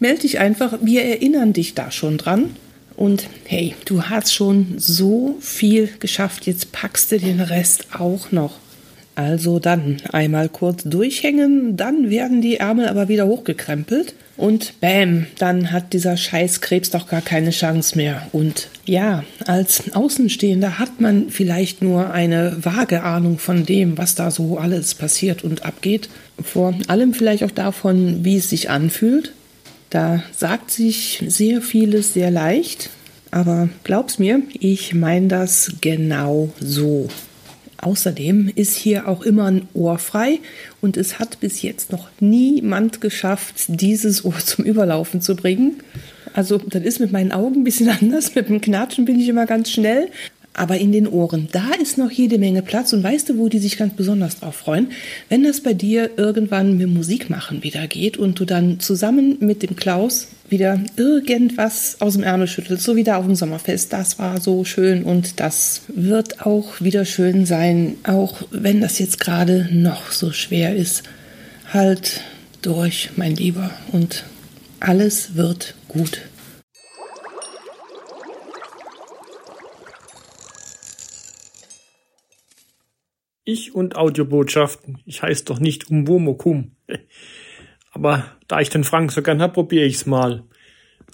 melde 0.00 0.22
dich 0.22 0.38
einfach. 0.38 0.78
Wir 0.82 1.04
erinnern 1.04 1.52
dich 1.52 1.74
da 1.74 1.90
schon 1.90 2.18
dran. 2.18 2.56
Und 2.96 3.28
hey, 3.44 3.76
du 3.84 4.04
hast 4.04 4.34
schon 4.34 4.74
so 4.76 5.36
viel 5.40 5.88
geschafft, 6.00 6.46
jetzt 6.46 6.72
packst 6.72 7.12
du 7.12 7.18
den 7.18 7.40
Rest 7.40 7.86
auch 7.96 8.32
noch. 8.32 8.56
Also 9.14 9.58
dann 9.58 9.98
einmal 10.12 10.48
kurz 10.48 10.82
durchhängen, 10.84 11.76
dann 11.76 12.10
werden 12.10 12.40
die 12.40 12.56
Ärmel 12.56 12.88
aber 12.88 13.08
wieder 13.08 13.26
hochgekrempelt 13.26 14.14
und 14.36 14.80
bäm, 14.80 15.26
dann 15.38 15.72
hat 15.72 15.92
dieser 15.92 16.16
Scheißkrebs 16.16 16.90
doch 16.90 17.08
gar 17.08 17.20
keine 17.20 17.50
Chance 17.50 17.96
mehr. 17.96 18.28
Und 18.30 18.68
ja, 18.84 19.24
als 19.44 19.92
Außenstehender 19.92 20.78
hat 20.78 21.00
man 21.00 21.30
vielleicht 21.30 21.82
nur 21.82 22.12
eine 22.12 22.64
vage 22.64 23.02
Ahnung 23.02 23.38
von 23.38 23.66
dem, 23.66 23.98
was 23.98 24.14
da 24.14 24.30
so 24.30 24.56
alles 24.58 24.94
passiert 24.94 25.42
und 25.42 25.64
abgeht. 25.64 26.08
Vor 26.40 26.72
allem 26.86 27.12
vielleicht 27.12 27.42
auch 27.42 27.50
davon, 27.50 28.24
wie 28.24 28.36
es 28.36 28.50
sich 28.50 28.70
anfühlt. 28.70 29.32
Da 29.90 30.22
sagt 30.36 30.70
sich 30.70 31.24
sehr 31.26 31.62
vieles 31.62 32.12
sehr 32.12 32.30
leicht, 32.30 32.90
aber 33.30 33.68
glaub's 33.84 34.18
mir, 34.18 34.42
ich 34.58 34.94
meine 34.94 35.28
das 35.28 35.72
genau 35.80 36.52
so. 36.60 37.08
Außerdem 37.80 38.50
ist 38.54 38.76
hier 38.76 39.06
auch 39.06 39.22
immer 39.22 39.46
ein 39.46 39.68
Ohr 39.72 39.98
frei 39.98 40.40
und 40.80 40.96
es 40.96 41.18
hat 41.18 41.40
bis 41.40 41.62
jetzt 41.62 41.92
noch 41.92 42.08
niemand 42.18 43.00
geschafft, 43.00 43.66
dieses 43.68 44.24
Ohr 44.24 44.38
zum 44.44 44.64
Überlaufen 44.64 45.20
zu 45.20 45.36
bringen. 45.36 45.82
Also 46.34 46.58
das 46.58 46.82
ist 46.82 47.00
mit 47.00 47.12
meinen 47.12 47.32
Augen 47.32 47.60
ein 47.60 47.64
bisschen 47.64 47.88
anders. 48.00 48.34
Mit 48.34 48.48
dem 48.48 48.60
Knatschen 48.60 49.04
bin 49.04 49.18
ich 49.18 49.28
immer 49.28 49.46
ganz 49.46 49.70
schnell. 49.70 50.08
Aber 50.58 50.76
in 50.76 50.90
den 50.90 51.06
Ohren, 51.06 51.46
da 51.52 51.70
ist 51.80 51.98
noch 51.98 52.10
jede 52.10 52.36
Menge 52.36 52.62
Platz. 52.62 52.92
Und 52.92 53.04
weißt 53.04 53.28
du, 53.28 53.38
wo 53.38 53.48
die 53.48 53.60
sich 53.60 53.78
ganz 53.78 53.94
besonders 53.94 54.40
drauf 54.40 54.56
freuen? 54.56 54.90
Wenn 55.28 55.44
das 55.44 55.60
bei 55.60 55.72
dir 55.72 56.10
irgendwann 56.16 56.76
mit 56.76 56.88
Musik 56.88 57.30
machen 57.30 57.62
wieder 57.62 57.86
geht 57.86 58.16
und 58.16 58.40
du 58.40 58.44
dann 58.44 58.80
zusammen 58.80 59.36
mit 59.38 59.62
dem 59.62 59.76
Klaus 59.76 60.28
wieder 60.48 60.80
irgendwas 60.96 62.00
aus 62.00 62.14
dem 62.14 62.24
Ärmel 62.24 62.48
schüttelt, 62.48 62.80
so 62.80 62.96
wie 62.96 63.04
da 63.04 63.18
auf 63.18 63.24
dem 63.26 63.36
Sommerfest. 63.36 63.92
Das 63.92 64.18
war 64.18 64.40
so 64.40 64.64
schön 64.64 65.04
und 65.04 65.38
das 65.38 65.82
wird 65.88 66.44
auch 66.44 66.80
wieder 66.80 67.04
schön 67.04 67.46
sein, 67.46 67.94
auch 68.02 68.42
wenn 68.50 68.80
das 68.80 68.98
jetzt 68.98 69.20
gerade 69.20 69.68
noch 69.70 70.10
so 70.10 70.32
schwer 70.32 70.74
ist. 70.74 71.04
Halt 71.72 72.22
durch, 72.62 73.10
mein 73.14 73.36
Lieber, 73.36 73.70
und 73.92 74.24
alles 74.80 75.36
wird 75.36 75.74
gut. 75.86 76.22
Ich 83.48 83.74
und 83.74 83.96
Audiobotschaften. 83.96 84.98
Ich 85.06 85.22
heiße 85.22 85.46
doch 85.46 85.58
nicht 85.58 85.88
Umwomokum. 85.90 86.72
Aber 87.92 88.26
da 88.46 88.60
ich 88.60 88.68
den 88.68 88.84
Frank 88.84 89.10
so 89.10 89.22
gern 89.22 89.40
hab, 89.40 89.54
probiere 89.54 89.86
ich's 89.86 90.04
mal. 90.04 90.42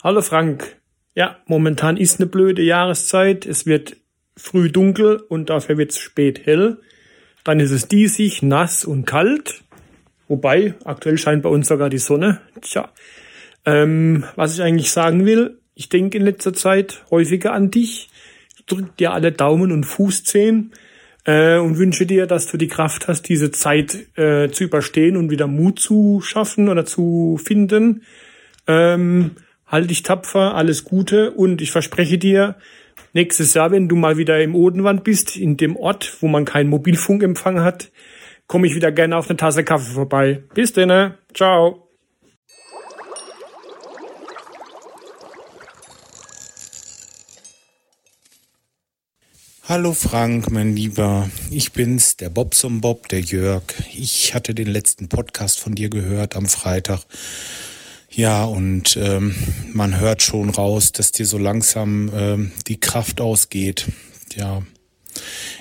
Hallo 0.02 0.20
Frank. 0.20 0.80
Ja, 1.14 1.38
momentan 1.46 1.96
ist 1.96 2.18
ne 2.18 2.26
blöde 2.26 2.62
Jahreszeit. 2.62 3.46
Es 3.46 3.66
wird 3.66 3.98
früh 4.36 4.68
dunkel 4.68 5.18
und 5.28 5.48
dafür 5.48 5.78
wird's 5.78 5.96
spät 5.96 6.44
hell. 6.44 6.78
Dann 7.44 7.60
ist 7.60 7.70
es 7.70 7.86
diesig, 7.86 8.42
nass 8.42 8.84
und 8.84 9.06
kalt. 9.06 9.62
Wobei, 10.26 10.74
aktuell 10.84 11.18
scheint 11.18 11.44
bei 11.44 11.50
uns 11.50 11.68
sogar 11.68 11.88
die 11.88 11.98
Sonne. 11.98 12.40
Tja. 12.62 12.92
Ähm, 13.64 14.24
was 14.34 14.54
ich 14.54 14.62
eigentlich 14.62 14.90
sagen 14.90 15.24
will, 15.24 15.60
ich 15.76 15.88
denke 15.88 16.18
in 16.18 16.24
letzter 16.24 16.52
Zeit 16.52 17.04
häufiger 17.12 17.52
an 17.52 17.70
dich. 17.70 18.08
Ich 18.56 18.66
drücke 18.66 18.90
dir 18.98 19.12
alle 19.12 19.30
Daumen 19.30 19.70
und 19.70 19.84
Fußzehen 19.84 20.72
äh, 21.24 21.58
und 21.58 21.78
wünsche 21.78 22.06
dir, 22.06 22.26
dass 22.26 22.46
du 22.46 22.56
die 22.56 22.68
Kraft 22.68 23.08
hast, 23.08 23.28
diese 23.28 23.50
Zeit 23.50 23.96
äh, 24.16 24.50
zu 24.50 24.64
überstehen 24.64 25.16
und 25.16 25.30
wieder 25.30 25.46
Mut 25.46 25.78
zu 25.78 26.20
schaffen 26.20 26.68
oder 26.68 26.84
zu 26.84 27.40
finden. 27.42 28.02
Ähm, 28.66 29.32
halt 29.66 29.90
dich 29.90 30.02
tapfer, 30.02 30.54
alles 30.54 30.84
Gute 30.84 31.32
und 31.32 31.60
ich 31.60 31.72
verspreche 31.72 32.18
dir, 32.18 32.56
nächstes 33.12 33.54
Jahr, 33.54 33.70
wenn 33.70 33.88
du 33.88 33.96
mal 33.96 34.18
wieder 34.18 34.40
im 34.40 34.54
Odenwand 34.54 35.04
bist, 35.04 35.36
in 35.36 35.56
dem 35.56 35.76
Ort, 35.76 36.16
wo 36.20 36.28
man 36.28 36.44
keinen 36.44 36.70
Mobilfunkempfang 36.70 37.60
hat, 37.60 37.90
komme 38.46 38.66
ich 38.66 38.74
wieder 38.74 38.92
gerne 38.92 39.16
auf 39.16 39.28
eine 39.28 39.36
Tasse 39.36 39.64
Kaffee 39.64 39.94
vorbei. 39.94 40.42
Bis 40.54 40.72
denn, 40.72 41.14
ciao. 41.32 41.83
Hallo 49.66 49.94
Frank, 49.94 50.50
mein 50.50 50.76
Lieber. 50.76 51.30
Ich 51.50 51.72
bin's, 51.72 52.18
der 52.18 52.28
Bobson 52.28 52.82
Bob, 52.82 53.08
der 53.08 53.20
Jörg. 53.22 53.62
Ich 53.96 54.34
hatte 54.34 54.54
den 54.54 54.66
letzten 54.66 55.08
Podcast 55.08 55.58
von 55.58 55.74
dir 55.74 55.88
gehört 55.88 56.36
am 56.36 56.44
Freitag. 56.44 57.00
Ja, 58.10 58.44
und 58.44 58.98
ähm, 58.98 59.34
man 59.72 59.98
hört 59.98 60.20
schon 60.20 60.50
raus, 60.50 60.92
dass 60.92 61.12
dir 61.12 61.24
so 61.24 61.38
langsam 61.38 62.10
ähm, 62.14 62.52
die 62.66 62.78
Kraft 62.78 63.22
ausgeht. 63.22 63.86
Ja, 64.36 64.62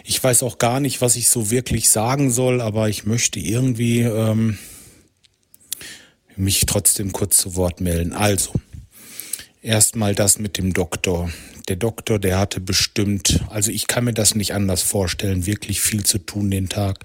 ich 0.04 0.22
weiß 0.22 0.43
auch 0.43 0.58
gar 0.58 0.82
nicht, 0.82 0.99
was 0.99 1.16
ich 1.16 1.30
so 1.30 1.49
wirklich 1.49 1.89
sagen 1.89 2.30
soll, 2.30 2.60
aber 2.60 2.89
ich 2.89 3.06
möchte 3.06 3.39
irgendwie 3.39 4.01
ähm, 4.01 4.58
mich 6.36 6.66
trotzdem 6.66 7.14
kurz 7.14 7.38
zu 7.38 7.56
Wort 7.56 7.80
melden. 7.80 8.12
Also, 8.12 8.51
erstmal 9.62 10.14
das 10.14 10.39
mit 10.39 10.58
dem 10.58 10.74
Doktor 10.74 11.32
der 11.68 11.76
Doktor, 11.76 12.20
der 12.20 12.39
hatte 12.39 12.59
bestimmt, 12.59 13.41
also 13.49 13.72
ich 13.72 13.88
kann 13.88 14.05
mir 14.05 14.14
das 14.14 14.36
nicht 14.36 14.53
anders 14.53 14.82
vorstellen, 14.82 15.45
wirklich 15.45 15.82
viel 15.82 16.03
zu 16.03 16.20
tun 16.20 16.51
den 16.51 16.70
Tag. 16.70 16.99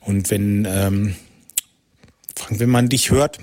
Und 0.00 0.30
wenn, 0.30 0.66
ähm, 0.68 1.16
Frank, 2.36 2.60
wenn 2.60 2.70
man 2.70 2.88
dich 2.88 3.10
hört, 3.10 3.38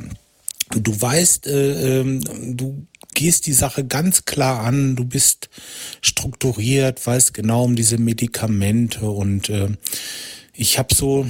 du 0.70 1.02
weißt, 1.02 1.48
äh, 1.48 2.02
äh, 2.02 2.22
du 2.54 2.86
gehst 3.14 3.48
die 3.48 3.54
Sache 3.54 3.86
ganz 3.86 4.26
klar 4.26 4.62
an, 4.62 4.96
du 4.96 5.06
bist 5.06 5.50
strukturiert, 6.02 7.06
weißt 7.06 7.34
genau 7.34 7.64
um 7.64 7.76
diese 7.76 7.98
Medikamente 7.98 9.10
und 9.10 9.50
äh, 9.50 9.70
ich 10.54 10.78
habe 10.78 10.94
so 10.94 11.28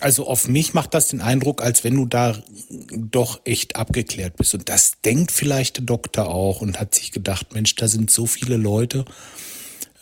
also 0.00 0.26
auf 0.26 0.48
mich 0.48 0.74
macht 0.74 0.94
das 0.94 1.08
den 1.08 1.20
Eindruck, 1.20 1.62
als 1.62 1.84
wenn 1.84 1.94
du 1.94 2.06
da 2.06 2.42
doch 2.90 3.40
echt 3.44 3.76
abgeklärt 3.76 4.36
bist. 4.36 4.54
Und 4.54 4.68
das 4.68 5.00
denkt 5.04 5.30
vielleicht 5.30 5.76
der 5.76 5.84
Doktor 5.84 6.28
auch 6.28 6.60
und 6.60 6.80
hat 6.80 6.94
sich 6.94 7.12
gedacht, 7.12 7.52
Mensch, 7.54 7.74
da 7.76 7.88
sind 7.88 8.10
so 8.10 8.26
viele 8.26 8.56
Leute. 8.56 9.04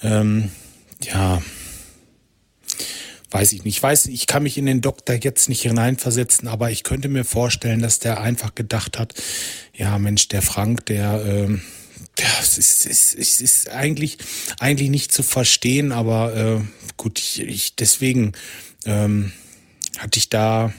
Ähm, 0.02 0.50
ja, 1.02 1.42
weiß 3.30 3.52
ich 3.52 3.64
nicht. 3.64 3.76
Ich 3.76 3.82
weiß, 3.82 4.06
ich 4.06 4.26
kann 4.26 4.42
mich 4.42 4.56
in 4.56 4.66
den 4.66 4.80
Doktor 4.80 5.16
jetzt 5.16 5.48
nicht 5.48 5.62
hineinversetzen, 5.62 6.48
aber 6.48 6.70
ich 6.70 6.84
könnte 6.84 7.08
mir 7.08 7.24
vorstellen, 7.24 7.80
dass 7.80 7.98
der 7.98 8.20
einfach 8.20 8.54
gedacht 8.54 8.98
hat, 8.98 9.14
ja, 9.74 9.98
Mensch, 9.98 10.28
der 10.28 10.42
Frank, 10.42 10.86
der, 10.86 11.24
ähm, 11.26 11.62
ja, 12.18 12.28
es 12.40 12.58
ist, 12.58 12.86
es 12.86 13.14
ist, 13.14 13.18
es 13.18 13.40
ist 13.40 13.70
eigentlich, 13.70 14.18
eigentlich 14.58 14.90
nicht 14.90 15.12
zu 15.12 15.22
verstehen, 15.22 15.92
aber 15.92 16.36
äh, 16.36 16.60
gut, 16.96 17.18
ich, 17.18 17.40
ich 17.40 17.76
deswegen 17.76 18.32
ähm, 18.86 19.32
hatte 19.98 20.18
ich 20.18 20.28
da, 20.28 20.72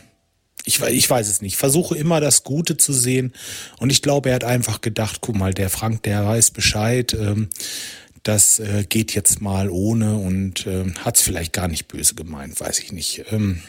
ich, 0.66 0.82
ich 0.82 1.10
weiß 1.10 1.28
es 1.28 1.42
nicht, 1.42 1.58
versuche 1.58 1.98
immer 1.98 2.20
das 2.20 2.44
Gute 2.44 2.78
zu 2.78 2.94
sehen. 2.94 3.34
Und 3.78 3.92
ich 3.92 4.02
glaube, 4.02 4.30
er 4.30 4.36
hat 4.36 4.44
einfach 4.44 4.82
gedacht, 4.82 5.20
guck 5.22 5.36
mal, 5.36 5.54
der 5.54 5.70
Frank, 5.70 6.04
der 6.04 6.26
weiß 6.26 6.52
Bescheid, 6.52 7.14
ähm, 7.14 7.50
das 8.24 8.60
äh, 8.60 8.86
geht 8.88 9.14
jetzt 9.14 9.42
mal 9.42 9.70
ohne 9.70 10.18
und 10.18 10.68
äh, 10.68 10.92
hat 11.00 11.18
es 11.18 11.22
vielleicht 11.22 11.54
gar 11.54 11.68
nicht 11.68 11.88
böse 11.88 12.16
gemeint, 12.16 12.60
weiß 12.60 12.80
ich 12.80 12.92
nicht. 12.92 13.26
Ähm, 13.32 13.62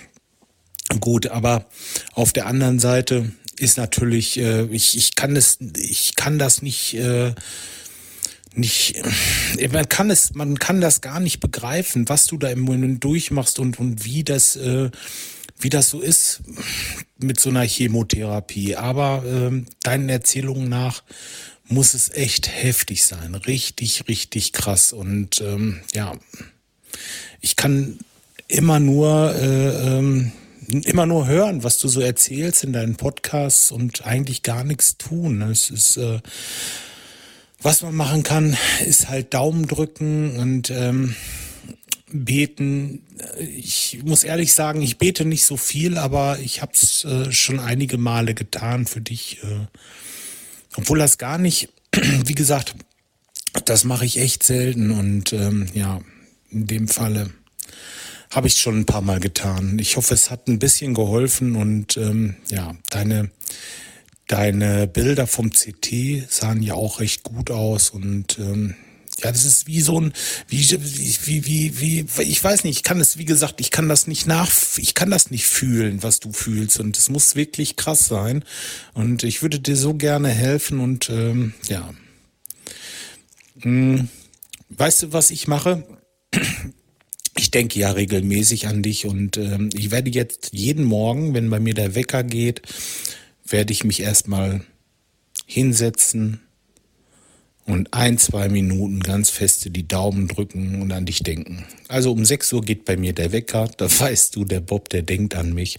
gut, 0.98 1.28
aber 1.28 1.66
auf 2.14 2.32
der 2.32 2.46
anderen 2.46 2.78
Seite 2.78 3.32
ist 3.59 3.76
natürlich, 3.76 4.38
äh, 4.38 4.64
ich, 4.64 4.96
ich 4.96 5.14
kann 5.14 5.34
das, 5.34 5.59
ich 5.76 6.16
kann 6.16 6.38
das 6.38 6.62
nicht, 6.62 6.94
äh, 6.94 7.34
nicht, 8.55 8.96
äh, 9.59 9.68
man 9.68 9.88
kann 9.88 10.11
es, 10.11 10.34
man 10.34 10.59
kann 10.59 10.80
das 10.80 11.01
gar 11.01 11.20
nicht 11.20 11.40
begreifen, 11.40 12.09
was 12.09 12.26
du 12.26 12.36
da 12.36 12.48
im 12.48 12.61
Moment 12.61 13.05
durchmachst 13.05 13.59
und, 13.59 13.78
und 13.78 14.05
wie 14.05 14.24
das, 14.24 14.57
äh, 14.57 14.90
wie 15.61 15.70
das 15.70 15.90
so 15.90 16.00
ist 16.00 16.42
mit 17.18 17.38
so 17.38 17.50
einer 17.50 17.62
Chemotherapie. 17.62 18.76
Aber 18.76 19.22
ähm, 19.26 19.66
deinen 19.82 20.08
Erzählungen 20.08 20.68
nach 20.68 21.02
muss 21.68 21.94
es 21.94 22.11
echt 22.11 22.48
heftig 22.48 23.04
sein. 23.04 23.34
Richtig, 23.34 24.08
richtig 24.08 24.52
krass. 24.52 24.92
Und 24.92 25.40
ähm, 25.40 25.80
ja, 25.94 26.14
ich 27.40 27.56
kann 27.56 27.98
immer 28.48 28.80
nur 28.80 29.34
äh, 29.34 29.98
ähm, 29.98 30.32
immer 30.84 31.06
nur 31.06 31.26
hören, 31.26 31.64
was 31.64 31.78
du 31.78 31.88
so 31.88 32.00
erzählst 32.00 32.64
in 32.64 32.72
deinen 32.72 32.96
Podcasts 32.96 33.72
und 33.72 34.06
eigentlich 34.06 34.42
gar 34.42 34.64
nichts 34.64 34.98
tun. 34.98 35.42
Es 35.42 35.70
ist 35.70 35.96
äh, 35.96 36.20
was 37.62 37.82
man 37.82 37.94
machen 37.94 38.22
kann, 38.22 38.56
ist 38.86 39.08
halt 39.08 39.34
Daumen 39.34 39.66
drücken 39.66 40.36
und 40.38 40.70
ähm, 40.70 41.14
beten. 42.12 43.02
Ich 43.38 44.00
muss 44.04 44.24
ehrlich 44.24 44.54
sagen, 44.54 44.82
ich 44.82 44.98
bete 44.98 45.24
nicht 45.24 45.44
so 45.44 45.56
viel, 45.56 45.98
aber 45.98 46.38
ich 46.38 46.62
habe 46.62 46.72
es 46.74 47.04
äh, 47.04 47.32
schon 47.32 47.61
einige 47.61 47.98
Male 47.98 48.34
getan 48.34 48.86
für 48.86 49.00
dich. 49.00 49.38
Äh, 49.42 49.66
obwohl 50.76 50.98
das 50.98 51.18
gar 51.18 51.38
nicht, 51.38 51.70
wie 52.24 52.34
gesagt, 52.34 52.74
das 53.64 53.84
mache 53.84 54.04
ich 54.04 54.18
echt 54.18 54.42
selten 54.42 54.90
und 54.90 55.32
ähm, 55.32 55.66
ja, 55.74 56.00
in 56.50 56.66
dem 56.66 56.88
Falle 56.88 57.30
habe 58.30 58.46
ich 58.46 58.58
schon 58.58 58.80
ein 58.80 58.86
paar 58.86 59.02
Mal 59.02 59.18
getan. 59.18 59.78
Ich 59.80 59.96
hoffe, 59.96 60.14
es 60.14 60.30
hat 60.30 60.46
ein 60.46 60.61
bisschen 60.61 60.94
geholfen 60.94 61.56
und 61.56 61.96
ähm, 61.96 62.36
ja, 62.48 62.76
deine 62.90 63.30
deine 64.30 64.86
Bilder 64.86 65.26
vom 65.26 65.50
CT 65.50 66.30
sahen 66.30 66.62
ja 66.62 66.74
auch 66.74 67.00
recht 67.00 67.24
gut 67.24 67.50
aus 67.50 67.90
und 67.90 68.38
ähm, 68.38 68.76
ja, 69.18 69.30
das 69.30 69.44
ist 69.44 69.66
wie 69.66 69.80
so 69.80 70.00
ein, 70.00 70.12
wie, 70.48 70.62
wie, 70.70 71.46
wie, 71.46 71.80
wie, 71.80 72.22
ich 72.22 72.42
weiß 72.42 72.64
nicht, 72.64 72.78
ich 72.78 72.82
kann 72.82 73.00
es, 73.00 73.18
wie 73.18 73.24
gesagt, 73.24 73.61
ich 73.61 73.70
kann 73.70 73.88
das 73.88 74.06
nicht 74.06 74.26
nach, 74.26 74.50
ich 74.76 74.94
kann 74.94 75.11
das 75.11 75.30
nicht 75.30 75.46
fühlen, 75.46 76.02
was 76.02 76.20
du 76.20 76.32
fühlst. 76.32 76.80
Und 76.80 76.96
es 76.96 77.08
muss 77.08 77.36
wirklich 77.36 77.76
krass 77.76 78.06
sein. 78.06 78.44
Und 78.94 79.22
ich 79.22 79.42
würde 79.42 79.61
dir 79.61 79.76
so 79.76 79.94
gerne 79.94 80.28
helfen 80.28 80.80
und 80.80 81.11
ähm, 81.11 81.54
ja. 81.68 81.92
Hm, 83.61 84.08
weißt 84.70 85.02
du, 85.02 85.12
was 85.12 85.30
ich 85.30 85.48
mache? 85.48 85.84
Ich 87.36 87.50
denke 87.50 87.78
ja 87.78 87.90
regelmäßig 87.90 88.66
an 88.66 88.82
dich 88.82 89.06
und 89.06 89.36
ähm, 89.36 89.70
ich 89.74 89.90
werde 89.90 90.11
jetzt 90.11 90.50
jeden 90.52 90.84
Morgen, 90.84 91.34
wenn 91.34 91.50
bei 91.50 91.61
mir 91.61 91.74
der 91.74 91.94
Wecker 91.94 92.22
geht, 92.22 92.62
werde 93.46 93.72
ich 93.72 93.84
mich 93.84 94.00
erstmal 94.00 94.62
hinsetzen, 95.46 96.40
und 97.71 97.93
ein, 97.95 98.18
zwei 98.18 98.49
Minuten 98.49 99.01
ganz 99.01 99.31
feste 99.31 99.71
die 99.71 99.87
Daumen 99.87 100.29
drücken 100.29 100.83
und 100.83 100.93
an 100.93 101.07
dich 101.07 101.23
denken. 101.23 101.64
Also 101.89 102.12
um 102.12 102.25
6 102.25 102.53
Uhr 102.53 102.62
geht 102.62 102.85
bei 102.85 102.97
mir 102.97 103.12
der 103.12 103.33
Wecker, 103.33 103.68
da 103.77 103.87
weißt 103.87 104.37
du, 104.37 104.45
der 104.45 104.61
Bob, 104.61 104.89
der 104.89 105.03
denkt 105.03 105.35
an 105.35 105.53
mich. 105.53 105.79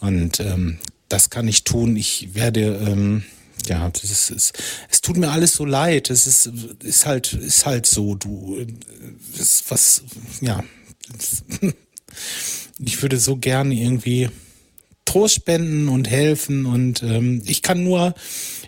Und 0.00 0.40
ähm, 0.40 0.78
das 1.08 1.30
kann 1.30 1.48
ich 1.48 1.64
tun. 1.64 1.96
Ich 1.96 2.34
werde, 2.34 2.80
ähm, 2.86 3.22
ja, 3.66 3.88
das 3.90 4.04
ist, 4.04 4.30
ist, 4.30 4.58
es 4.90 5.00
tut 5.00 5.16
mir 5.16 5.30
alles 5.30 5.52
so 5.52 5.64
leid. 5.64 6.10
Es 6.10 6.26
ist, 6.26 6.50
ist 6.82 7.06
halt, 7.06 7.32
ist 7.32 7.66
halt 7.66 7.86
so, 7.86 8.14
du, 8.14 8.66
ist 9.38 9.70
was, 9.70 10.02
ja. 10.40 10.62
Ich 12.84 13.00
würde 13.00 13.18
so 13.18 13.36
gerne 13.36 13.74
irgendwie 13.74 14.28
Trost 15.04 15.34
spenden 15.34 15.88
und 15.88 16.08
helfen 16.08 16.66
und 16.66 17.02
ähm, 17.02 17.42
ich 17.44 17.62
kann 17.62 17.82
nur, 17.82 18.14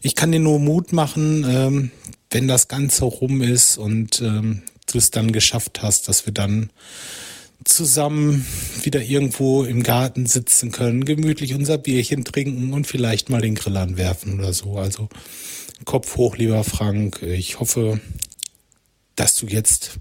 ich 0.03 0.15
kann 0.15 0.33
dir 0.33 0.41
nur 0.41 0.59
Mut 0.59 0.93
machen, 0.93 1.45
ähm, 1.49 1.91
wenn 2.35 2.49
das 2.49 2.67
Ganze 2.67 3.05
rum 3.05 3.41
ist 3.43 3.79
und 3.79 4.21
ähm, 4.21 4.63
du 4.87 4.99
es 4.99 5.13
dann 5.13 5.31
geschafft 5.31 5.83
hast, 5.83 6.09
dass 6.09 6.27
wir 6.27 6.35
dann 6.35 6.71
zusammen 7.65 8.45
wieder 8.83 9.01
irgendwo 9.01 9.63
im 9.63 9.85
Garten 9.85 10.27
sitzen 10.27 10.73
können, 10.73 11.05
gemütlich 11.05 11.55
unser 11.55 11.79
Bierchen 11.79 12.25
trinken 12.25 12.73
und 12.73 12.89
vielleicht 12.89 13.31
mal 13.31 13.41
den 13.41 13.55
Grill 13.55 13.77
anwerfen 13.77 14.41
oder 14.41 14.53
so. 14.53 14.77
Also 14.77 15.09
Kopf 15.85 16.17
hoch, 16.17 16.37
lieber 16.37 16.65
Frank. 16.65 17.23
Ich 17.23 17.61
hoffe, 17.61 18.01
dass 19.15 19.37
du 19.37 19.47
jetzt 19.47 20.01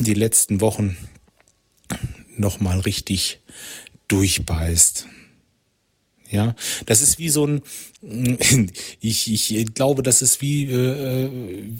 die 0.00 0.14
letzten 0.14 0.62
Wochen 0.62 0.96
nochmal 2.34 2.80
richtig 2.80 3.40
durchbeißt. 4.08 5.06
Ja, 6.30 6.54
das 6.86 7.02
ist 7.02 7.18
wie 7.18 7.28
so 7.28 7.46
ein, 7.46 7.62
ich, 9.00 9.30
ich 9.30 9.74
glaube, 9.74 10.02
das 10.02 10.22
ist 10.22 10.40
wie, 10.40 10.64
äh, 10.64 11.30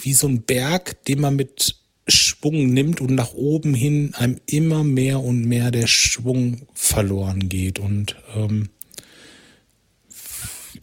wie 0.02 0.12
so 0.12 0.28
ein 0.28 0.42
Berg, 0.42 1.04
den 1.04 1.20
man 1.20 1.36
mit, 1.36 1.76
Schwung 2.08 2.72
nimmt 2.72 3.00
und 3.00 3.14
nach 3.14 3.34
oben 3.34 3.74
hin 3.74 4.14
einem 4.14 4.40
immer 4.46 4.84
mehr 4.84 5.20
und 5.20 5.44
mehr 5.44 5.70
der 5.70 5.88
Schwung 5.88 6.62
verloren 6.72 7.48
geht. 7.48 7.78
Und 7.78 8.16
ähm, 8.34 8.68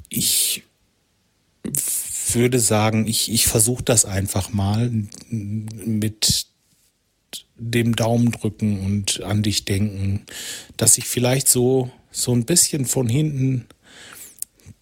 ich 0.10 0.64
würde 2.34 2.60
sagen, 2.60 3.08
ich, 3.08 3.32
ich 3.32 3.48
versuche 3.48 3.84
das 3.84 4.06
einfach 4.06 4.52
mal 4.52 4.92
mit 5.30 6.48
dem 7.56 7.96
Daumen 7.96 8.32
drücken 8.32 8.82
und 8.82 9.22
an 9.22 9.44
dich 9.44 9.64
denken, 9.64 10.26
dass 10.76 10.98
ich 10.98 11.06
vielleicht 11.06 11.48
so, 11.48 11.90
so 12.14 12.32
ein 12.34 12.46
bisschen 12.46 12.86
von 12.86 13.10
hinten 13.10 13.66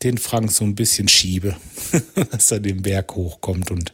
den 0.04 0.18
Frank 0.18 0.52
so 0.52 0.64
ein 0.64 0.76
bisschen 0.76 1.08
schiebe, 1.08 1.56
dass 2.32 2.52
er 2.52 2.60
den 2.60 2.82
Berg 2.82 3.16
hochkommt 3.16 3.72
und 3.72 3.94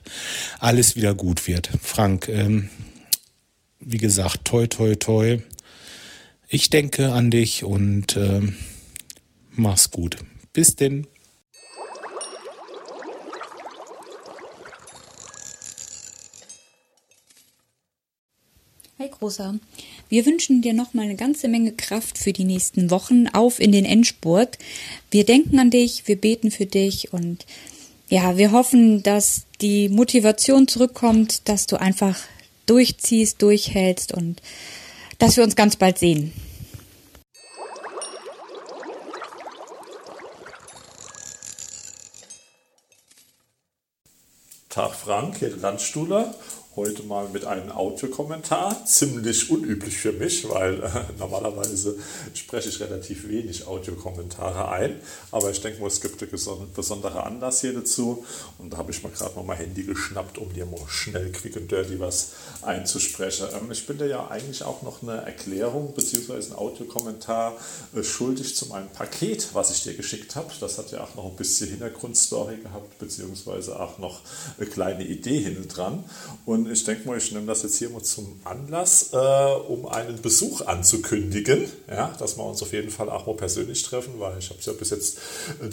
alles 0.59 0.95
wieder 0.95 1.13
gut 1.13 1.47
wird. 1.47 1.69
Frank, 1.81 2.27
ähm, 2.29 2.69
wie 3.79 3.97
gesagt, 3.97 4.45
toi, 4.45 4.67
toi, 4.67 4.95
toi. 4.95 5.39
Ich 6.49 6.69
denke 6.69 7.11
an 7.11 7.29
dich 7.29 7.63
und 7.63 8.15
ähm, 8.15 8.55
mach's 9.51 9.91
gut. 9.91 10.17
Bis 10.53 10.75
denn. 10.75 11.07
Hi 18.99 19.09
Großer, 19.09 19.59
wir 20.09 20.25
wünschen 20.25 20.61
dir 20.61 20.73
noch 20.73 20.93
mal 20.93 21.03
eine 21.03 21.15
ganze 21.15 21.47
Menge 21.47 21.73
Kraft 21.73 22.17
für 22.17 22.33
die 22.33 22.45
nächsten 22.45 22.91
Wochen 22.91 23.27
auf 23.27 23.59
in 23.59 23.71
den 23.71 23.85
Endspurt. 23.85 24.57
Wir 25.11 25.25
denken 25.25 25.59
an 25.59 25.69
dich, 25.69 26.07
wir 26.07 26.15
beten 26.15 26.51
für 26.51 26.65
dich 26.65 27.13
und 27.13 27.45
ja, 28.09 28.37
wir 28.37 28.51
hoffen, 28.51 29.03
dass 29.03 29.43
die 29.59 29.89
Motivation 29.89 30.67
zurückkommt, 30.67 31.49
dass 31.49 31.67
du 31.67 31.79
einfach 31.79 32.17
durchziehst, 32.67 33.41
durchhältst 33.41 34.13
und 34.13 34.41
dass 35.19 35.35
wir 35.35 35.43
uns 35.43 35.55
ganz 35.55 35.75
bald 35.75 35.97
sehen. 35.97 36.31
Tag 44.69 44.93
Frank, 44.93 45.39
hier 45.39 45.49
der 45.49 45.57
Landstuhler 45.57 46.35
heute 46.77 47.01
mal 47.01 47.27
mit 47.29 47.43
einem 47.43 47.71
Audiokommentar. 47.71 48.85
Ziemlich 48.85 49.49
unüblich 49.49 49.97
für 49.97 50.13
mich, 50.13 50.47
weil 50.47 50.75
äh, 50.75 50.89
normalerweise 51.17 51.97
spreche 52.35 52.69
ich 52.69 52.79
relativ 52.79 53.27
wenig 53.27 53.65
Audiokommentare 53.65 54.69
ein. 54.69 55.01
Aber 55.31 55.49
ich 55.49 55.59
denke 55.59 55.81
mal, 55.81 55.87
es 55.87 55.99
gibt 56.01 56.21
einen 56.21 56.71
besonderen 56.73 57.17
Anlass 57.17 57.61
hier 57.61 57.73
dazu. 57.73 58.23
Und 58.59 58.71
da 58.71 58.77
habe 58.77 58.91
ich 58.91 59.01
mal 59.01 59.11
gerade 59.11 59.35
mal 59.35 59.43
mein 59.43 59.57
Handy 59.57 59.83
geschnappt, 59.83 60.37
um 60.37 60.53
dir 60.53 60.67
mal 60.67 60.77
schnell, 60.87 61.31
quick 61.31 61.55
und 61.55 61.71
dirty 61.71 61.99
was 61.99 62.33
einzusprechen. 62.61 63.47
Ähm, 63.59 63.71
ich 63.71 63.87
bin 63.87 63.97
dir 63.97 64.07
ja 64.07 64.27
eigentlich 64.27 64.61
auch 64.61 64.83
noch 64.83 65.01
eine 65.01 65.23
Erklärung 65.23 65.95
bzw. 65.95 66.33
einen 66.33 66.53
Audiokommentar 66.53 67.57
äh, 67.95 68.03
schuldig 68.03 68.55
zu 68.55 68.67
meinem 68.67 68.89
Paket, 68.89 69.49
was 69.53 69.71
ich 69.71 69.81
dir 69.81 69.95
geschickt 69.95 70.35
habe. 70.35 70.51
Das 70.59 70.77
hat 70.77 70.91
ja 70.91 71.03
auch 71.03 71.15
noch 71.15 71.25
ein 71.25 71.35
bisschen 71.35 71.69
Hintergrundstory 71.69 72.57
gehabt, 72.57 72.99
beziehungsweise 72.99 73.79
auch 73.79 73.97
noch 73.97 74.21
eine 74.59 74.67
kleine 74.67 75.03
Idee 75.03 75.39
hinten 75.39 75.67
dran. 75.67 76.03
Und 76.45 76.66
ich 76.71 76.83
denke 76.83 77.07
mal, 77.07 77.17
ich 77.17 77.31
nehme 77.31 77.45
das 77.45 77.63
jetzt 77.63 77.77
hier 77.77 77.89
mal 77.89 78.01
zum 78.01 78.39
Anlass, 78.43 79.09
äh, 79.13 79.17
um 79.17 79.87
einen 79.87 80.21
Besuch 80.21 80.61
anzukündigen. 80.61 81.71
Ja, 81.89 82.15
dass 82.19 82.37
wir 82.37 82.45
uns 82.45 82.61
auf 82.61 82.73
jeden 82.73 82.89
Fall 82.89 83.09
auch 83.09 83.25
mal 83.25 83.35
persönlich 83.35 83.83
treffen, 83.83 84.13
weil 84.19 84.37
ich 84.39 84.49
habe 84.49 84.59
es 84.59 84.65
ja 84.65 84.73
bis 84.73 84.89
jetzt 84.89 85.17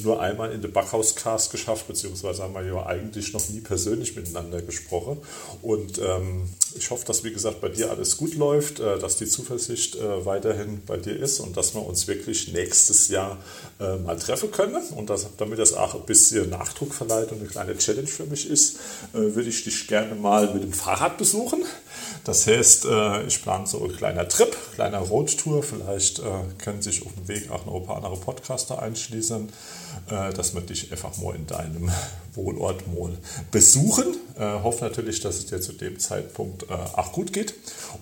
nur 0.02 0.20
einmal 0.20 0.52
in 0.52 0.62
der 0.62 0.68
Backhauscast 0.68 1.50
geschafft, 1.50 1.86
beziehungsweise 1.88 2.42
haben 2.42 2.54
wir 2.54 2.64
ja 2.64 2.86
eigentlich 2.86 3.32
noch 3.32 3.48
nie 3.48 3.60
persönlich 3.60 4.16
miteinander 4.16 4.62
gesprochen. 4.62 5.18
Und 5.62 5.98
ähm, 5.98 6.48
ich 6.76 6.90
hoffe, 6.90 7.04
dass, 7.06 7.24
wie 7.24 7.32
gesagt, 7.32 7.60
bei 7.60 7.68
dir 7.68 7.90
alles 7.90 8.16
gut 8.16 8.34
läuft, 8.34 8.80
äh, 8.80 8.98
dass 8.98 9.16
die 9.16 9.26
Zuversicht 9.26 9.96
äh, 9.96 10.24
weiterhin 10.24 10.82
bei 10.86 10.96
dir 10.96 11.16
ist 11.16 11.40
und 11.40 11.56
dass 11.56 11.74
wir 11.74 11.84
uns 11.84 12.08
wirklich 12.08 12.52
nächstes 12.52 13.08
Jahr 13.08 13.38
äh, 13.80 13.96
mal 13.96 14.18
treffen 14.18 14.50
können. 14.50 14.82
Und 14.96 15.10
das, 15.10 15.26
damit 15.36 15.58
das 15.58 15.72
auch 15.74 15.94
ein 15.94 16.06
bisschen 16.06 16.50
Nachdruck 16.50 16.94
verleiht 16.94 17.32
und 17.32 17.40
eine 17.40 17.48
kleine 17.48 17.76
Challenge 17.76 18.06
für 18.06 18.24
mich 18.24 18.48
ist, 18.48 18.76
äh, 19.12 19.18
würde 19.18 19.48
ich 19.48 19.64
dich 19.64 19.86
gerne 19.86 20.14
mal 20.14 20.52
mit 20.52 20.62
dem 20.62 20.72
Fahrrad 20.84 21.16
besuchen. 21.16 21.64
Das 22.24 22.46
heißt, 22.46 22.84
äh, 22.84 23.22
ich 23.24 23.42
plane 23.42 23.66
so 23.66 23.82
ein 23.84 23.96
kleiner 23.96 24.28
Trip, 24.28 24.54
kleiner 24.74 24.98
Roadtour. 24.98 25.62
Vielleicht 25.62 26.18
äh, 26.18 26.22
können 26.58 26.82
sich 26.82 27.04
auf 27.06 27.12
dem 27.14 27.26
Weg 27.28 27.50
auch 27.50 27.64
noch 27.64 27.74
ein 27.76 27.86
paar 27.86 27.96
andere 27.96 28.16
Podcaster 28.16 28.82
einschließen, 28.82 29.48
äh, 30.10 30.32
dass 30.34 30.54
wir 30.54 30.60
dich 30.60 30.92
einfach 30.92 31.16
mal 31.16 31.34
in 31.34 31.46
deinem 31.46 31.90
Wohnort 32.34 32.86
mal 32.92 33.16
besuchen. 33.50 34.16
hoffe 34.38 34.84
natürlich, 34.84 35.20
dass 35.20 35.36
es 35.36 35.46
dir 35.46 35.60
zu 35.60 35.72
dem 35.72 35.98
Zeitpunkt 35.98 36.70
auch 36.70 37.12
gut 37.12 37.32
geht 37.32 37.54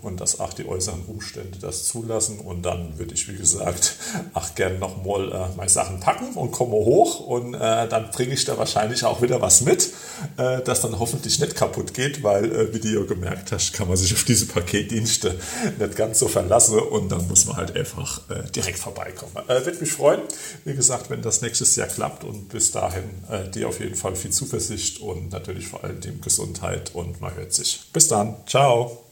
und 0.02 0.20
dass 0.20 0.40
auch 0.40 0.52
die 0.52 0.66
äußeren 0.66 1.04
Umstände 1.06 1.58
das 1.60 1.84
zulassen. 1.84 2.38
Und 2.38 2.62
dann 2.62 2.98
würde 2.98 3.14
ich, 3.14 3.28
wie 3.28 3.36
gesagt, 3.36 3.96
auch 4.32 4.54
gerne 4.54 4.78
nochmal 4.78 5.50
meine 5.56 5.68
Sachen 5.68 6.00
packen 6.00 6.34
und 6.34 6.52
komme 6.52 6.72
hoch. 6.72 7.20
Und 7.20 7.52
dann 7.52 8.10
bringe 8.10 8.34
ich 8.34 8.44
da 8.44 8.56
wahrscheinlich 8.56 9.04
auch 9.04 9.20
wieder 9.20 9.40
was 9.40 9.60
mit, 9.60 9.90
das 10.36 10.80
dann 10.80 10.98
hoffentlich 10.98 11.38
nicht 11.38 11.54
kaputt 11.54 11.92
geht, 11.94 12.22
weil, 12.22 12.72
wie 12.72 12.80
du 12.80 12.88
ja 12.88 13.04
gemerkt 13.04 13.52
hast, 13.52 13.72
kann 13.72 13.88
man 13.88 13.96
sich 13.96 14.12
auf 14.14 14.24
diese 14.24 14.46
Paketdienste 14.46 15.38
nicht 15.78 15.96
ganz 15.96 16.18
so 16.18 16.28
verlassen 16.28 16.78
und 16.78 17.10
dann 17.10 17.26
muss 17.28 17.46
man 17.46 17.56
halt 17.56 17.76
einfach 17.76 18.22
äh, 18.30 18.50
direkt 18.50 18.78
vorbeikommen. 18.78 19.32
Äh, 19.48 19.64
Würde 19.64 19.78
mich 19.80 19.92
freuen, 19.92 20.20
wie 20.64 20.74
gesagt, 20.74 21.10
wenn 21.10 21.22
das 21.22 21.42
nächstes 21.42 21.76
Jahr 21.76 21.88
klappt 21.88 22.24
und 22.24 22.48
bis 22.48 22.70
dahin 22.70 23.04
äh, 23.30 23.48
dir 23.50 23.68
auf 23.68 23.80
jeden 23.80 23.94
Fall 23.94 24.16
viel 24.22 24.30
Zuversicht 24.30 25.00
und 25.00 25.32
natürlich 25.32 25.66
vor 25.66 25.82
allem 25.84 26.00
dem 26.00 26.20
Gesundheit 26.20 26.94
und 26.94 27.20
man 27.20 27.34
hört 27.34 27.52
sich. 27.52 27.80
Bis 27.92 28.08
dann, 28.08 28.36
ciao. 28.46 29.02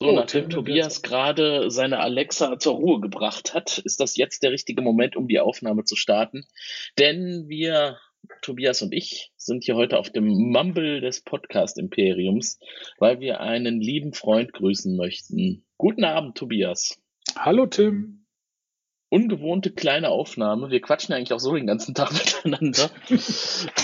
So, 0.00 0.12
nachdem 0.12 0.48
Tobias 0.50 1.02
gerade 1.02 1.70
seine 1.70 1.98
Alexa 1.98 2.58
zur 2.58 2.74
Ruhe 2.74 3.00
gebracht 3.00 3.54
hat, 3.54 3.78
ist 3.78 4.00
das 4.00 4.16
jetzt 4.16 4.42
der 4.42 4.52
richtige 4.52 4.80
Moment, 4.80 5.16
um 5.16 5.26
die 5.28 5.40
Aufnahme 5.40 5.84
zu 5.84 5.96
starten. 5.96 6.46
Denn 6.98 7.48
wir, 7.48 7.98
Tobias 8.40 8.82
und 8.82 8.94
ich, 8.94 9.32
sind 9.36 9.64
hier 9.64 9.74
heute 9.74 9.98
auf 9.98 10.10
dem 10.10 10.26
Mumble 10.26 11.00
des 11.00 11.22
Podcast-Imperiums, 11.22 12.60
weil 12.98 13.20
wir 13.20 13.40
einen 13.40 13.80
lieben 13.80 14.12
Freund 14.12 14.52
grüßen 14.52 14.96
möchten. 14.96 15.65
Guten 15.78 16.04
Abend, 16.04 16.36
Tobias. 16.36 16.98
Hallo, 17.36 17.66
Tim. 17.66 18.26
Ungewohnte 19.08 19.70
kleine 19.70 20.08
Aufnahme. 20.08 20.70
Wir 20.70 20.80
quatschen 20.80 21.14
eigentlich 21.14 21.32
auch 21.32 21.38
so 21.38 21.54
den 21.54 21.66
ganzen 21.66 21.94
Tag 21.94 22.12
miteinander. 22.44 22.90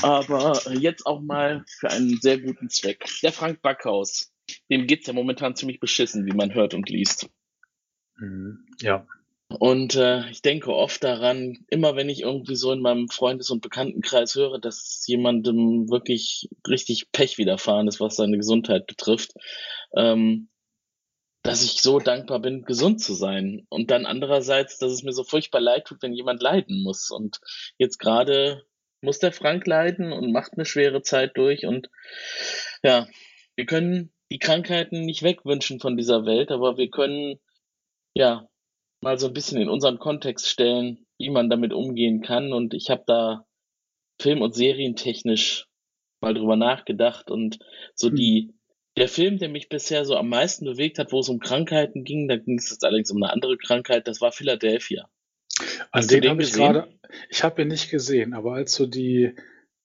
Aber 0.03 0.61
jetzt 0.73 1.07
auch 1.07 1.21
mal 1.21 1.65
für 1.67 1.91
einen 1.91 2.19
sehr 2.21 2.41
guten 2.41 2.69
Zweck. 2.71 3.09
Der 3.23 3.33
Frank 3.33 3.63
Backhaus 3.63 4.33
dem 4.71 4.87
geht's 4.87 5.07
ja 5.07 5.13
momentan 5.13 5.57
ziemlich 5.57 5.81
beschissen, 5.81 6.27
wie 6.27 6.35
man 6.37 6.55
hört 6.55 6.75
und 6.75 6.89
liest. 6.89 7.29
Mhm. 8.19 8.67
Ja. 8.81 9.07
Und 9.59 9.97
äh, 9.97 10.31
ich 10.31 10.41
denke 10.41 10.75
oft 10.75 11.05
daran, 11.05 11.67
immer 11.69 11.95
wenn 11.95 12.09
ich 12.09 12.23
irgendwie 12.23 12.57
so 12.57 12.73
in 12.73 12.81
meinem 12.81 13.09
Freundes- 13.09 13.51
und 13.51 13.61
Bekanntenkreis 13.61 14.35
höre, 14.35 14.59
dass 14.59 15.05
jemandem 15.07 15.91
wirklich 15.91 16.49
richtig 16.67 17.13
Pech 17.13 17.37
widerfahren 17.37 17.87
ist, 17.87 18.01
was 18.01 18.17
seine 18.17 18.39
Gesundheit 18.39 18.87
betrifft, 18.87 19.35
ähm, 19.95 20.49
dass 21.43 21.65
ich 21.65 21.83
so 21.83 21.99
dankbar 21.99 22.41
bin, 22.41 22.63
gesund 22.63 23.01
zu 23.01 23.15
sein. 23.15 23.67
Und 23.69 23.91
dann 23.91 24.07
andererseits, 24.07 24.79
dass 24.79 24.93
es 24.93 25.03
mir 25.03 25.13
so 25.13 25.25
furchtbar 25.25 25.61
leid 25.61 25.87
tut, 25.87 26.03
wenn 26.03 26.15
jemand 26.15 26.41
leiden 26.41 26.83
muss. 26.83 27.11
Und 27.11 27.41
jetzt 27.79 27.99
gerade 27.99 28.65
muss 29.01 29.19
der 29.19 29.33
Frank 29.33 29.67
leiden 29.67 30.13
und 30.13 30.31
macht 30.31 30.53
eine 30.53 30.65
schwere 30.65 31.03
Zeit 31.03 31.37
durch. 31.37 31.67
Und 31.67 31.91
ja, 32.85 33.09
wir 33.57 33.67
können 33.67 34.13
die 34.31 34.39
Krankheiten 34.39 35.05
nicht 35.05 35.23
wegwünschen 35.23 35.81
von 35.81 35.97
dieser 35.97 36.25
Welt, 36.25 36.51
aber 36.51 36.79
wir 36.79 36.91
können 36.91 37.41
ja 38.15 38.49
mal 39.01 39.19
so 39.19 39.27
ein 39.27 39.35
bisschen 39.35 39.61
in 39.61 39.69
unseren 39.69 39.99
Kontext 39.99 40.49
stellen, 40.49 41.07
wie 41.19 41.31
man 41.31 41.51
damit 41.51 41.73
umgehen 41.73 42.23
kann. 42.23 42.53
Und 42.53 42.73
ich 42.73 42.89
habe 42.89 43.03
da 43.07 43.45
film- 44.21 44.43
und 44.43 44.55
serientechnisch 44.55 45.67
mal 46.21 46.35
drüber 46.35 46.55
nachgedacht 46.55 47.33
und 47.33 47.59
so 47.97 48.09
hm. 48.09 48.15
die 48.15 48.55
der 48.97 49.09
Film, 49.09 49.39
der 49.39 49.49
mich 49.49 49.69
bisher 49.69 50.05
so 50.05 50.17
am 50.17 50.29
meisten 50.29 50.65
bewegt 50.65 50.99
hat, 50.99 51.13
wo 51.13 51.21
es 51.21 51.29
um 51.29 51.41
Krankheiten 51.41 52.05
ging, 52.05 52.29
da 52.29 52.37
ging 52.37 52.59
es 52.59 52.71
jetzt 52.71 52.85
allerdings 52.85 53.11
um 53.11 53.23
eine 53.23 53.33
andere 53.33 53.57
Krankheit, 53.57 54.07
das 54.07 54.21
war 54.21 54.33
Philadelphia. 54.33 55.09
An 55.91 56.07
den, 56.07 56.23
den 56.23 56.31
habe 56.31 56.43
ich 56.43 56.53
gerade, 56.53 56.89
ich 57.31 57.43
habe 57.43 57.63
ihn 57.63 57.69
nicht 57.69 57.91
gesehen, 57.91 58.35
aber 58.35 58.55
als 58.55 58.77
du 58.77 58.87
die 58.87 59.35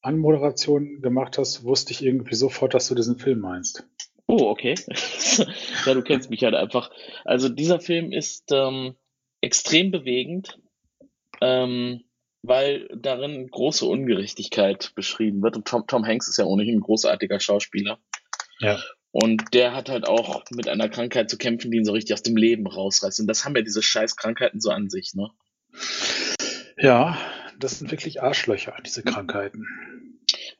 Anmoderation 0.01 1.01
gemacht 1.01 1.37
hast, 1.37 1.63
wusste 1.63 1.91
ich 1.91 2.03
irgendwie 2.03 2.35
sofort, 2.35 2.73
dass 2.73 2.87
du 2.87 2.95
diesen 2.95 3.17
Film 3.17 3.39
meinst. 3.39 3.85
Oh, 4.27 4.49
okay. 4.49 4.75
ja, 5.85 5.93
du 5.93 6.01
kennst 6.01 6.29
mich 6.29 6.43
halt 6.43 6.53
einfach. 6.53 6.91
Also 7.23 7.49
dieser 7.49 7.79
Film 7.79 8.11
ist 8.11 8.51
ähm, 8.51 8.95
extrem 9.41 9.91
bewegend, 9.91 10.59
ähm, 11.41 12.03
weil 12.41 12.87
darin 12.93 13.47
große 13.47 13.85
Ungerechtigkeit 13.85 14.93
beschrieben 14.95 15.41
wird. 15.41 15.55
Und 15.55 15.67
Tom, 15.67 15.87
Tom 15.87 16.05
Hanks 16.05 16.27
ist 16.27 16.37
ja 16.37 16.45
ohnehin 16.45 16.77
ein 16.77 16.81
großartiger 16.81 17.39
Schauspieler. 17.39 17.99
Ja. 18.59 18.79
Und 19.11 19.53
der 19.53 19.73
hat 19.73 19.89
halt 19.89 20.07
auch 20.07 20.43
mit 20.51 20.67
einer 20.67 20.89
Krankheit 20.89 21.29
zu 21.29 21.37
kämpfen, 21.37 21.71
die 21.71 21.77
ihn 21.77 21.85
so 21.85 21.93
richtig 21.93 22.13
aus 22.13 22.23
dem 22.23 22.35
Leben 22.35 22.67
rausreißt. 22.67 23.19
Und 23.19 23.27
das 23.27 23.45
haben 23.45 23.55
ja 23.55 23.61
diese 23.61 23.81
scheiß 23.81 24.15
Krankheiten 24.15 24.59
so 24.59 24.69
an 24.69 24.89
sich, 24.89 25.13
ne? 25.13 25.29
Ja, 26.77 27.17
das 27.59 27.79
sind 27.79 27.89
wirklich 27.89 28.21
Arschlöcher, 28.21 28.75
diese 28.85 29.03
Krankheiten. 29.03 29.65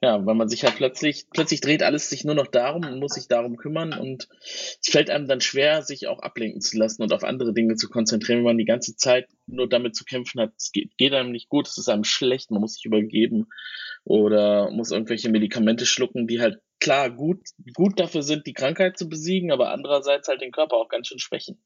Ja, 0.02 0.26
weil 0.26 0.36
man 0.36 0.48
sich 0.48 0.62
ja 0.62 0.70
plötzlich, 0.70 1.26
plötzlich 1.34 1.60
dreht 1.60 1.82
alles 1.82 2.10
sich 2.10 2.24
nur 2.24 2.36
noch 2.36 2.48
darum 2.48 2.86
und 2.86 3.00
muss 3.00 3.14
sich 3.14 3.28
darum 3.28 3.58
kümmern 3.58 3.94
und 3.94 4.30
es 4.40 4.90
fällt 4.90 5.10
einem 5.10 5.28
dann 5.28 5.42
schwer, 5.42 5.82
sich 5.82 6.08
auch 6.08 6.20
ablenken 6.20 6.62
zu 6.62 6.78
lassen 6.78 7.02
und 7.02 7.12
auf 7.14 7.24
andere 7.24 7.54
Dinge 7.54 7.76
zu 7.76 7.90
konzentrieren, 7.90 8.40
wenn 8.40 8.46
man 8.46 8.58
die 8.58 8.66
ganze 8.66 8.96
Zeit 8.96 9.28
nur 9.48 9.68
damit 9.68 9.96
zu 9.96 10.06
kämpfen 10.06 10.40
hat, 10.40 10.54
es 10.56 10.72
geht, 10.72 10.98
geht 10.98 11.14
einem 11.14 11.32
nicht 11.32 11.50
gut, 11.50 11.68
es 11.68 11.78
ist 11.78 11.90
einem 11.90 12.04
schlecht, 12.04 12.52
man 12.52 12.62
muss 12.62 12.76
sich 12.76 12.86
übergeben 12.86 13.48
oder 14.04 14.70
muss 14.72 14.92
irgendwelche 14.92 15.30
Medikamente 15.30 15.86
schlucken, 15.86 16.28
die 16.28 16.42
halt 16.42 16.60
klar 16.80 17.10
gut, 17.10 17.40
gut 17.74 18.00
dafür 18.00 18.22
sind, 18.24 18.46
die 18.48 18.54
Krankheit 18.54 18.98
zu 18.98 19.10
besiegen, 19.10 19.52
aber 19.52 19.72
andererseits 19.72 20.28
halt 20.28 20.42
den 20.42 20.52
Körper 20.52 20.76
auch 20.78 20.90
ganz 20.90 21.08
schön 21.08 21.20
schwächen. 21.20 21.62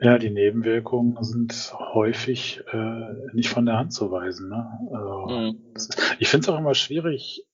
Ja, 0.00 0.18
die 0.18 0.30
Nebenwirkungen 0.30 1.22
sind 1.22 1.72
häufig 1.78 2.62
äh, 2.72 3.12
nicht 3.32 3.48
von 3.48 3.66
der 3.66 3.78
Hand 3.78 3.92
zu 3.92 4.10
weisen. 4.10 4.48
Ne? 4.48 4.78
Also, 4.92 5.26
Mhm. 5.28 5.74
ich 6.18 6.28
finde 6.28 6.44
es 6.44 6.48
auch 6.48 6.58
immer 6.58 6.74
schwierig, 6.74 7.46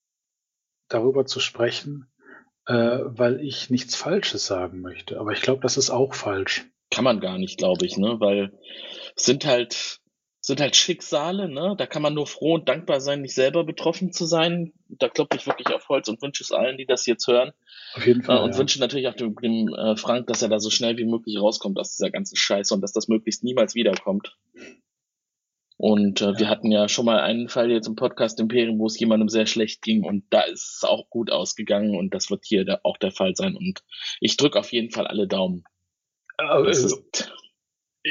darüber 0.89 1.27
zu 1.27 1.41
sprechen, 1.41 2.11
äh, 2.67 2.75
weil 2.75 3.41
ich 3.41 3.71
nichts 3.71 3.97
Falsches 3.97 4.47
sagen 4.47 4.81
möchte. 4.81 5.19
Aber 5.19 5.33
ich 5.33 5.43
glaube, 5.43 5.61
das 5.61 5.77
ist 5.77 5.91
auch 5.91 6.15
falsch. 6.15 6.67
Kann 6.91 7.05
man 7.05 7.21
gar 7.21 7.39
nicht, 7.39 7.59
glaube 7.59 7.87
ich, 7.87 7.97
ne? 7.97 8.21
Weil 8.21 8.53
es 9.17 9.25
sind 9.25 9.47
halt, 9.47 10.01
sind 10.45 10.61
halt 10.61 10.75
Schicksale, 10.75 11.49
ne? 11.49 11.77
Da 11.79 11.87
kann 11.87 12.03
man 12.03 12.15
nur 12.15 12.27
froh 12.27 12.55
und 12.55 12.69
dankbar 12.69 13.01
sein, 13.01 13.23
nicht 13.23 13.35
selber 13.35 13.63
betroffen 13.63 14.13
zu 14.13 14.27
sein. 14.27 14.73
Da 14.89 15.09
klopfe 15.09 15.37
ich 15.37 15.47
wirklich 15.47 15.69
auf 15.69 15.89
Holz 15.89 16.09
und 16.09 16.21
wünsche 16.21 16.43
es 16.43 16.51
allen, 16.51 16.77
die 16.77 16.85
das 16.85 17.07
jetzt 17.07 17.29
hören. 17.29 17.53
Auf 17.95 18.05
jeden 18.05 18.25
Fall. 18.25 18.39
Äh, 18.39 18.41
und 18.43 18.53
ja. 18.53 18.59
wünsche 18.59 18.81
natürlich 18.81 19.07
auch 19.07 19.15
dem, 19.15 19.37
dem 19.37 19.73
äh, 19.73 19.97
Frank, 19.97 20.27
dass 20.27 20.43
er 20.43 20.49
da 20.49 20.59
so 20.59 20.69
schnell 20.69 20.97
wie 20.97 21.05
möglich 21.05 21.39
rauskommt 21.39 21.79
aus 21.79 21.97
dieser 21.97 22.11
ganzen 22.11 22.35
Scheiße 22.35 22.75
und 22.75 22.81
dass 22.81 22.93
das 22.93 23.07
möglichst 23.07 23.45
niemals 23.45 23.77
wiederkommt. 23.77 24.37
Und 25.77 26.21
äh, 26.23 26.37
wir 26.37 26.49
hatten 26.49 26.73
ja 26.73 26.89
schon 26.89 27.07
mal 27.07 27.21
einen 27.21 27.49
Fall 27.49 27.71
jetzt 27.71 27.87
im 27.87 27.95
Podcast 27.95 28.41
Imperium, 28.41 28.81
wo 28.81 28.87
es 28.87 28.99
jemandem 28.99 29.29
sehr 29.29 29.47
schlecht 29.47 29.81
ging 29.81 30.05
und 30.05 30.25
da 30.31 30.43
ist 30.43 30.77
es 30.77 30.85
auch 30.85 31.09
gut 31.09 31.31
ausgegangen 31.31 31.97
und 31.97 32.15
das 32.15 32.31
wird 32.31 32.45
hier 32.45 32.65
da 32.65 32.81
auch 32.83 32.97
der 32.97 33.13
Fall 33.13 33.37
sein. 33.37 33.57
Und 33.57 33.85
ich 34.21 34.37
drücke 34.37 34.59
auf 34.59 34.73
jeden 34.73 34.91
Fall 34.91 35.07
alle 35.07 35.29
Daumen. 35.29 35.65
Also, 36.37 37.01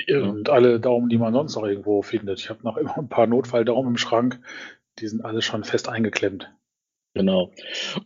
und 0.10 0.50
alle 0.50 0.80
Daumen, 0.80 1.10
die 1.10 1.18
man 1.18 1.34
sonst 1.34 1.56
noch 1.56 1.66
irgendwo 1.66 2.02
findet. 2.02 2.40
Ich 2.40 2.50
habe 2.50 2.64
noch 2.64 2.78
immer 2.78 2.98
ein 2.98 3.10
paar 3.10 3.28
Notfalldaumen 3.28 3.92
im 3.94 3.98
Schrank. 3.98 4.40
Die 5.00 5.08
sind 5.08 5.24
alle 5.24 5.42
schon 5.42 5.64
fest 5.64 5.90
eingeklemmt. 5.90 6.52
Genau. 7.14 7.52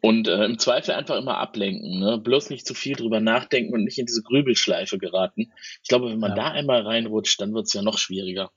Und 0.01 0.27
äh, 0.27 0.45
im 0.45 0.57
Zweifel 0.57 0.95
einfach 0.95 1.17
immer 1.17 1.37
ablenken, 1.37 1.99
ne? 1.99 2.17
Bloß 2.17 2.49
nicht 2.49 2.65
zu 2.65 2.73
viel 2.73 2.95
drüber 2.95 3.19
nachdenken 3.19 3.73
und 3.73 3.83
nicht 3.83 3.99
in 3.99 4.07
diese 4.07 4.23
Grübelschleife 4.23 4.97
geraten. 4.97 5.51
Ich 5.83 5.89
glaube, 5.89 6.09
wenn 6.09 6.19
man 6.19 6.31
Ja. 6.31 6.35
da 6.35 6.51
einmal 6.51 6.81
reinrutscht, 6.81 7.39
dann 7.39 7.53
wird 7.53 7.67
es 7.67 7.73
ja 7.73 7.83
noch 7.83 7.99
schwieriger. 7.99 8.51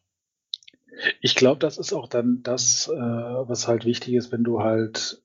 Ich 1.21 1.35
glaube, 1.35 1.59
das 1.59 1.77
ist 1.77 1.93
auch 1.93 2.09
dann 2.09 2.43
das, 2.43 2.89
äh, 2.89 2.97
was 2.97 3.69
halt 3.69 3.85
wichtig 3.85 4.15
ist, 4.15 4.33
wenn 4.33 4.43
du 4.43 4.63
halt 4.63 5.23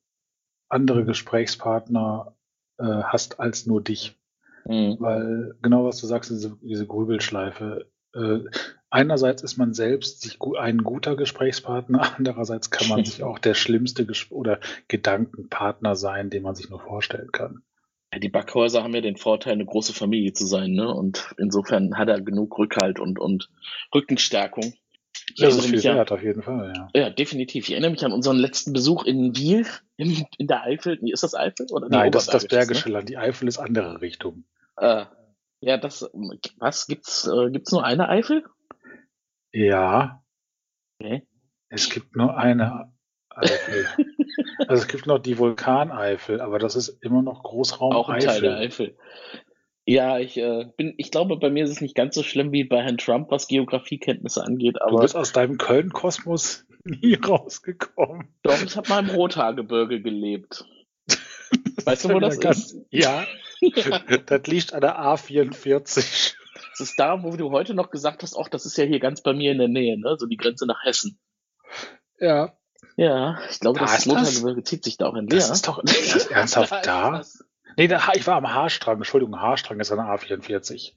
andere 0.68 1.06
Gesprächspartner 1.06 2.36
äh, 2.78 2.84
hast 2.84 3.40
als 3.40 3.66
nur 3.66 3.82
dich. 3.82 4.20
Mhm. 4.66 4.98
Weil 5.00 5.56
genau 5.62 5.86
was 5.86 6.02
du 6.02 6.08
sagst, 6.08 6.32
diese, 6.32 6.58
diese 6.62 6.86
Grübelschleife. 6.86 7.90
Äh, 8.14 8.40
einerseits 8.90 9.44
ist 9.44 9.58
man 9.58 9.74
selbst 9.74 10.38
ein 10.60 10.78
guter 10.80 11.16
Gesprächspartner, 11.16 12.14
andererseits 12.18 12.70
kann 12.70 12.88
man 12.88 13.04
sich 13.04 13.24
auch 13.24 13.40
der 13.40 13.54
schlimmste 13.54 14.06
Ges 14.06 14.28
oder 14.30 14.60
Gedankenpartner 14.88 15.96
sein, 15.96 16.30
den 16.30 16.44
man 16.44 16.56
sich 16.56 16.70
nur 16.70 16.80
vorstellen 16.80 17.32
kann. 17.32 17.64
Ja, 18.14 18.20
Die 18.20 18.30
Backhäuser 18.30 18.84
haben 18.84 18.94
ja 18.94 19.02
den 19.02 19.18
Vorteil, 19.18 19.54
eine 19.54 19.66
große 19.66 19.94
Familie 19.94 20.34
zu 20.34 20.46
sein, 20.46 20.72
ne? 20.72 20.94
Und 20.94 21.34
insofern 21.38 21.98
hat 21.98 22.10
er 22.10 22.22
genug 22.22 22.58
Rückhalt 22.58 23.00
und, 23.00 23.20
und 23.20 23.50
Rückenstärkung. 23.94 24.74
Ich 25.30 25.42
Das 25.42 25.56
ist 25.56 25.66
viel 25.66 25.84
wert, 25.84 26.12
auf 26.12 26.22
jeden 26.22 26.44
Fall, 26.44 26.74
ja. 26.76 26.90
Ja, 26.94 27.10
definitiv. 27.10 27.66
Ich 27.66 27.72
erinnere 27.72 27.92
mich 27.92 28.04
an 28.06 28.12
unseren 28.12 28.38
letzten 28.38 28.74
Besuch 28.74 29.06
in 29.06 29.36
Wiel, 29.36 29.66
in, 29.98 30.26
in 30.38 30.48
der 30.48 30.64
Eifel. 30.64 31.00
Ist 31.08 31.24
das 31.24 31.34
Eifel? 31.34 31.68
Oder 31.72 31.88
Nein, 31.90 32.12
das 32.12 32.26
ist 32.26 32.34
das 32.34 32.44
Oberbergisches, 32.44 32.68
Bergische 32.68 32.90
Land. 32.90 33.10
Die 33.10 33.18
Eifel 33.18 33.48
ist 33.48 33.58
andere 33.58 34.02
Richtung. 34.02 34.44
Ne? 34.80 35.08
Ja, 35.66 35.78
das, 35.78 36.10
was, 36.60 36.88
gibt's, 36.88 37.26
äh, 37.26 37.50
gibt's 37.50 37.72
nur 37.72 37.86
eine 37.86 38.10
Eifel? 38.10 38.44
Ja. 39.54 40.22
Okay. 41.00 41.26
Es 41.70 41.90
gibt 41.90 42.18
nur 42.18 42.38
eine 42.38 42.92
Eifel. 43.30 43.88
also 44.68 44.84
es 44.84 44.88
gibt 44.90 45.08
noch 45.08 45.20
die 45.20 45.38
Vulkaneifel, 45.38 46.42
aber 46.42 46.60
das 46.60 46.76
ist 46.76 47.02
immer 47.02 47.22
noch 47.22 47.44
Großraum 47.44 47.94
Auch 47.94 48.10
ein 48.10 48.18
Eifel. 48.18 48.28
Teil 48.28 48.42
der 48.42 48.58
Eifel. 48.58 48.98
Ja, 49.86 50.20
ich 50.20 50.38
äh, 50.38 50.66
bin, 50.76 50.96
ich 50.98 51.12
glaube, 51.12 51.38
bei 51.38 51.50
mir 51.50 51.64
ist 51.64 51.70
es 51.70 51.80
nicht 51.80 51.96
ganz 51.96 52.14
so 52.16 52.24
schlimm 52.24 52.52
wie 52.52 52.66
bei 52.66 52.82
Herrn 52.84 52.98
Trump, 52.98 53.32
was 53.32 53.48
Geografiekenntnisse 53.48 54.44
angeht, 54.44 54.76
Du 54.76 54.86
aber 54.86 55.00
bist 55.00 55.16
aus 55.16 55.32
deinem 55.32 55.58
Köln-Kosmos 55.58 56.66
nie 56.84 57.16
rausgekommen. 57.16 58.36
doch, 58.44 58.62
ich 58.62 58.76
habe 58.76 58.90
mal 58.90 59.00
im 59.00 59.16
Rothaargebirge 59.16 60.02
gelebt. 60.02 60.66
Weißt 61.86 62.04
du, 62.04 62.10
wo 62.10 62.20
das 62.20 62.42
Ganz- 62.42 62.74
ist? 62.74 62.86
Ja. 62.92 63.26
das 64.26 64.48
liegt 64.48 64.74
an 64.74 64.82
der 64.82 65.00
A44. 65.00 66.36
Das 66.72 66.80
ist 66.80 67.00
da, 67.00 67.24
wo 67.24 67.36
du 67.36 67.52
heute 67.52 67.74
noch 67.74 67.92
gesagt 67.92 68.24
hast, 68.24 68.36
ach, 68.36 68.50
das 68.50 68.66
ist 68.66 68.78
ja 68.78 68.84
hier 68.84 69.00
ganz 69.00 69.22
bei 69.22 69.34
mir 69.34 69.52
in 69.52 69.60
der 69.60 69.68
Nähe, 69.68 70.00
ne? 70.00 70.16
So 70.18 70.26
die 70.26 70.38
Grenze 70.38 70.66
nach 70.66 70.84
Hessen. 70.84 71.20
Ja. 72.20 72.54
Ja, 72.96 73.40
ich 73.50 73.60
glaube, 73.60 73.80
Da 73.80 73.86
das 73.86 74.06
ist 74.06 74.44
das? 74.44 74.64
Zieht 74.66 74.84
sich 74.84 74.98
da 74.98 75.08
auch 75.08 75.16
entleer. 75.16 75.40
Das 75.40 75.50
ist 75.50 75.68
doch 75.68 75.84
ist 75.84 76.16
das 76.16 76.28
ernsthaft 76.28 76.86
Da. 76.86 77.24
Nee, 77.78 77.88
da, 77.88 78.02
ich 78.14 78.28
war 78.28 78.36
am 78.36 78.54
Haarstrang. 78.54 78.98
Entschuldigung, 78.98 79.40
Haarstrang 79.40 79.80
ist 79.80 79.92
an 79.92 79.98
der 79.98 80.06
A44. 80.06 80.94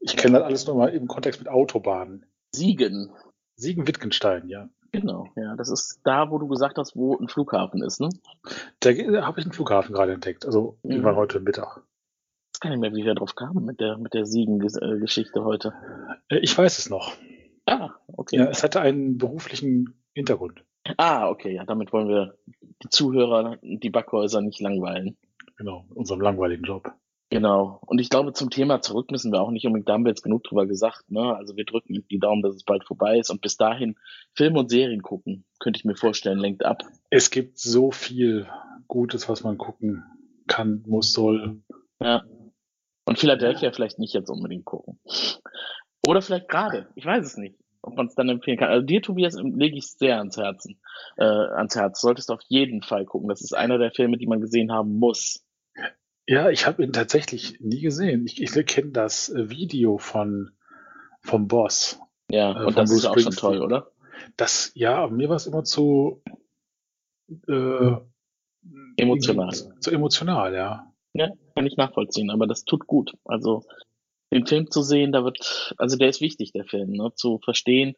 Ich 0.00 0.16
kenne 0.16 0.38
das 0.38 0.46
alles 0.46 0.66
nur 0.66 0.76
mal 0.76 0.88
im 0.90 1.08
Kontext 1.08 1.40
mit 1.40 1.48
Autobahnen. 1.48 2.24
Siegen. 2.52 3.12
Siegen-Wittgenstein, 3.56 4.48
ja. 4.48 4.68
Genau, 4.92 5.28
ja, 5.36 5.54
das 5.56 5.70
ist 5.70 6.00
da, 6.04 6.30
wo 6.30 6.38
du 6.38 6.48
gesagt 6.48 6.78
hast, 6.78 6.96
wo 6.96 7.16
ein 7.16 7.28
Flughafen 7.28 7.82
ist, 7.82 8.00
ne? 8.00 8.08
Da, 8.80 8.92
da 8.92 9.26
habe 9.26 9.38
ich 9.40 9.46
einen 9.46 9.52
Flughafen 9.52 9.94
gerade 9.94 10.12
entdeckt. 10.12 10.46
Also 10.46 10.78
Mhm. 10.82 10.90
irgendwann 10.92 11.16
heute 11.16 11.40
Mittag. 11.40 11.82
Ich 12.54 12.54
weiß 12.54 12.60
gar 12.60 12.70
nicht 12.70 12.80
mehr, 12.80 12.92
wie 12.94 13.04
wir 13.04 13.14
drauf 13.14 13.34
kamen 13.34 13.64
mit 13.64 13.80
der, 13.80 13.98
mit 13.98 14.14
der 14.14 14.24
Siegen-Geschichte 14.24 15.44
heute. 15.44 15.72
Äh, 16.28 16.38
Ich 16.38 16.56
weiß 16.56 16.78
es 16.78 16.88
noch. 16.90 17.12
Ah, 17.66 17.90
okay. 18.08 18.36
Ja, 18.38 18.46
es 18.46 18.62
hatte 18.64 18.80
einen 18.80 19.18
beruflichen 19.18 19.94
Hintergrund. 20.14 20.64
Ah, 20.96 21.28
okay, 21.28 21.54
ja, 21.54 21.64
damit 21.64 21.92
wollen 21.92 22.08
wir 22.08 22.38
die 22.82 22.88
Zuhörer 22.88 23.58
und 23.60 23.82
die 23.84 23.90
Backhäuser 23.90 24.40
nicht 24.40 24.60
langweilen. 24.60 25.18
Genau, 25.58 25.84
unserem 25.94 26.20
langweiligen 26.22 26.64
Job. 26.64 26.90
Genau. 27.30 27.80
Und 27.86 28.00
ich 28.00 28.08
glaube, 28.08 28.32
zum 28.32 28.48
Thema 28.48 28.80
zurück 28.80 29.10
müssen 29.10 29.32
wir 29.32 29.42
auch 29.42 29.50
nicht 29.50 29.66
unbedingt, 29.66 29.88
da 29.88 29.92
haben 29.92 30.04
wir 30.04 30.10
jetzt 30.10 30.22
genug 30.22 30.44
drüber 30.44 30.66
gesagt, 30.66 31.10
ne? 31.10 31.36
Also 31.36 31.56
wir 31.56 31.66
drücken 31.66 32.06
die 32.10 32.18
Daumen, 32.18 32.42
dass 32.42 32.54
es 32.54 32.64
bald 32.64 32.84
vorbei 32.84 33.18
ist 33.18 33.28
und 33.30 33.42
bis 33.42 33.58
dahin 33.58 33.96
Filme 34.34 34.60
und 34.60 34.70
Serien 34.70 35.02
gucken, 35.02 35.44
könnte 35.58 35.78
ich 35.78 35.84
mir 35.84 35.94
vorstellen, 35.94 36.38
lenkt 36.38 36.64
ab. 36.64 36.82
Es 37.10 37.30
gibt 37.30 37.58
so 37.58 37.90
viel 37.90 38.48
Gutes, 38.86 39.28
was 39.28 39.44
man 39.44 39.58
gucken 39.58 40.04
kann, 40.46 40.82
muss, 40.86 41.12
soll. 41.12 41.62
Ja. 42.00 42.24
Und 43.04 43.18
Philadelphia 43.18 43.72
vielleicht 43.72 43.98
nicht 43.98 44.14
jetzt 44.14 44.30
unbedingt 44.30 44.64
gucken. 44.64 44.98
Oder 46.06 46.22
vielleicht 46.22 46.48
gerade, 46.48 46.88
ich 46.94 47.04
weiß 47.04 47.26
es 47.26 47.36
nicht, 47.36 47.56
ob 47.82 47.96
man 47.96 48.06
es 48.06 48.14
dann 48.14 48.30
empfehlen 48.30 48.56
kann. 48.56 48.70
Also 48.70 48.86
dir, 48.86 49.02
Tobias, 49.02 49.36
lege 49.42 49.76
ich 49.76 49.86
sehr 49.86 50.18
ans 50.18 50.38
Herzen, 50.38 50.80
äh, 51.16 51.24
ans 51.24 51.76
Herz. 51.76 52.00
Solltest 52.00 52.30
du 52.30 52.34
auf 52.34 52.42
jeden 52.48 52.82
Fall 52.82 53.04
gucken. 53.04 53.28
Das 53.28 53.42
ist 53.42 53.54
einer 53.54 53.76
der 53.76 53.90
Filme, 53.90 54.16
die 54.16 54.26
man 54.26 54.40
gesehen 54.40 54.72
haben 54.72 54.98
muss. 54.98 55.44
Ja, 56.28 56.50
ich 56.50 56.66
habe 56.66 56.84
ihn 56.84 56.92
tatsächlich 56.92 57.58
nie 57.58 57.80
gesehen. 57.80 58.26
Ich, 58.26 58.42
ich 58.42 58.66
kenne 58.66 58.90
das 58.90 59.30
äh, 59.30 59.48
Video 59.48 59.96
von 59.96 60.50
vom 61.22 61.48
Boss. 61.48 62.00
Ja, 62.30 62.62
äh, 62.62 62.66
und 62.66 62.76
das 62.76 62.90
ist 62.90 63.02
Bruce 63.02 63.06
auch 63.06 63.18
schon 63.18 63.32
toll, 63.32 63.62
oder? 63.62 63.90
Das, 64.36 64.70
ja, 64.74 65.06
mir 65.08 65.30
war 65.30 65.36
es 65.36 65.46
immer 65.46 65.64
zu 65.64 66.22
äh, 67.48 67.96
Emotional. 68.98 69.52
Zu 69.80 69.90
emotional, 69.90 70.54
ja. 70.54 70.92
Ja, 71.14 71.30
kann 71.54 71.66
ich 71.66 71.78
nachvollziehen, 71.78 72.30
aber 72.30 72.46
das 72.46 72.64
tut 72.64 72.86
gut. 72.86 73.16
Also 73.24 73.64
den 74.30 74.46
Film 74.46 74.70
zu 74.70 74.82
sehen, 74.82 75.12
da 75.12 75.24
wird, 75.24 75.74
also 75.78 75.96
der 75.96 76.10
ist 76.10 76.20
wichtig, 76.20 76.52
der 76.52 76.66
Film, 76.66 76.90
ne? 76.90 77.10
zu 77.14 77.38
verstehen, 77.42 77.94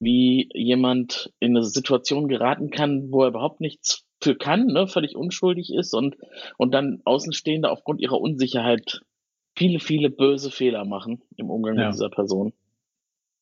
wie 0.00 0.48
jemand 0.52 1.32
in 1.38 1.56
eine 1.56 1.64
Situation 1.64 2.26
geraten 2.26 2.70
kann, 2.70 3.12
wo 3.12 3.22
er 3.22 3.28
überhaupt 3.28 3.60
nichts 3.60 4.07
für 4.20 4.36
kann, 4.36 4.66
ne? 4.66 4.86
völlig 4.88 5.16
unschuldig 5.16 5.72
ist 5.72 5.94
und, 5.94 6.16
und 6.56 6.72
dann 6.74 7.00
Außenstehende 7.04 7.70
aufgrund 7.70 8.00
ihrer 8.00 8.20
Unsicherheit 8.20 9.00
viele, 9.56 9.80
viele 9.80 10.10
böse 10.10 10.50
Fehler 10.50 10.84
machen 10.84 11.22
im 11.36 11.50
Umgang 11.50 11.76
Ja. 11.76 11.86
mit 11.86 11.94
dieser 11.94 12.10
Person. 12.10 12.52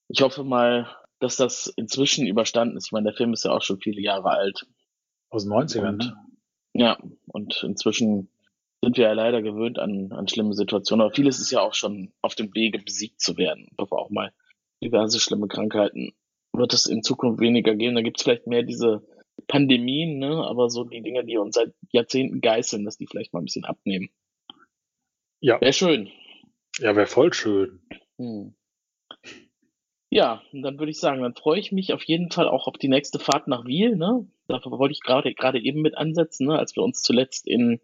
Ich 0.08 0.20
hoffe 0.22 0.44
mal, 0.44 0.88
dass 1.18 1.36
das 1.36 1.66
inzwischen 1.76 2.26
überstanden 2.26 2.76
ist. 2.76 2.86
Ich 2.86 2.92
meine, 2.92 3.04
der 3.04 3.14
Film 3.16 3.32
ist 3.32 3.44
ja 3.44 3.52
auch 3.52 3.62
schon 3.62 3.80
viele 3.80 4.00
Jahre 4.00 4.30
alt. 4.30 4.66
Aus 5.30 5.44
den 5.44 5.52
90ern, 5.52 5.88
Und, 5.88 5.98
ne? 5.98 6.16
Ja, 6.74 6.98
und 7.26 7.62
inzwischen 7.64 8.28
sind 8.82 8.98
wir 8.98 9.04
ja 9.06 9.12
leider 9.14 9.40
gewöhnt 9.42 9.78
an, 9.78 10.12
an 10.12 10.28
schlimme 10.28 10.52
Situationen. 10.52 11.04
Aber 11.04 11.14
vieles 11.14 11.40
ist 11.40 11.50
ja 11.50 11.60
auch 11.60 11.74
schon 11.74 12.12
auf 12.20 12.34
dem 12.34 12.54
Wege, 12.54 12.78
besiegt 12.78 13.20
zu 13.20 13.36
werden. 13.36 13.66
Ich 13.72 13.78
hoffe 13.78 13.96
auch 13.96 14.10
mal, 14.10 14.32
diverse 14.82 15.18
schlimme 15.18 15.48
Krankheiten 15.48 16.12
wird 16.52 16.72
es 16.74 16.86
in 16.86 17.02
Zukunft 17.02 17.40
weniger 17.40 17.74
geben. 17.74 17.94
Da 17.94 18.02
gibt 18.02 18.18
es 18.18 18.22
vielleicht 18.22 18.46
mehr 18.46 18.62
diese 18.62 19.02
Pandemien, 19.48 20.18
ne? 20.18 20.44
aber 20.44 20.70
so 20.70 20.84
die 20.84 21.02
Dinge, 21.02 21.24
die 21.24 21.36
uns 21.36 21.54
seit 21.54 21.74
Jahrzehnten 21.92 22.40
geißeln, 22.40 22.84
dass 22.84 22.96
die 22.96 23.06
vielleicht 23.06 23.32
mal 23.32 23.40
ein 23.40 23.44
bisschen 23.44 23.64
abnehmen. 23.64 24.10
Ja. 25.40 25.60
Wäre 25.60 25.72
schön. 25.72 26.10
Ja, 26.78 26.96
wäre 26.96 27.06
voll 27.06 27.32
schön. 27.32 27.80
Hm. 28.18 28.54
Ja, 30.10 30.42
und 30.52 30.62
dann 30.62 30.78
würde 30.78 30.90
ich 30.90 30.98
sagen, 30.98 31.22
dann 31.22 31.34
freue 31.34 31.58
ich 31.58 31.72
mich 31.72 31.92
auf 31.92 32.02
jeden 32.04 32.30
Fall 32.30 32.48
auch 32.48 32.66
auf 32.66 32.78
die 32.78 32.88
nächste 32.88 33.18
Fahrt 33.18 33.48
nach 33.48 33.66
Wiel. 33.66 33.96
Ne? 33.96 34.26
Dafür 34.46 34.72
wollte 34.72 34.92
ich 34.92 35.00
gerade 35.00 35.34
gerade 35.34 35.60
eben 35.60 35.82
mit 35.82 35.96
ansetzen, 35.96 36.46
ne? 36.46 36.58
als 36.58 36.76
wir 36.76 36.82
uns 36.82 37.02
zuletzt 37.02 37.46
in 37.46 37.80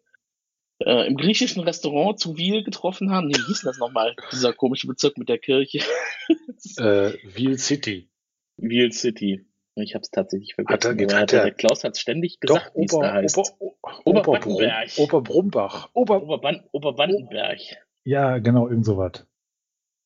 äh, 0.79 1.07
im 1.07 1.17
griechischen 1.17 1.63
Restaurant 1.63 2.19
zu 2.19 2.37
Wiel 2.37 2.65
getroffen 2.65 3.11
haben. 3.11 3.27
Nee, 3.27 3.35
wie 3.35 3.47
hieß 3.47 3.63
das 3.63 3.79
nochmal? 3.79 4.17
Dieser 4.31 4.53
komische 4.53 4.87
Bezirk 4.87 5.19
mit 5.19 5.29
der 5.29 5.39
Kirche. 5.39 5.81
äh, 6.79 7.13
Wiel 7.25 7.59
City. 7.59 8.09
Wiel 8.57 8.93
City. 8.93 9.47
Ich 9.75 9.95
habe 9.95 10.03
es 10.03 10.11
tatsächlich 10.11 10.55
vergessen. 10.55 10.75
Hat 10.75 10.85
er- 11.13 11.19
hat 11.21 11.33
der, 11.33 11.43
er- 11.45 11.51
Klaus 11.53 11.83
hat 11.85 11.97
ständig 11.97 12.41
gesagt, 12.41 12.73
wie 12.75 12.85
es 12.85 12.93
Ober- 12.93 13.07
da 13.07 13.13
heißt. 13.15 13.39
Ober- 13.39 13.75
Oberbannenberg. 14.05 14.91
Oberbrumbach. 14.99 15.89
Ober 15.95 16.23
Oberban 16.23 16.63
Oberbandenberg. 16.73 17.59
ja, 18.05 18.39
genau, 18.39 18.69
irgend 18.69 18.85
sowas. 18.85 19.27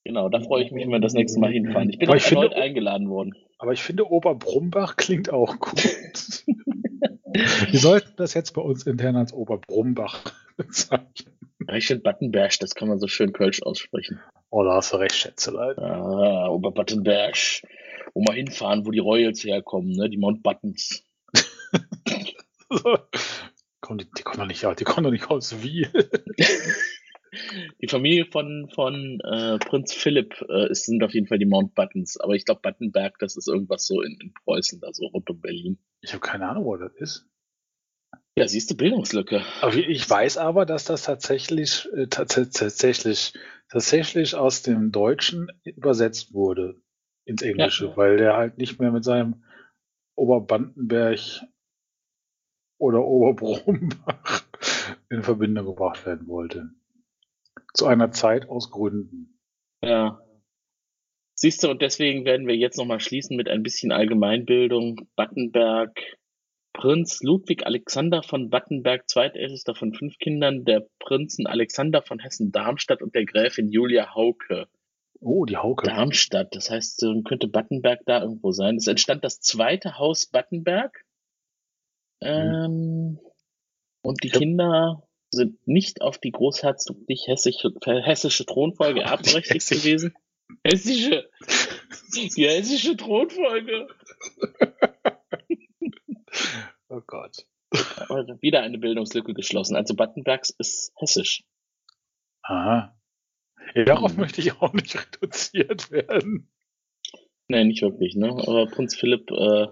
Genau, 0.04 0.28
da 0.28 0.38
freue 0.40 0.62
ich 0.62 0.70
mich, 0.70 0.84
wenn 0.84 0.92
wir 0.92 1.00
das 1.00 1.14
nächste 1.14 1.40
Mal 1.40 1.50
hinfahren. 1.50 1.90
Ich 1.90 1.98
bin 1.98 2.08
Aber 2.08 2.16
auch 2.18 2.24
erneut 2.30 2.54
eingeladen 2.54 3.08
worden. 3.10 3.34
Aber 3.58 3.72
ich 3.72 3.82
finde, 3.82 4.08
Oberbrumbach 4.08 4.96
klingt 4.96 5.32
auch 5.32 5.58
gut. 5.58 6.44
Wir 7.70 7.78
sollten 7.80 8.12
das 8.16 8.32
jetzt 8.34 8.52
bei 8.52 8.62
uns 8.62 8.86
intern 8.86 9.16
als 9.16 9.32
Oberbrumbach 9.32 10.32
bezeichnen. 10.56 11.32
Finde 11.80 12.02
Battenberg, 12.02 12.58
das 12.60 12.74
kann 12.74 12.88
man 12.88 12.98
so 12.98 13.08
schön 13.08 13.32
Kölsch 13.32 13.60
aussprechen. 13.62 14.20
Oh, 14.50 14.62
da 14.62 14.76
hast 14.76 14.92
du 14.92 14.96
recht, 14.98 15.14
Schätzelein. 15.16 15.76
Ah, 15.78 16.48
Oberbattenberg. 16.48 17.36
Wo 18.14 18.22
wir 18.22 18.34
hinfahren, 18.34 18.86
wo 18.86 18.90
die 18.90 18.98
Royals 18.98 19.44
herkommen, 19.44 19.92
ne? 19.92 20.08
Die 20.08 20.16
Mountbattens. 20.18 21.04
Komm, 23.80 23.98
die, 23.98 24.06
die 24.18 24.22
kommen 24.22 24.38
doch 24.40 24.46
nicht 24.46 24.64
aus, 24.64 24.76
die 24.76 24.84
kommen 24.84 25.04
doch 25.04 25.10
nicht 25.10 25.30
aus 25.30 25.62
Wiel. 25.62 25.90
Die 27.82 27.88
Familie 27.88 28.24
von, 28.26 28.70
von 28.74 29.20
äh, 29.20 29.58
Prinz 29.58 29.92
Philipp 29.92 30.42
äh, 30.48 30.72
sind 30.72 31.02
auf 31.02 31.12
jeden 31.12 31.26
Fall 31.26 31.38
die 31.38 31.44
Mountbattens. 31.44 32.18
Aber 32.18 32.34
ich 32.34 32.46
glaube, 32.46 32.62
Battenberg, 32.62 33.18
das 33.18 33.36
ist 33.36 33.48
irgendwas 33.48 33.86
so 33.86 34.00
in, 34.00 34.16
in 34.20 34.32
Preußen, 34.32 34.80
da 34.80 34.88
so 34.92 35.06
rund 35.06 35.28
um 35.28 35.40
Berlin. 35.40 35.78
Ich 36.00 36.12
habe 36.12 36.20
keine 36.20 36.48
Ahnung, 36.48 36.64
wo 36.64 36.76
das 36.76 36.94
ist. 36.94 37.26
Ja, 38.36 38.48
siehst 38.48 38.70
du, 38.70 38.76
Bildungslücke. 38.76 39.42
Aber 39.60 39.74
ich 39.74 40.08
weiß 40.08 40.38
aber, 40.38 40.64
dass 40.64 40.84
das 40.84 41.02
tatsächlich, 41.02 41.86
äh, 41.94 42.06
tats- 42.06 42.52
tatsächlich, 42.52 43.34
tatsächlich 43.68 44.34
aus 44.34 44.62
dem 44.62 44.92
Deutschen 44.92 45.48
übersetzt 45.64 46.32
wurde 46.32 46.80
ins 47.26 47.42
Englische, 47.42 47.96
weil 47.96 48.16
der 48.16 48.36
halt 48.36 48.56
nicht 48.56 48.80
mehr 48.80 48.92
mit 48.92 49.04
seinem 49.04 49.44
Oberbandenberg 50.14 51.20
oder 52.78 53.04
Oberbrumbach 53.04 54.44
in 55.10 55.22
Verbindung 55.22 55.66
gebracht 55.66 56.06
werden 56.06 56.26
wollte. 56.28 56.70
Zu 57.74 57.86
einer 57.86 58.12
Zeit 58.12 58.48
aus 58.48 58.70
Gründen. 58.70 59.38
Ja. 59.82 60.22
Siehst 61.34 61.62
du, 61.62 61.70
und 61.70 61.82
deswegen 61.82 62.24
werden 62.24 62.46
wir 62.46 62.56
jetzt 62.56 62.78
nochmal 62.78 63.00
schließen 63.00 63.36
mit 63.36 63.48
ein 63.48 63.62
bisschen 63.62 63.92
Allgemeinbildung. 63.92 65.08
Battenberg, 65.16 66.00
Prinz 66.72 67.22
Ludwig 67.22 67.66
Alexander 67.66 68.22
von 68.22 68.48
Battenberg, 68.48 69.08
zweitältester 69.08 69.74
von 69.74 69.92
fünf 69.92 70.16
Kindern, 70.18 70.64
der 70.64 70.86
Prinzen 70.98 71.46
Alexander 71.46 72.02
von 72.02 72.20
Hessen-Darmstadt 72.20 73.02
und 73.02 73.14
der 73.14 73.26
Gräfin 73.26 73.68
Julia 73.68 74.14
Hauke. 74.14 74.68
Oh, 75.20 75.44
die 75.44 75.56
Hauke. 75.56 75.86
Darmstadt, 75.86 76.54
das 76.54 76.70
heißt, 76.70 77.02
äh, 77.02 77.22
könnte 77.22 77.48
Battenberg 77.48 78.00
da 78.06 78.22
irgendwo 78.22 78.52
sein. 78.52 78.76
Es 78.76 78.86
entstand 78.86 79.24
das 79.24 79.40
zweite 79.40 79.98
Haus 79.98 80.26
Battenberg. 80.26 81.04
Ähm, 82.20 83.18
und 84.02 84.22
die 84.22 84.30
Kinder 84.30 85.06
sind 85.30 85.66
nicht 85.66 86.00
auf 86.00 86.18
die 86.18 86.32
großherzoglich 86.32 87.26
hessische, 87.26 87.72
hessische 87.84 88.46
Thronfolge 88.46 89.00
erbberechtigt 89.02 89.68
gewesen. 89.68 90.14
Hessische. 90.64 91.28
Die 92.14 92.46
hessische 92.46 92.96
Thronfolge. 92.96 93.88
Oh 96.88 97.00
Gott. 97.06 97.46
Aber 97.98 98.40
wieder 98.40 98.60
eine 98.62 98.78
Bildungslücke 98.78 99.34
geschlossen. 99.34 99.76
Also 99.76 99.94
Battenbergs 99.94 100.50
ist 100.50 100.92
hessisch. 100.96 101.44
Aha. 102.42 102.96
Darauf 103.74 104.16
möchte 104.16 104.40
ich 104.40 104.60
auch 104.60 104.72
nicht 104.72 104.96
reduziert 105.14 105.90
werden. 105.90 106.48
Nee, 107.48 107.64
nicht 107.64 107.82
wirklich, 107.82 108.16
ne? 108.16 108.30
Aber 108.30 108.66
Prinz 108.66 108.96
Philipp 108.96 109.30
äh, 109.30 109.68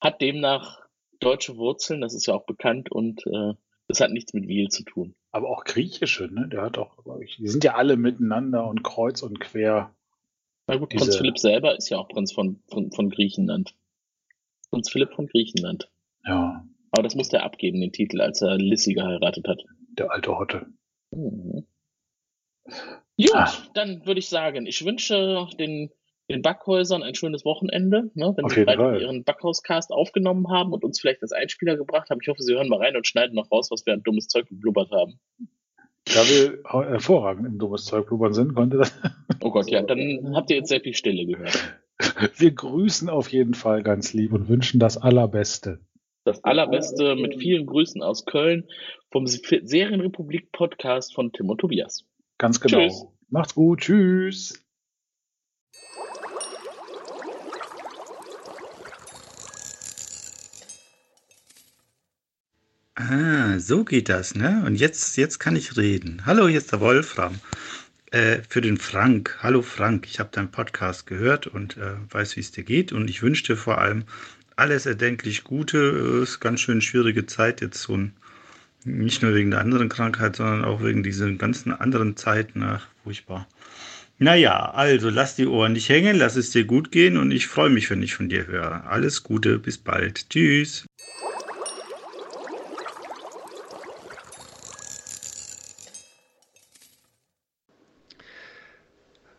hat 0.00 0.20
demnach 0.20 0.80
deutsche 1.20 1.56
Wurzeln, 1.56 2.00
das 2.00 2.14
ist 2.14 2.26
ja 2.26 2.34
auch 2.34 2.46
bekannt 2.46 2.90
und 2.90 3.26
äh, 3.26 3.54
das 3.88 4.00
hat 4.00 4.10
nichts 4.10 4.32
mit 4.32 4.48
Wiel 4.48 4.68
zu 4.68 4.84
tun. 4.84 5.14
Aber 5.30 5.48
auch 5.50 5.64
griechische, 5.64 6.24
ne? 6.32 6.48
Der 6.48 6.62
hat 6.62 6.78
auch, 6.78 6.98
ich, 7.20 7.36
die 7.36 7.48
sind 7.48 7.64
ja 7.64 7.74
alle 7.74 7.96
miteinander 7.96 8.66
und 8.66 8.82
kreuz 8.82 9.22
und 9.22 9.40
quer. 9.40 9.94
Na 10.66 10.76
gut, 10.76 10.90
Prinz 10.90 11.16
Philipp 11.16 11.38
selber 11.38 11.76
ist 11.76 11.88
ja 11.90 11.98
auch 11.98 12.08
Prinz 12.08 12.32
von, 12.32 12.62
von, 12.68 12.92
von 12.92 13.10
Griechenland. 13.10 13.74
Prinz 14.70 14.90
Philipp 14.90 15.12
von 15.12 15.26
Griechenland. 15.26 15.90
Ja, 16.24 16.64
Aber 16.92 17.02
das 17.02 17.14
musste 17.14 17.38
er 17.38 17.44
abgeben, 17.44 17.80
den 17.80 17.92
Titel, 17.92 18.20
als 18.20 18.40
er 18.40 18.56
Lissy 18.56 18.94
geheiratet 18.94 19.48
hat. 19.48 19.62
der 19.98 20.10
alte 20.10 20.38
Hotte. 20.38 20.66
Mhm. 21.10 21.66
Gut, 23.26 23.34
Ah. 23.34 23.52
dann 23.74 24.04
würde 24.06 24.20
ich 24.20 24.28
sagen, 24.28 24.66
ich 24.66 24.84
wünsche 24.84 25.46
den, 25.58 25.90
den 26.30 26.42
Backhäusern 26.42 27.02
ein 27.02 27.14
schönes 27.14 27.44
Wochenende, 27.44 28.10
ne, 28.14 28.32
wenn 28.36 28.44
Auf 28.44 28.52
sie 28.52 28.64
beide 28.64 29.00
ihren 29.00 29.24
Backhauscast 29.24 29.90
aufgenommen 29.90 30.48
haben 30.50 30.72
und 30.72 30.84
uns 30.84 31.00
vielleicht 31.00 31.22
als 31.22 31.32
Einspieler 31.32 31.76
gebracht 31.76 32.10
haben. 32.10 32.20
Ich 32.22 32.28
hoffe, 32.28 32.42
sie 32.42 32.54
hören 32.54 32.68
mal 32.68 32.78
rein 32.78 32.96
und 32.96 33.06
schneiden 33.06 33.34
noch 33.34 33.50
raus, 33.50 33.70
was 33.70 33.84
wir 33.86 33.92
an 33.94 34.02
dummes 34.02 34.28
Zeug 34.28 34.46
geblubbert 34.48 34.90
haben. 34.90 35.18
Da 36.04 36.24
wir 36.24 36.58
hervorragend 36.90 37.46
im 37.46 37.58
dummes 37.58 37.84
Zeug 37.84 38.06
blubbern 38.06 38.32
sind, 38.34 38.54
konnte 38.54 38.78
das. 38.78 38.92
Oh 39.40 39.50
Gott, 39.50 39.70
ja, 39.70 39.82
dann 39.82 40.32
habt 40.34 40.50
ihr 40.50 40.56
jetzt 40.56 40.68
sehr 40.68 40.80
viel 40.80 40.94
Stille 40.94 41.26
gehört. 41.26 41.78
Wir 42.36 42.50
grüßen 42.50 43.08
auf 43.08 43.28
jeden 43.28 43.54
Fall 43.54 43.84
ganz 43.84 44.12
lieb 44.12 44.32
und 44.32 44.48
wünschen 44.48 44.80
das 44.80 44.96
Allerbeste. 44.96 45.78
Das 46.24 46.42
allerbeste 46.42 47.14
mit 47.14 47.36
vielen 47.36 47.66
Grüßen 47.66 48.02
aus 48.02 48.24
Köln 48.24 48.66
vom 49.12 49.26
Serienrepublik 49.28 50.50
Podcast 50.50 51.14
von 51.14 51.32
Tim 51.32 51.50
und 51.50 51.58
Tobias. 51.58 52.04
Ganz 52.38 52.60
genau. 52.60 52.78
Tschüss. 52.78 53.06
Macht's 53.32 53.54
gut. 53.54 53.80
Tschüss. 53.80 54.62
Ah, 62.94 63.58
so 63.58 63.84
geht 63.84 64.10
das, 64.10 64.34
ne? 64.34 64.62
Und 64.66 64.74
jetzt, 64.74 65.16
jetzt 65.16 65.38
kann 65.38 65.56
ich 65.56 65.78
reden. 65.78 66.26
Hallo, 66.26 66.46
hier 66.46 66.58
ist 66.58 66.72
der 66.72 66.80
Wolfram. 66.80 67.40
Äh, 68.10 68.42
für 68.46 68.60
den 68.60 68.76
Frank. 68.76 69.38
Hallo 69.40 69.62
Frank, 69.62 70.06
ich 70.06 70.20
habe 70.20 70.28
deinen 70.30 70.50
Podcast 70.50 71.06
gehört 71.06 71.46
und 71.46 71.78
äh, 71.78 71.94
weiß, 72.10 72.36
wie 72.36 72.40
es 72.40 72.52
dir 72.52 72.64
geht. 72.64 72.92
Und 72.92 73.08
ich 73.08 73.22
wünsche 73.22 73.44
dir 73.44 73.56
vor 73.56 73.78
allem 73.78 74.04
alles 74.56 74.84
erdenklich 74.84 75.42
Gute. 75.42 75.78
Äh, 75.78 76.22
ist 76.24 76.40
ganz 76.40 76.60
schön 76.60 76.82
schwierige 76.82 77.24
Zeit 77.24 77.62
jetzt 77.62 77.80
so 77.80 77.96
ein, 77.96 78.12
nicht 78.84 79.22
nur 79.22 79.34
wegen 79.34 79.52
der 79.52 79.60
anderen 79.60 79.88
Krankheit, 79.88 80.36
sondern 80.36 80.66
auch 80.66 80.82
wegen 80.82 81.02
dieser 81.02 81.30
ganzen 81.32 81.72
anderen 81.72 82.14
Zeit. 82.18 82.48
Ach, 82.60 82.91
furchtbar. 83.02 83.48
Naja, 84.18 84.70
also 84.70 85.10
lass 85.10 85.34
die 85.34 85.46
Ohren 85.46 85.72
nicht 85.72 85.88
hängen, 85.88 86.16
lass 86.16 86.36
es 86.36 86.50
dir 86.50 86.64
gut 86.64 86.92
gehen 86.92 87.16
und 87.16 87.32
ich 87.32 87.46
freue 87.46 87.70
mich, 87.70 87.90
wenn 87.90 88.02
ich 88.02 88.14
von 88.14 88.28
dir 88.28 88.46
höre. 88.46 88.86
Alles 88.86 89.22
Gute, 89.22 89.58
bis 89.58 89.78
bald. 89.78 90.30
Tschüss. 90.30 90.86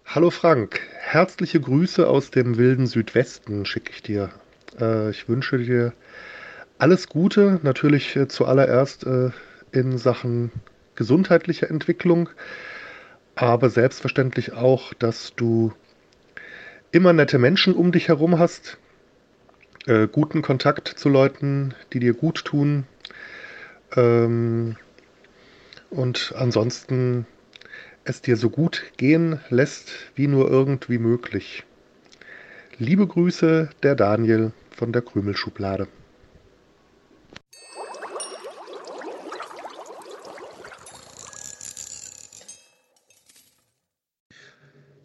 Hallo 0.05 0.29
Frank, 0.29 0.79
herzliche 0.99 1.59
Grüße 1.59 2.07
aus 2.07 2.29
dem 2.29 2.57
wilden 2.57 2.85
Südwesten 2.85 3.65
schicke 3.65 3.91
ich 3.93 4.03
dir. 4.03 4.29
Äh, 4.79 5.09
ich 5.09 5.27
wünsche 5.27 5.57
dir 5.57 5.93
alles 6.77 7.07
Gute, 7.07 7.59
natürlich 7.63 8.15
äh, 8.15 8.27
zuallererst 8.27 9.07
äh, 9.07 9.31
in 9.71 9.97
Sachen 9.97 10.51
gesundheitlicher 10.93 11.69
Entwicklung, 11.69 12.29
aber 13.35 13.69
selbstverständlich 13.69 14.53
auch, 14.53 14.93
dass 14.93 15.33
du 15.35 15.73
immer 16.91 17.13
nette 17.13 17.39
Menschen 17.39 17.73
um 17.73 17.91
dich 17.91 18.07
herum 18.07 18.37
hast, 18.37 18.77
äh, 19.87 20.07
guten 20.07 20.41
Kontakt 20.41 20.87
zu 20.87 21.09
Leuten, 21.09 21.73
die 21.91 21.99
dir 21.99 22.13
gut 22.13 22.45
tun. 22.45 22.85
Ähm, 23.95 24.77
und 25.89 26.33
ansonsten 26.35 27.25
es 28.03 28.21
dir 28.21 28.37
so 28.37 28.49
gut 28.49 28.83
gehen 28.97 29.39
lässt, 29.49 29.91
wie 30.15 30.27
nur 30.27 30.49
irgendwie 30.49 30.97
möglich. 30.97 31.63
Liebe 32.77 33.07
Grüße, 33.07 33.69
der 33.81 33.95
Daniel 33.95 34.51
von 34.71 34.91
der 34.91 35.01
Krümelschublade. 35.01 35.87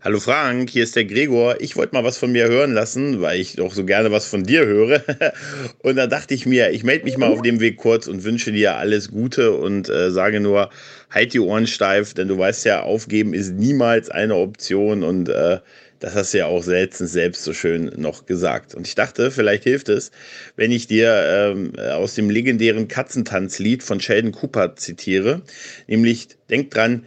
Hallo 0.01 0.21
Frank, 0.21 0.71
hier 0.71 0.85
ist 0.85 0.95
der 0.95 1.07
Gregor. 1.07 1.61
Ich 1.61 1.75
wollte 1.75 1.93
mal 1.93 2.05
was 2.05 2.19
von 2.19 2.31
mir 2.31 2.47
hören 2.47 2.73
lassen, 2.73 3.21
weil 3.21 3.41
ich 3.41 3.57
doch 3.57 3.75
so 3.75 3.85
gerne 3.85 4.13
was 4.13 4.27
von 4.27 4.45
dir 4.45 4.65
höre. 4.65 5.03
Und 5.83 5.97
da 5.97 6.07
dachte 6.07 6.35
ich 6.35 6.47
mir, 6.47 6.71
ich 6.71 6.85
melde 6.85 7.05
mich 7.05 7.19
mal 7.19 7.29
auf 7.29 7.43
dem 7.43 7.59
Weg 7.59 7.79
kurz 7.79 8.07
und 8.07 8.23
wünsche 8.23 8.53
dir 8.53 8.77
alles 8.77 9.11
Gute 9.11 9.53
und 9.53 9.89
äh, 9.89 10.13
sage 10.13 10.39
nur, 10.39 10.71
halt 11.11 11.33
die 11.35 11.41
Ohren 11.41 11.67
steif, 11.67 12.15
denn 12.15 12.29
du 12.29 12.39
weißt 12.39 12.65
ja, 12.65 12.83
aufgeben 12.83 13.35
ist 13.35 13.55
niemals 13.55 14.09
eine 14.09 14.37
Option 14.37 15.03
und 15.03 15.31
äh, 15.31 15.59
das 15.99 16.15
hast 16.15 16.33
du 16.33 16.39
ja 16.39 16.47
auch 16.47 16.65
letztens 16.65 17.13
selbst 17.13 17.43
so 17.43 17.53
schön 17.53 17.91
noch 17.97 18.25
gesagt. 18.25 18.77
Und 18.77 18.87
ich 18.87 18.95
dachte, 18.95 19.33
vielleicht 19.33 19.65
hilft 19.65 19.89
es, 19.89 20.13
wenn 20.55 20.71
ich 20.71 20.87
dir 20.87 21.25
ähm, 21.27 21.73
aus 21.77 22.15
dem 22.15 22.31
legendären 22.31 22.87
Katzentanzlied 22.87 23.83
von 23.83 23.99
Sheldon 23.99 24.31
Cooper 24.31 24.77
zitiere, 24.77 25.43
nämlich 25.89 26.29
denk 26.49 26.71
dran, 26.71 27.05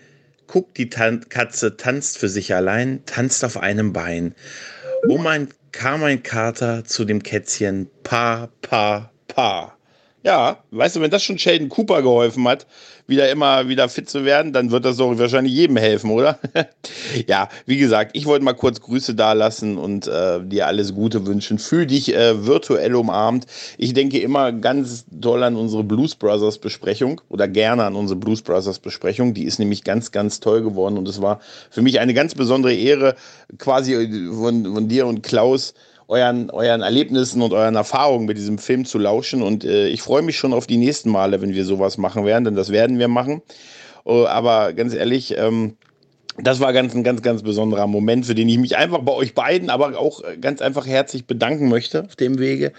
guck, 0.52 0.74
die 0.74 0.90
Tan 0.90 1.30
Katze 1.30 1.78
tanzt 1.78 2.18
für 2.18 2.28
sich 2.28 2.54
allein, 2.54 3.04
tanzt 3.06 3.46
auf 3.46 3.56
einem 3.58 3.94
Bein. 3.94 4.36
Oh 5.08 5.18
mein, 5.18 5.48
kam 5.72 6.04
ein 6.04 6.24
Kater 6.24 6.84
zu 6.84 7.06
dem 7.06 7.24
Kätzchen, 7.24 7.90
pa, 8.04 8.50
pa, 8.62 9.12
pa. 9.30 9.78
Ja, 10.24 10.62
weißt 10.72 10.98
du, 10.98 11.02
wenn 11.02 11.10
das 11.10 11.24
schon 11.24 11.40
Sheldon 11.40 11.70
Cooper 11.70 12.02
geholfen 12.02 12.46
hat, 12.50 12.68
wieder 13.12 13.30
immer 13.30 13.68
wieder 13.68 13.88
fit 13.90 14.10
zu 14.10 14.26
werden, 14.26 14.54
dann 14.54 14.72
wird 14.72 14.86
das 14.86 14.98
doch 14.98 15.16
wahrscheinlich 15.20 15.54
jedem 15.54 15.78
helfen, 15.78 16.10
oder? 16.10 16.40
ja, 17.28 17.50
wie 17.68 17.78
gesagt, 17.78 18.12
ich 18.14 18.26
wollte 18.26 18.44
mal 18.44 18.54
kurz 18.54 18.82
Grüße 18.82 19.14
dalassen 19.14 19.78
und 19.78 20.08
äh, 20.08 20.40
dir 20.44 20.66
alles 20.66 20.96
Gute 20.96 21.28
wünschen. 21.28 21.60
Fühl 21.60 21.86
dich 21.86 22.16
äh, 22.16 22.48
virtuell 22.48 22.96
umarmt. 22.96 23.46
Ich 23.78 23.94
denke 23.94 24.18
immer 24.20 24.52
ganz 24.52 25.06
doll 25.12 25.44
an 25.44 25.56
unsere 25.56 25.84
Blues 25.84 26.16
Brothers 26.16 26.58
Besprechung 26.58 27.22
oder 27.30 27.48
gerne 27.48 27.84
an 27.84 27.96
unsere 27.96 28.20
Blues 28.20 28.42
Brothers 28.42 28.80
Besprechung. 28.80 29.36
Die 29.36 29.44
ist 29.44 29.60
nämlich 29.60 29.84
ganz, 29.84 30.12
ganz 30.12 30.40
toll 30.40 30.64
geworden 30.64 30.98
und 30.98 31.08
es 31.08 31.22
war 31.22 31.40
für 31.70 31.84
mich 31.84 32.00
eine 32.00 32.16
ganz 32.16 32.34
besondere 32.34 32.74
Ehre, 32.74 33.16
quasi 33.60 33.94
von, 34.32 34.74
von 34.74 34.88
dir 34.88 35.06
und 35.06 35.22
Klaus 35.22 35.76
euren, 36.12 36.50
euren 36.50 36.82
Erlebnissen 36.82 37.42
und 37.42 37.54
euren 37.54 37.76
Erfahrungen 37.76 38.26
mit 38.26 38.38
diesem 38.38 38.58
Film 38.58 38.84
zu 38.84 39.00
lauschen. 39.00 39.42
Und 39.42 39.64
äh, 39.64 39.88
ich 39.88 40.02
freue 40.02 40.22
mich 40.22 40.38
schon 40.38 40.54
auf 40.54 40.68
die 40.68 40.78
nächsten 40.78 41.10
Male, 41.10 41.42
wenn 41.42 41.54
wir 41.54 41.64
sowas 41.64 41.98
machen 41.98 42.26
werden, 42.26 42.44
denn 42.44 42.56
das 42.56 42.70
werden 42.70 43.00
wir 43.00 43.08
machen. 43.08 43.42
Uh, 44.06 44.26
aber 44.26 44.74
ganz 44.74 44.94
ehrlich, 44.94 45.38
ähm, 45.38 45.78
das 46.38 46.60
war 46.60 46.74
ganz, 46.74 46.94
ein 46.96 47.04
ganz, 47.04 47.22
ganz 47.22 47.44
besonderer 47.44 47.88
Moment, 47.88 48.26
für 48.26 48.36
den 48.36 48.50
ich 48.50 48.58
mich 48.58 48.76
einfach 48.76 49.00
bei 49.00 49.14
euch 49.14 49.36
beiden, 49.36 49.70
aber 49.70 49.98
auch 49.98 50.22
ganz 50.42 50.62
einfach 50.62 50.86
herzlich 50.86 51.26
bedanken 51.28 51.70
möchte 51.70 52.04
auf 52.04 52.16
dem 52.16 52.40
Wege. 52.40 52.74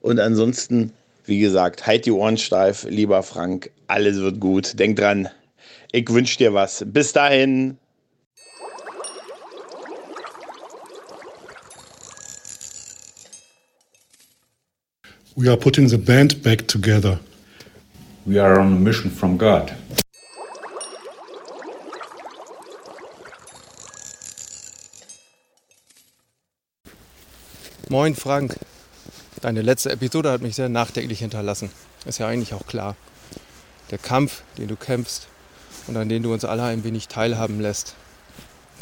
Und 0.00 0.18
ansonsten, 0.18 0.92
wie 1.26 1.38
gesagt, 1.38 1.86
halt 1.86 2.06
die 2.06 2.12
Ohren 2.12 2.38
steif, 2.38 2.86
lieber 2.88 3.22
Frank. 3.22 3.70
Alles 3.86 4.18
wird 4.18 4.40
gut. 4.40 4.78
Denk 4.78 4.96
dran, 4.96 5.28
ich 5.92 6.08
wünsche 6.08 6.38
dir 6.38 6.54
was. 6.54 6.84
Bis 6.86 7.12
dahin. 7.12 7.78
We 15.36 15.48
are 15.48 15.56
putting 15.56 15.88
the 15.88 15.98
band 15.98 16.44
back 16.44 16.68
together. 16.68 17.18
We 18.24 18.38
are 18.38 18.60
on 18.60 18.72
a 18.72 18.76
mission 18.76 19.10
from 19.10 19.36
God. 19.36 19.74
Moin 27.88 28.14
Frank. 28.14 28.56
Deine 29.40 29.62
letzte 29.62 29.90
Episode 29.90 30.30
hat 30.30 30.40
mich 30.40 30.54
sehr 30.54 30.68
nachdenklich 30.68 31.18
hinterlassen. 31.18 31.68
Ist 32.06 32.18
ja 32.18 32.28
eigentlich 32.28 32.54
auch 32.54 32.68
klar. 32.68 32.94
Der 33.90 33.98
Kampf, 33.98 34.44
den 34.56 34.68
du 34.68 34.76
kämpfst 34.76 35.26
und 35.88 35.96
an 35.96 36.08
dem 36.08 36.22
du 36.22 36.32
uns 36.32 36.44
alle 36.44 36.62
ein 36.62 36.84
wenig 36.84 37.08
teilhaben 37.08 37.60
lässt, 37.60 37.96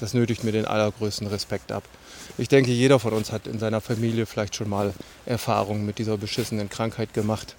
das 0.01 0.13
nötigt 0.13 0.45
mir 0.45 0.53
den 0.53 0.67
allergrößten 0.67 1.29
Respekt 1.29 1.73
ab. 1.73 1.85
Ich 2.39 2.49
denke, 2.49 2.71
jeder 2.71 2.99
von 2.99 3.13
uns 3.13 3.33
hat 3.33 3.47
in 3.47 3.59
seiner 3.59 3.81
Familie 3.81 4.27
vielleicht 4.27 4.57
schon 4.57 4.69
mal 4.69 4.95
Erfahrungen 5.27 5.87
mit 5.87 5.99
dieser 5.99 6.17
beschissenen 6.17 6.69
Krankheit 6.69 7.15
gemacht. 7.15 7.57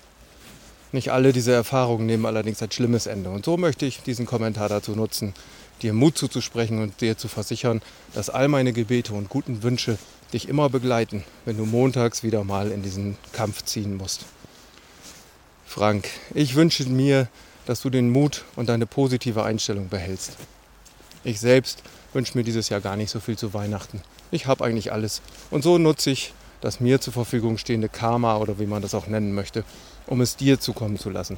Nicht 0.92 1.12
alle 1.12 1.34
diese 1.34 1.52
Erfahrungen 1.52 2.06
nehmen 2.06 2.26
allerdings 2.26 2.62
ein 2.62 2.72
schlimmes 2.72 3.08
Ende. 3.08 3.30
Und 3.30 3.46
so 3.46 3.58
möchte 3.58 3.86
ich 3.86 4.02
diesen 4.02 4.26
Kommentar 4.26 4.70
dazu 4.70 4.92
nutzen, 4.92 5.34
dir 5.82 5.94
Mut 5.94 6.18
zuzusprechen 6.18 6.82
und 6.82 7.02
dir 7.02 7.18
zu 7.18 7.28
versichern, 7.28 7.82
dass 8.14 8.30
all 8.30 8.48
meine 8.48 8.74
Gebete 8.74 9.14
und 9.14 9.30
guten 9.30 9.64
Wünsche 9.64 9.98
dich 10.34 10.48
immer 10.50 10.70
begleiten, 10.70 11.24
wenn 11.46 11.58
du 11.58 11.66
montags 11.66 12.24
wieder 12.24 12.44
mal 12.44 12.72
in 12.72 12.84
diesen 12.84 13.18
Kampf 13.32 13.64
ziehen 13.64 13.96
musst. 13.98 14.26
Frank, 15.66 16.08
ich 16.34 16.56
wünsche 16.56 16.88
mir, 16.88 17.28
dass 17.66 17.82
du 17.82 17.90
den 17.90 18.12
Mut 18.12 18.44
und 18.56 18.70
deine 18.70 18.86
positive 18.86 19.44
Einstellung 19.44 19.90
behältst. 19.90 20.38
Ich 21.24 21.40
selbst 21.40 21.82
wünsche 22.14 22.38
mir 22.38 22.44
dieses 22.44 22.70
Jahr 22.70 22.82
gar 22.82 22.96
nicht 22.96 23.10
so 23.10 23.20
viel 23.20 23.38
zu 23.38 23.54
Weihnachten. 23.54 24.02
Ich 24.32 24.48
habe 24.48 24.64
eigentlich 24.64 24.92
alles. 24.92 25.22
Und 25.52 25.64
so 25.64 25.78
nutze 25.78 26.12
ich 26.12 26.34
das 26.62 26.80
mir 26.80 27.02
zur 27.02 27.14
Verfügung 27.14 27.58
stehende 27.58 27.90
Karma 27.90 28.38
oder 28.38 28.58
wie 28.60 28.66
man 28.66 28.82
das 28.82 28.96
auch 28.96 29.08
nennen 29.08 29.34
möchte, 29.34 29.66
um 30.08 30.22
es 30.22 30.38
dir 30.38 30.60
zukommen 30.60 30.98
zu 30.98 31.10
lassen. 31.10 31.38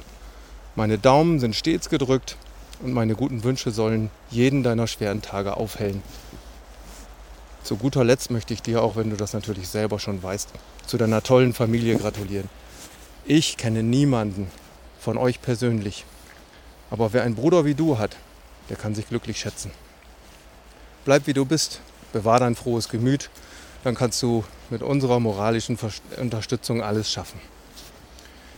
Meine 0.76 0.98
Daumen 0.98 1.40
sind 1.40 1.56
stets 1.56 1.88
gedrückt 1.88 2.36
und 2.82 2.92
meine 2.92 3.14
guten 3.14 3.42
Wünsche 3.42 3.70
sollen 3.70 4.10
jeden 4.30 4.62
deiner 4.62 4.86
schweren 4.86 5.22
Tage 5.22 5.56
aufhellen. 5.56 6.02
Zu 7.64 7.76
guter 7.76 8.04
Letzt 8.04 8.30
möchte 8.30 8.54
ich 8.54 8.62
dir, 8.62 8.82
auch 8.82 8.94
wenn 8.94 9.10
du 9.10 9.16
das 9.16 9.32
natürlich 9.32 9.68
selber 9.68 9.98
schon 9.98 10.22
weißt, 10.22 10.50
zu 10.86 10.96
deiner 10.96 11.22
tollen 11.22 11.52
Familie 11.52 11.96
gratulieren. 11.96 12.48
Ich 13.24 13.56
kenne 13.56 13.82
niemanden 13.82 14.48
von 15.00 15.18
euch 15.18 15.42
persönlich, 15.42 16.04
aber 16.90 17.12
wer 17.12 17.24
einen 17.24 17.34
Bruder 17.34 17.64
wie 17.64 17.74
du 17.74 17.98
hat, 17.98 18.16
der 18.68 18.76
kann 18.76 18.94
sich 18.94 19.08
glücklich 19.08 19.40
schätzen. 19.40 19.72
Bleib 21.06 21.28
wie 21.28 21.34
du 21.34 21.44
bist, 21.44 21.80
bewahr 22.12 22.40
dein 22.40 22.56
frohes 22.56 22.88
Gemüt, 22.88 23.30
dann 23.84 23.94
kannst 23.94 24.20
du 24.24 24.44
mit 24.70 24.82
unserer 24.82 25.20
moralischen 25.20 25.78
Unterstützung 26.20 26.82
alles 26.82 27.12
schaffen. 27.12 27.38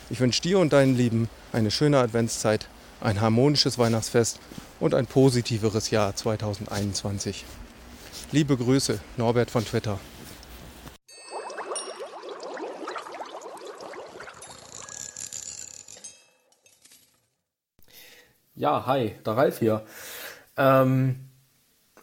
Ich 0.09 0.19
wünsche 0.19 0.41
dir 0.41 0.59
und 0.59 0.73
deinen 0.73 0.97
Lieben 0.97 1.29
eine 1.53 1.71
schöne 1.71 1.99
Adventszeit, 1.99 2.67
ein 3.03 3.21
harmonisches 3.21 3.77
Weihnachtsfest 3.77 4.41
und 4.81 4.95
ein 4.95 5.05
positiveres 5.05 5.91
Jahr 5.91 6.17
2021. 6.17 7.45
Liebe 8.33 8.57
Grüße, 8.57 8.99
Norbert 9.19 9.51
von 9.51 9.67
Twitter. 9.67 10.01
Ja, 18.55 18.87
hi, 18.87 19.15
der 19.27 19.37
Ralf 19.37 19.59
hier. 19.59 19.85
Ähm, 20.57 21.28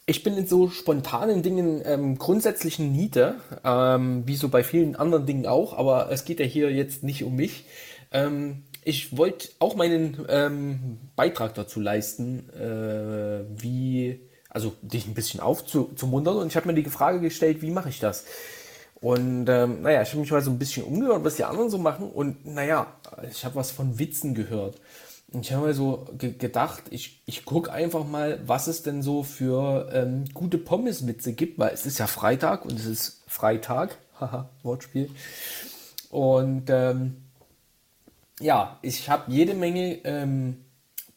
ich 0.06 0.24
bin 0.24 0.38
in 0.38 0.46
so 0.46 0.70
spontanen 0.70 1.42
Dingen 1.42 1.82
ähm, 1.84 2.18
grundsätzlich 2.18 2.78
ein 2.80 2.92
Niete, 2.92 3.36
ähm, 3.64 4.24
wie 4.28 4.36
so 4.36 4.50
bei 4.50 4.64
vielen 4.64 4.96
anderen 4.96 5.26
Dingen 5.26 5.48
auch, 5.48 5.78
aber 5.78 6.12
es 6.12 6.26
geht 6.26 6.40
ja 6.40 6.46
hier 6.46 6.72
jetzt 6.72 7.04
nicht 7.04 7.24
um 7.24 7.36
mich. 7.36 7.66
Ähm, 8.12 8.64
ich 8.84 9.18
wollte 9.18 9.50
auch 9.58 9.76
meinen 9.76 10.24
ähm, 10.30 11.00
Beitrag 11.16 11.56
dazu 11.56 11.80
leisten, 11.80 12.50
äh, 12.52 13.46
wie, 13.60 14.20
also 14.50 14.74
dich 14.84 15.08
ein 15.08 15.16
bisschen 15.16 15.40
aufzumuntern 15.40 16.38
und 16.38 16.48
ich 16.48 16.56
habe 16.56 16.68
mir 16.68 16.76
die 16.76 16.88
Frage 16.88 17.20
gestellt, 17.20 17.64
wie 17.64 17.72
mache 17.72 17.90
ich 17.90 18.00
das? 18.00 18.26
Und 19.02 19.50
ähm, 19.50 19.82
naja, 19.82 20.04
ich 20.04 20.10
habe 20.10 20.22
mich 20.22 20.32
mal 20.32 20.42
so 20.42 20.52
ein 20.52 20.60
bisschen 20.60 20.84
umgehört, 20.84 21.24
was 21.24 21.36
die 21.36 21.44
anderen 21.44 21.72
so 21.72 21.80
machen 21.80 22.12
und 22.12 22.46
naja, 22.46 22.94
ich 23.30 23.44
habe 23.44 23.56
was 23.56 23.72
von 23.72 23.98
Witzen 23.98 24.36
gehört. 24.36 24.80
Ich 25.34 25.52
habe 25.52 25.68
mir 25.68 25.74
so 25.74 26.08
ge 26.18 26.34
gedacht, 26.34 26.84
ich, 26.92 27.22
ich 27.26 27.46
gucke 27.46 27.72
einfach 27.72 28.06
mal, 28.06 28.40
was 28.46 28.68
es 28.68 28.84
denn 28.84 29.02
so 29.02 29.24
für 29.24 29.90
ähm, 29.92 30.26
gute 30.34 30.58
Pommeswitze 30.58 31.34
gibt, 31.34 31.60
weil 31.60 31.74
es 31.74 31.86
ist 31.86 31.98
ja 31.98 32.08
Freitag 32.08 32.64
und 32.64 32.74
es 32.74 32.86
ist 32.86 33.24
Freitag. 33.28 33.98
Haha, 34.20 34.50
Wortspiel. 34.64 35.10
Und 36.10 36.70
ähm, 36.70 37.18
ja, 38.40 38.80
ich 38.82 39.10
habe 39.10 39.32
jede 39.32 39.54
Menge 39.54 39.96
ähm, 40.06 40.66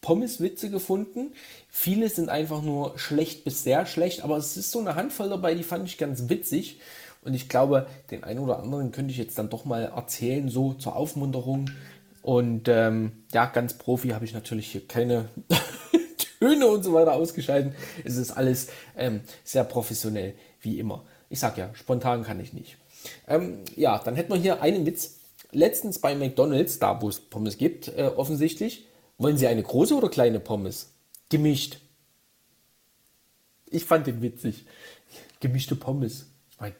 Pommeswitze 0.01 0.71
gefunden. 0.71 1.33
Viele 1.69 2.09
sind 2.09 2.29
einfach 2.29 2.63
nur 2.63 2.99
schlecht 2.99 3.45
bis 3.45 3.63
sehr 3.63 3.87
schlecht, 3.87 4.25
aber 4.25 4.37
es 4.37 4.57
ist 4.57 4.71
so 4.71 4.81
eine 4.81 4.95
Handvoll 4.95 5.29
dabei, 5.29 5.55
die 5.55 5.65
fand 5.65 5.87
ich 5.87 5.99
ganz 5.99 6.29
witzig. 6.29 6.81
Und 7.23 7.35
ich 7.35 7.49
glaube, 7.49 7.87
den 8.11 8.25
einen 8.25 8.39
oder 8.39 8.61
anderen 8.61 8.93
könnte 8.93 9.11
ich 9.11 9.19
jetzt 9.19 9.39
dann 9.39 9.51
doch 9.51 9.65
mal 9.65 9.85
erzählen, 9.85 10.49
so 10.49 10.75
zur 10.75 10.97
Aufmunterung. 10.97 11.71
Und 12.29 12.69
ähm, 12.69 13.25
ja, 13.33 13.47
ganz 13.47 13.73
Profi 13.73 14.11
habe 14.11 14.27
ich 14.27 14.35
natürlich 14.35 14.71
hier 14.71 14.87
keine 14.87 15.31
Töne 16.39 16.67
und 16.67 16.83
so 16.83 16.93
weiter 16.93 17.15
ausgeschaltet. 17.15 17.73
Es 18.05 18.19
ist 18.19 18.33
alles 18.33 18.69
ähm, 18.99 19.23
sehr 19.45 19.65
professionell, 19.65 20.35
wie 20.61 20.79
immer. 20.79 21.07
Ich 21.31 21.41
sag 21.41 21.57
ja, 21.57 21.71
spontan 21.73 22.25
kann 22.25 22.39
ich 22.39 22.53
nicht. 22.53 22.77
Ähm, 23.27 23.61
ja, 23.77 23.99
dann 23.99 24.15
hätten 24.15 24.31
wir 24.31 24.39
hier 24.39 24.61
einen 24.61 24.85
Witz. 24.85 25.21
Letztens 25.53 26.01
bei 26.01 26.15
McDonalds, 26.15 26.79
da 26.79 27.01
wo 27.01 27.09
es 27.09 27.19
Pommes 27.19 27.57
gibt, 27.57 27.89
äh, 27.97 28.11
offensichtlich, 28.15 28.87
wollen 29.17 29.39
Sie 29.39 29.47
eine 29.47 29.63
große 29.63 29.95
oder 29.95 30.11
kleine 30.11 30.39
Pommes? 30.39 30.93
Gemischt. 31.31 31.79
Ich 33.71 33.87
fand 33.87 34.07
den 34.07 34.21
witzig. 34.21 34.67
Gemischte 35.41 35.77
Pommes. 35.77 36.27
Ich 36.51 36.61
meine, 36.61 36.75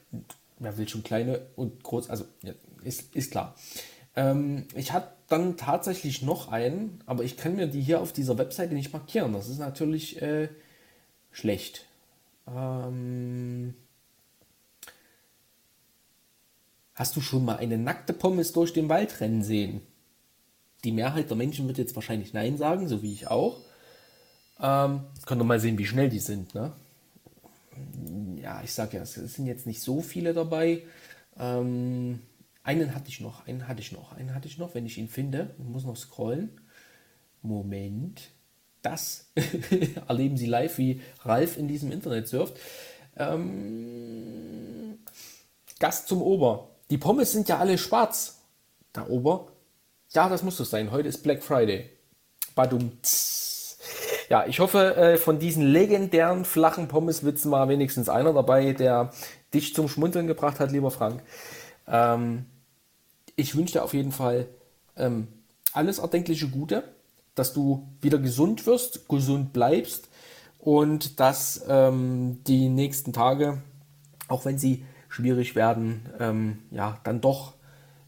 wer 0.59 0.77
will 0.77 0.87
schon 0.87 1.05
kleine 1.05 1.41
und 1.57 1.83
groß? 1.83 2.11
Also, 2.11 2.27
ja, 2.43 2.53
ist, 2.85 3.17
ist 3.17 3.31
klar. 3.31 3.57
Ähm, 4.17 4.67
ich 4.75 4.93
habe 4.93 5.09
dann 5.29 5.57
tatsächlich 5.57 6.23
noch 6.23 6.51
einen, 6.51 7.03
aber 7.07 7.23
ich 7.23 7.37
kann 7.37 7.57
mir 7.57 7.67
die 7.67 7.83
hier 7.83 8.01
auf 8.01 8.13
dieser 8.13 8.39
Webseite 8.39 8.75
nicht 8.75 8.93
markieren. 8.93 9.33
Das 9.33 9.49
ist 9.49 9.59
natürlich 9.59 10.21
äh, 10.23 10.49
schlecht. 11.31 11.85
Ähm, 12.47 13.75
hast 16.95 17.15
du 17.17 17.21
schon 17.21 17.45
mal 17.45 17.59
eine 17.59 17.79
nackte 17.79 18.13
Pommes 18.13 18.53
durch 18.53 18.73
den 18.73 18.89
Wald 18.89 19.21
rennen 19.21 19.43
sehen? 19.43 19.83
Die 20.85 20.93
Mehrheit 20.93 21.29
der 21.29 21.37
Menschen 21.37 21.67
wird 21.67 21.79
jetzt 21.79 21.95
wahrscheinlich 21.95 22.33
Nein 22.33 22.57
sagen, 22.57 22.89
so 22.89 23.03
wie 23.03 23.13
ich 23.13 23.29
auch. 23.29 23.61
Ähm, 24.61 25.03
können 25.27 25.41
wir 25.41 25.45
mal 25.45 25.61
sehen, 25.61 25.79
wie 25.79 25.87
schnell 25.87 26.09
die 26.09 26.19
sind. 26.19 26.55
Ne? 26.55 26.73
Ja, 28.41 28.63
ich 28.63 28.73
sag 28.73 28.95
ja, 28.95 29.03
es 29.03 29.15
sind 29.15 29.47
jetzt 29.47 29.67
nicht 29.67 29.83
so 29.83 30.01
viele 30.01 30.33
dabei. 30.33 30.83
Ähm, 31.39 32.21
einen 32.69 32.95
hatte 32.95 33.09
ich 33.09 33.21
noch, 33.21 33.47
einen 33.47 33.67
hatte 33.67 33.81
ich 33.81 33.93
noch, 33.93 34.13
einen 34.13 34.35
hatte 34.35 34.47
ich 34.47 34.59
noch, 34.59 34.75
wenn 34.75 34.85
ich 34.85 34.99
ihn 34.99 35.09
finde. 35.09 35.55
Ich 35.59 35.65
muss 35.65 35.87
noch 35.87 35.97
scrollen. 35.97 36.61
Moment. 37.41 38.29
Das 38.83 39.31
erleben 40.07 40.37
Sie 40.37 40.45
live, 40.45 40.77
wie 40.77 41.01
Ralf 41.23 41.57
in 41.57 41.67
diesem 41.67 41.91
Internet 41.91 42.29
surft. 42.29 42.59
Ähm, 43.17 44.99
Gast 45.79 46.09
zum 46.09 46.21
Ober. 46.21 46.69
Die 46.91 46.99
Pommes 46.99 47.33
sind 47.33 47.49
ja 47.49 47.57
alle 47.57 47.79
schwarz. 47.79 48.43
Da 48.93 49.07
Ober. 49.07 49.51
Ja, 50.11 50.29
das 50.29 50.43
muss 50.43 50.61
es 50.61 50.69
sein. 50.69 50.91
Heute 50.91 51.09
ist 51.09 51.23
Black 51.23 51.43
Friday. 51.43 51.89
Badum. 52.55 52.93
Ja, 54.29 54.47
ich 54.47 54.61
hoffe, 54.61 54.95
äh, 54.95 55.17
von 55.17 55.39
diesen 55.39 55.63
legendären 55.63 56.45
flachen 56.45 56.89
Pommeswitzen 56.89 57.51
war 57.51 57.71
wenigstens 57.71 58.11
einer 58.11 58.35
dabei, 58.35 58.75
der 58.75 59.11
dich 59.55 59.75
zum 59.75 59.89
Schmunzeln 59.89 60.27
gebracht 60.27 60.61
hat, 60.61 60.71
lieber 60.71 60.91
Frank. 60.91 61.23
Ähm, 61.87 62.45
ich 63.39 63.55
wünsche 63.57 63.75
dir 63.75 63.85
auf 63.85 63.95
jeden 63.95 64.13
Fall 64.13 64.49
ähm, 64.97 65.29
alles 65.73 65.99
erdenkliche 65.99 66.49
Gute, 66.49 66.83
dass 67.37 67.53
du 67.53 67.89
wieder 68.01 68.19
gesund 68.19 68.67
wirst, 68.67 69.09
gesund 69.09 69.53
bleibst 69.53 70.09
und 70.59 71.21
dass 71.21 71.63
ähm, 71.69 72.41
die 72.49 72.69
nächsten 72.69 73.13
Tage, 73.13 73.63
auch 74.27 74.45
wenn 74.45 74.59
sie 74.59 74.85
schwierig 75.09 75.55
werden, 75.55 76.07
ähm, 76.19 76.59
ja, 76.73 76.99
dann 77.05 77.21
doch 77.21 77.55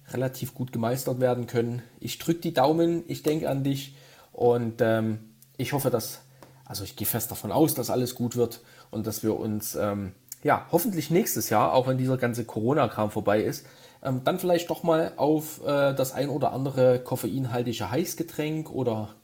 relativ 0.09 0.53
gut 0.53 0.73
gemeistert 0.73 1.21
werden 1.21 1.47
können. 1.47 1.83
Ich 2.01 2.19
drücke 2.19 2.41
die 2.41 2.53
Daumen, 2.53 3.05
ich 3.07 3.23
denke 3.23 3.49
an 3.49 3.63
dich 3.63 3.95
und 4.33 4.81
ähm, 4.81 5.21
ich 5.57 5.73
hoffe, 5.73 5.91
dass, 5.91 6.23
also 6.65 6.83
ich 6.83 6.97
gehe 6.97 7.07
fest 7.07 7.31
davon 7.31 7.53
aus, 7.53 7.75
dass 7.75 7.89
alles 7.89 8.17
gut 8.17 8.35
wird 8.35 8.63
und 8.91 9.07
dass 9.07 9.23
wir 9.23 9.39
uns, 9.39 9.77
ähm, 9.77 10.13
ja, 10.43 10.67
hoffentlich 10.73 11.09
nächstes 11.11 11.51
Jahr, 11.51 11.73
auch 11.73 11.87
wenn 11.87 11.99
dieser 11.99 12.17
ganze 12.17 12.45
Corona-Kram 12.45 13.13
vorbei 13.13 13.41
ist, 13.43 13.65
ähm, 14.03 14.23
dann 14.25 14.39
vielleicht 14.39 14.71
doch 14.71 14.83
mal 14.83 15.13
auf 15.17 15.65
äh, 15.65 15.95
das 15.95 16.13
ein 16.13 16.29
oder 16.29 16.53
andere 16.53 17.01
koffeinhaltige 17.01 17.91
Heißgetränk 17.91 18.71
oder 18.71 19.15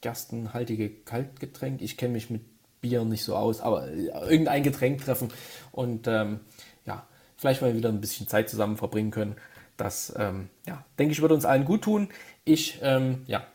gerstenhaltige 0.00 0.90
Kaltgetränk. 0.90 1.82
Ich 1.82 1.96
kenne 1.96 2.12
mich 2.14 2.30
mit 2.30 2.42
Bier 2.80 3.04
nicht 3.04 3.24
so 3.24 3.34
aus, 3.34 3.60
aber 3.60 3.88
äh, 3.88 4.08
irgendein 4.30 4.62
Getränk 4.62 5.04
treffen 5.04 5.28
und 5.72 6.06
ähm, 6.06 6.40
ja, 6.86 7.06
vielleicht 7.36 7.62
mal 7.62 7.74
wieder 7.74 7.88
ein 7.88 8.00
bisschen 8.00 8.28
Zeit 8.28 8.48
zusammen 8.48 8.76
verbringen 8.76 9.10
können. 9.10 9.36
Das, 9.76 10.12
ähm, 10.16 10.50
ja, 10.66 10.84
denke 10.98 11.12
ich, 11.12 11.20
würde 11.20 11.34
uns 11.34 11.44
allen 11.44 11.64
gut 11.64 11.82
tun. 11.82 12.08
Ich, 12.44 12.80
ähm, 12.82 13.22
ja, 13.26 13.46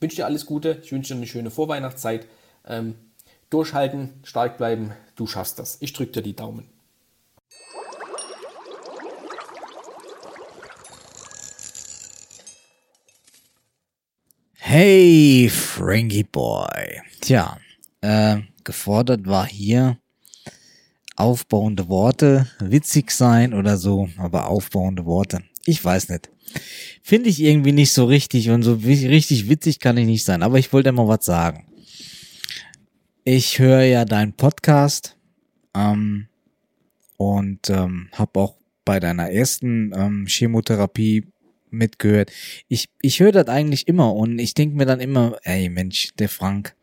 wünsche 0.00 0.16
dir 0.16 0.26
alles 0.26 0.44
Gute. 0.44 0.80
Ich 0.82 0.92
wünsche 0.92 1.14
dir 1.14 1.18
eine 1.18 1.26
schöne 1.26 1.50
Vorweihnachtszeit. 1.50 2.26
Ähm, 2.66 2.96
durchhalten, 3.48 4.14
stark 4.24 4.58
bleiben. 4.58 4.92
Du 5.14 5.26
schaffst 5.26 5.58
das. 5.58 5.78
Ich 5.80 5.92
drücke 5.92 6.12
dir 6.12 6.22
die 6.22 6.36
Daumen. 6.36 6.68
Hey, 14.70 15.48
Frankie 15.48 16.24
Boy. 16.24 17.00
Tja, 17.22 17.58
äh, 18.02 18.36
gefordert 18.64 19.26
war 19.26 19.46
hier 19.46 19.96
aufbauende 21.16 21.88
Worte, 21.88 22.50
witzig 22.60 23.12
sein 23.12 23.54
oder 23.54 23.78
so, 23.78 24.10
aber 24.18 24.46
aufbauende 24.46 25.06
Worte. 25.06 25.42
Ich 25.64 25.82
weiß 25.82 26.10
nicht. 26.10 26.28
Finde 27.02 27.30
ich 27.30 27.40
irgendwie 27.40 27.72
nicht 27.72 27.94
so 27.94 28.04
richtig 28.04 28.50
und 28.50 28.62
so 28.62 28.74
richtig 28.74 29.48
witzig 29.48 29.80
kann 29.80 29.96
ich 29.96 30.04
nicht 30.04 30.24
sein, 30.24 30.42
aber 30.42 30.58
ich 30.58 30.70
wollte 30.70 30.92
mal 30.92 31.08
was 31.08 31.24
sagen. 31.24 31.64
Ich 33.24 33.58
höre 33.58 33.84
ja 33.84 34.04
deinen 34.04 34.34
Podcast 34.34 35.16
ähm, 35.74 36.28
und 37.16 37.70
ähm, 37.70 38.10
habe 38.12 38.38
auch 38.38 38.58
bei 38.84 39.00
deiner 39.00 39.30
ersten 39.30 39.94
ähm, 39.94 40.26
Chemotherapie 40.28 41.24
mitgehört. 41.70 42.30
Ich, 42.68 42.88
ich 43.02 43.20
höre 43.20 43.32
das 43.32 43.48
eigentlich 43.48 43.88
immer 43.88 44.14
und 44.14 44.38
ich 44.38 44.54
denke 44.54 44.76
mir 44.76 44.86
dann 44.86 45.00
immer, 45.00 45.38
ey 45.42 45.68
Mensch, 45.68 46.10
der 46.18 46.28
Frank, 46.28 46.74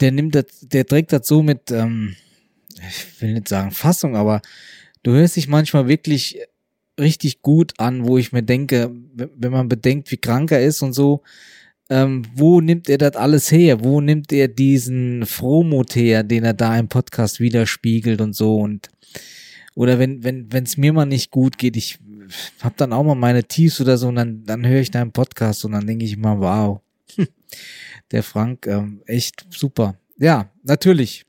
der 0.00 0.12
nimmt 0.12 0.34
das, 0.34 0.46
der 0.62 0.86
trägt 0.86 1.12
das 1.12 1.26
so 1.26 1.42
mit, 1.42 1.70
ähm, 1.70 2.16
ich 2.76 3.20
will 3.22 3.34
nicht 3.34 3.48
sagen 3.48 3.70
Fassung, 3.70 4.16
aber 4.16 4.42
du 5.02 5.12
hörst 5.12 5.36
dich 5.36 5.48
manchmal 5.48 5.88
wirklich 5.88 6.38
richtig 6.98 7.42
gut 7.42 7.72
an, 7.78 8.06
wo 8.06 8.18
ich 8.18 8.32
mir 8.32 8.42
denke, 8.42 8.90
wenn 9.14 9.52
man 9.52 9.68
bedenkt, 9.68 10.10
wie 10.10 10.16
krank 10.16 10.50
er 10.52 10.64
ist 10.64 10.82
und 10.82 10.92
so, 10.92 11.22
ähm, 11.90 12.22
wo 12.34 12.60
nimmt 12.60 12.88
er 12.88 12.98
das 12.98 13.16
alles 13.16 13.50
her? 13.50 13.84
Wo 13.84 14.00
nimmt 14.00 14.32
er 14.32 14.48
diesen 14.48 15.26
Frohmut 15.26 15.94
her, 15.96 16.22
den 16.22 16.44
er 16.44 16.54
da 16.54 16.78
im 16.78 16.88
Podcast 16.88 17.40
widerspiegelt 17.40 18.20
und 18.20 18.34
so 18.34 18.56
und 18.56 18.88
oder 19.74 19.98
wenn 19.98 20.22
wenn 20.24 20.52
wenn 20.52 20.64
es 20.64 20.76
mir 20.76 20.92
mal 20.92 21.04
nicht 21.04 21.30
gut 21.30 21.58
geht, 21.58 21.76
ich 21.76 21.98
hab 22.60 22.76
dann 22.76 22.92
auch 22.92 23.04
mal 23.04 23.14
meine 23.14 23.44
Tiefs 23.44 23.80
oder 23.80 23.96
so 23.98 24.08
und 24.08 24.16
dann 24.16 24.44
dann 24.44 24.66
höre 24.66 24.80
ich 24.80 24.90
deinen 24.90 25.12
Podcast 25.12 25.64
und 25.64 25.72
dann 25.72 25.86
denke 25.86 26.04
ich 26.04 26.16
mal, 26.16 26.38
wow, 26.40 26.80
der 28.10 28.22
Frank 28.22 28.66
ähm, 28.66 29.02
echt 29.06 29.46
super. 29.50 29.96
Ja, 30.18 30.50
natürlich 30.62 31.26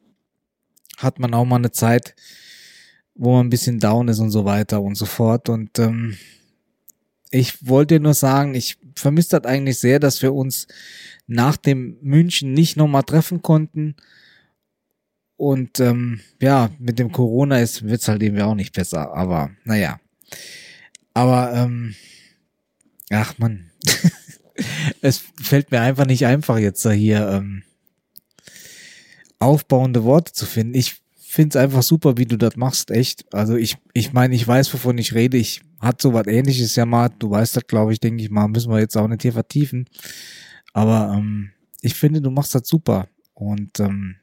hat 0.97 1.19
man 1.19 1.33
auch 1.33 1.45
mal 1.45 1.57
eine 1.57 1.71
Zeit, 1.71 2.15
wo 3.15 3.33
man 3.33 3.47
ein 3.47 3.49
bisschen 3.49 3.79
down 3.79 4.07
ist 4.07 4.19
und 4.19 4.31
so 4.31 4.45
weiter 4.45 4.81
und 4.81 4.95
so 4.95 5.05
fort. 5.05 5.49
Und 5.49 5.79
ähm, 5.79 6.17
ich 7.31 7.67
wollte 7.67 7.99
nur 7.99 8.13
sagen, 8.13 8.55
ich 8.55 8.77
vermisse 8.95 9.39
das 9.39 9.49
eigentlich 9.49 9.79
sehr, 9.79 9.99
dass 9.99 10.21
wir 10.21 10.33
uns 10.33 10.67
nach 11.27 11.57
dem 11.57 11.97
München 12.01 12.53
nicht 12.53 12.77
nochmal 12.77 13.03
treffen 13.03 13.41
konnten. 13.41 13.95
Und 15.37 15.79
ähm, 15.79 16.21
ja, 16.41 16.69
mit 16.79 16.99
dem 16.99 17.11
Corona 17.11 17.59
ist 17.59 17.83
wird's 17.83 18.07
halt 18.07 18.23
eben 18.23 18.39
auch 18.41 18.55
nicht 18.55 18.73
besser. 18.73 19.13
Aber 19.13 19.51
naja. 19.63 19.99
Aber 21.15 21.53
ähm, 21.53 21.95
ach 23.09 23.37
man, 23.39 23.71
es 25.01 25.23
fällt 25.41 25.71
mir 25.71 25.81
einfach 25.81 26.05
nicht 26.05 26.25
einfach 26.25 26.59
jetzt 26.59 26.85
da 26.85 26.91
hier 26.91 27.27
ähm, 27.29 27.63
aufbauende 29.39 30.03
Worte 30.03 30.33
zu 30.33 30.45
finden. 30.45 30.75
Ich 30.75 31.01
finde 31.15 31.57
es 31.57 31.63
einfach 31.63 31.83
super, 31.83 32.17
wie 32.17 32.25
du 32.25 32.37
das 32.37 32.57
machst, 32.57 32.91
echt. 32.91 33.33
Also 33.33 33.55
ich, 33.55 33.77
ich 33.93 34.13
meine, 34.13 34.35
ich 34.35 34.45
weiß, 34.45 34.73
wovon 34.73 34.97
ich 34.97 35.13
rede. 35.13 35.37
Ich 35.37 35.61
hatte 35.79 36.03
so 36.03 36.13
was 36.13 36.27
ähnliches 36.27 36.75
ja 36.75 36.85
mal, 36.85 37.09
du 37.09 37.31
weißt 37.31 37.55
das, 37.55 37.65
glaube 37.65 37.93
ich, 37.93 37.99
denke 37.99 38.21
ich 38.21 38.29
mal, 38.29 38.47
müssen 38.49 38.71
wir 38.71 38.79
jetzt 38.79 38.97
auch 38.97 39.07
nicht 39.07 39.21
hier 39.21 39.33
vertiefen. 39.33 39.89
Aber 40.73 41.13
ähm, 41.17 41.51
ich 41.81 41.93
finde, 41.93 42.21
du 42.21 42.29
machst 42.29 42.53
das 42.55 42.67
super. 42.67 43.07
Und 43.33 43.79
ähm, 43.79 44.17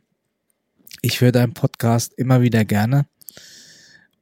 ich 1.01 1.23
höre 1.23 1.33
deinen 1.33 1.55
Podcast 1.55 2.13
immer 2.19 2.43
wieder 2.43 2.67
gerne. 2.67 3.07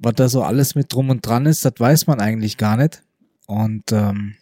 Was 0.01 0.14
da 0.14 0.28
so 0.28 0.42
alles 0.42 0.74
mit 0.74 0.92
drum 0.92 1.11
und 1.11 1.24
dran 1.24 1.46
ist, 1.46 1.64
das 1.64 1.74
weiß 1.78 2.07
man 2.07 2.20
eigentlich 2.20 2.57
gar 2.57 2.76
nicht. 2.76 3.03
Und 3.46 3.92
ähm, 3.92 4.34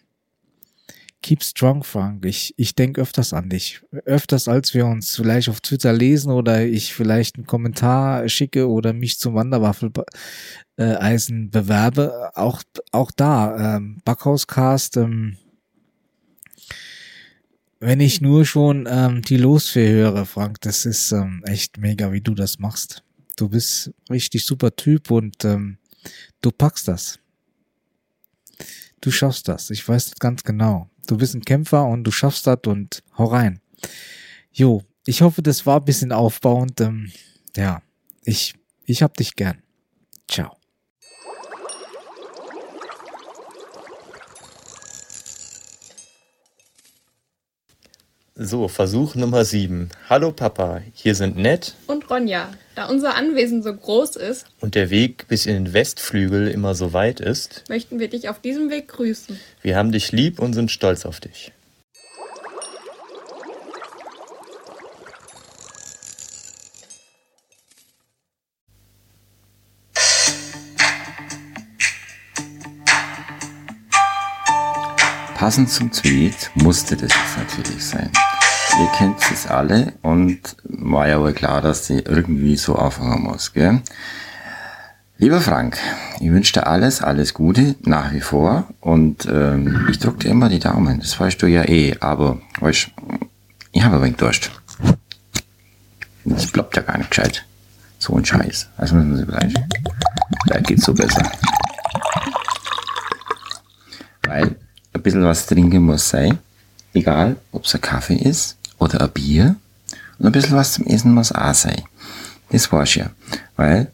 Keep 1.21 1.43
strong, 1.43 1.83
Frank. 1.83 2.25
Ich, 2.25 2.53
ich 2.55 2.75
denke 2.75 3.01
öfters 3.01 3.33
an 3.33 3.49
dich. 3.49 3.81
Öfters, 4.05 4.47
als 4.47 4.73
wir 4.73 4.85
uns 4.85 5.17
vielleicht 5.17 5.49
auf 5.49 5.59
Twitter 5.59 5.91
lesen 5.91 6.31
oder 6.31 6.65
ich 6.65 6.93
vielleicht 6.93 7.35
einen 7.35 7.45
Kommentar 7.45 8.29
schicke 8.29 8.69
oder 8.69 8.93
mich 8.93 9.19
zum 9.19 9.35
Wanderwaffeleisen 9.35 11.47
äh, 11.47 11.49
bewerbe. 11.49 12.31
Auch, 12.35 12.63
auch 12.93 13.11
da, 13.11 13.75
ähm, 13.75 13.97
Backhauscast, 14.05 14.95
ähm, 14.95 15.35
wenn 17.81 17.99
ich 17.99 18.21
nur 18.21 18.45
schon 18.45 18.87
ähm, 18.89 19.21
die 19.21 19.37
Losfee 19.37 19.91
höre, 19.91 20.25
Frank, 20.25 20.61
das 20.61 20.85
ist 20.85 21.11
ähm, 21.11 21.43
echt 21.45 21.77
mega, 21.77 22.13
wie 22.13 22.21
du 22.21 22.33
das 22.33 22.59
machst. 22.59 23.03
Du 23.39 23.49
bist 23.49 23.91
richtig 24.09 24.45
super 24.45 24.75
Typ 24.75 25.11
und 25.11 25.45
ähm, 25.45 25.77
du 26.41 26.51
packst 26.51 26.87
das. 26.87 27.19
Du 29.01 29.11
schaffst 29.11 29.47
das. 29.47 29.69
Ich 29.69 29.87
weiß 29.87 30.09
das 30.09 30.19
ganz 30.19 30.43
genau 30.43 30.89
du 31.09 31.17
bist 31.17 31.35
ein 31.35 31.43
Kämpfer 31.43 31.85
und 31.85 32.03
du 32.03 32.11
schaffst 32.11 32.47
das 32.47 32.59
und 32.65 33.03
hau 33.17 33.25
rein. 33.25 33.61
Jo, 34.51 34.83
ich 35.05 35.21
hoffe, 35.21 35.41
das 35.41 35.65
war 35.65 35.79
ein 35.79 35.85
bisschen 35.85 36.11
aufbauend. 36.11 36.79
Ähm, 36.81 37.11
ja, 37.55 37.81
ich, 38.23 38.53
ich 38.85 39.01
hab 39.01 39.15
dich 39.17 39.35
gern. 39.35 39.61
Ciao. 40.27 40.58
So, 48.41 48.69
Versuch 48.69 49.15
Nummer 49.15 49.43
7. 49.43 49.89
Hallo 50.09 50.31
Papa, 50.31 50.79
hier 50.93 51.13
sind 51.13 51.35
Ned 51.35 51.75
und 51.87 52.09
Ronja. 52.09 52.47
Da 52.73 52.85
unser 52.85 53.15
Anwesen 53.15 53.61
so 53.61 53.73
groß 53.73 54.15
ist 54.15 54.45
und 54.61 54.75
der 54.75 54.89
Weg 54.89 55.27
bis 55.27 55.45
in 55.45 55.55
den 55.55 55.73
Westflügel 55.73 56.47
immer 56.47 56.73
so 56.73 56.93
weit 56.93 57.19
ist, 57.19 57.65
möchten 57.67 57.99
wir 57.99 58.07
dich 58.07 58.29
auf 58.29 58.39
diesem 58.39 58.69
Weg 58.69 58.87
grüßen. 58.87 59.37
Wir 59.61 59.75
haben 59.75 59.91
dich 59.91 60.13
lieb 60.13 60.39
und 60.39 60.53
sind 60.53 60.71
stolz 60.71 61.05
auf 61.05 61.19
dich. 61.19 61.51
Passend 75.35 75.69
zum 75.69 75.91
Tweet 75.91 76.51
musste 76.55 76.95
das 76.95 77.11
jetzt 77.13 77.37
natürlich 77.37 77.83
sein. 77.83 78.09
Ihr 78.77 78.87
kennt 78.97 79.19
es 79.31 79.47
alle 79.47 79.93
und 80.01 80.55
war 80.63 81.07
ja 81.07 81.19
wohl 81.19 81.33
klar, 81.33 81.61
dass 81.61 81.87
sie 81.87 81.99
irgendwie 81.99 82.55
so 82.55 82.75
anfangen 82.75 83.23
muss, 83.23 83.53
gell? 83.53 83.81
Lieber 85.17 85.41
Frank, 85.41 85.77
ich 86.21 86.31
wünsche 86.31 86.53
dir 86.53 86.67
alles, 86.67 87.01
alles 87.01 87.33
Gute 87.33 87.75
nach 87.81 88.13
wie 88.13 88.21
vor 88.21 88.67
und 88.79 89.25
ähm, 89.25 89.87
ich 89.89 89.99
drücke 89.99 90.19
dir 90.19 90.29
immer 90.29 90.47
die 90.47 90.59
Daumen. 90.59 90.99
Das 90.99 91.19
weißt 91.19 91.41
du 91.41 91.47
ja 91.47 91.67
eh, 91.67 91.97
aber 91.99 92.39
weißt, 92.61 92.91
ich 93.73 93.83
habe 93.83 93.97
ein 93.97 94.01
wenig 94.01 94.15
Durst. 94.15 94.49
Das 96.23 96.47
bleibt 96.47 96.75
ja 96.77 96.83
gar 96.83 96.97
nicht 96.97 97.09
gescheit. 97.09 97.43
So 97.97 98.15
ein 98.15 98.23
Scheiß. 98.23 98.69
Das 98.77 98.93
müssen 98.93 99.17
Sie 99.17 99.25
gleich. 99.25 99.53
Da 100.45 100.59
geht's 100.59 100.85
so 100.85 100.93
besser. 100.93 101.29
Weil 104.23 104.55
ein 104.93 105.01
bisschen 105.01 105.25
was 105.25 105.47
trinken 105.47 105.83
muss 105.83 106.07
sein. 106.07 106.39
Egal, 106.93 107.35
ob 107.51 107.65
es 107.65 107.75
ein 107.75 107.81
Kaffee 107.81 108.15
ist 108.15 108.58
oder 108.79 109.01
ein 109.01 109.11
Bier. 109.11 109.55
Und 110.17 110.25
ein 110.25 110.31
bisschen 110.31 110.55
was 110.55 110.73
zum 110.73 110.87
Essen 110.87 111.13
muss 111.13 111.31
auch 111.31 111.53
sein. 111.53 111.83
Das 112.49 112.71
war's 112.71 112.95
ja. 112.95 113.11
Weil 113.55 113.91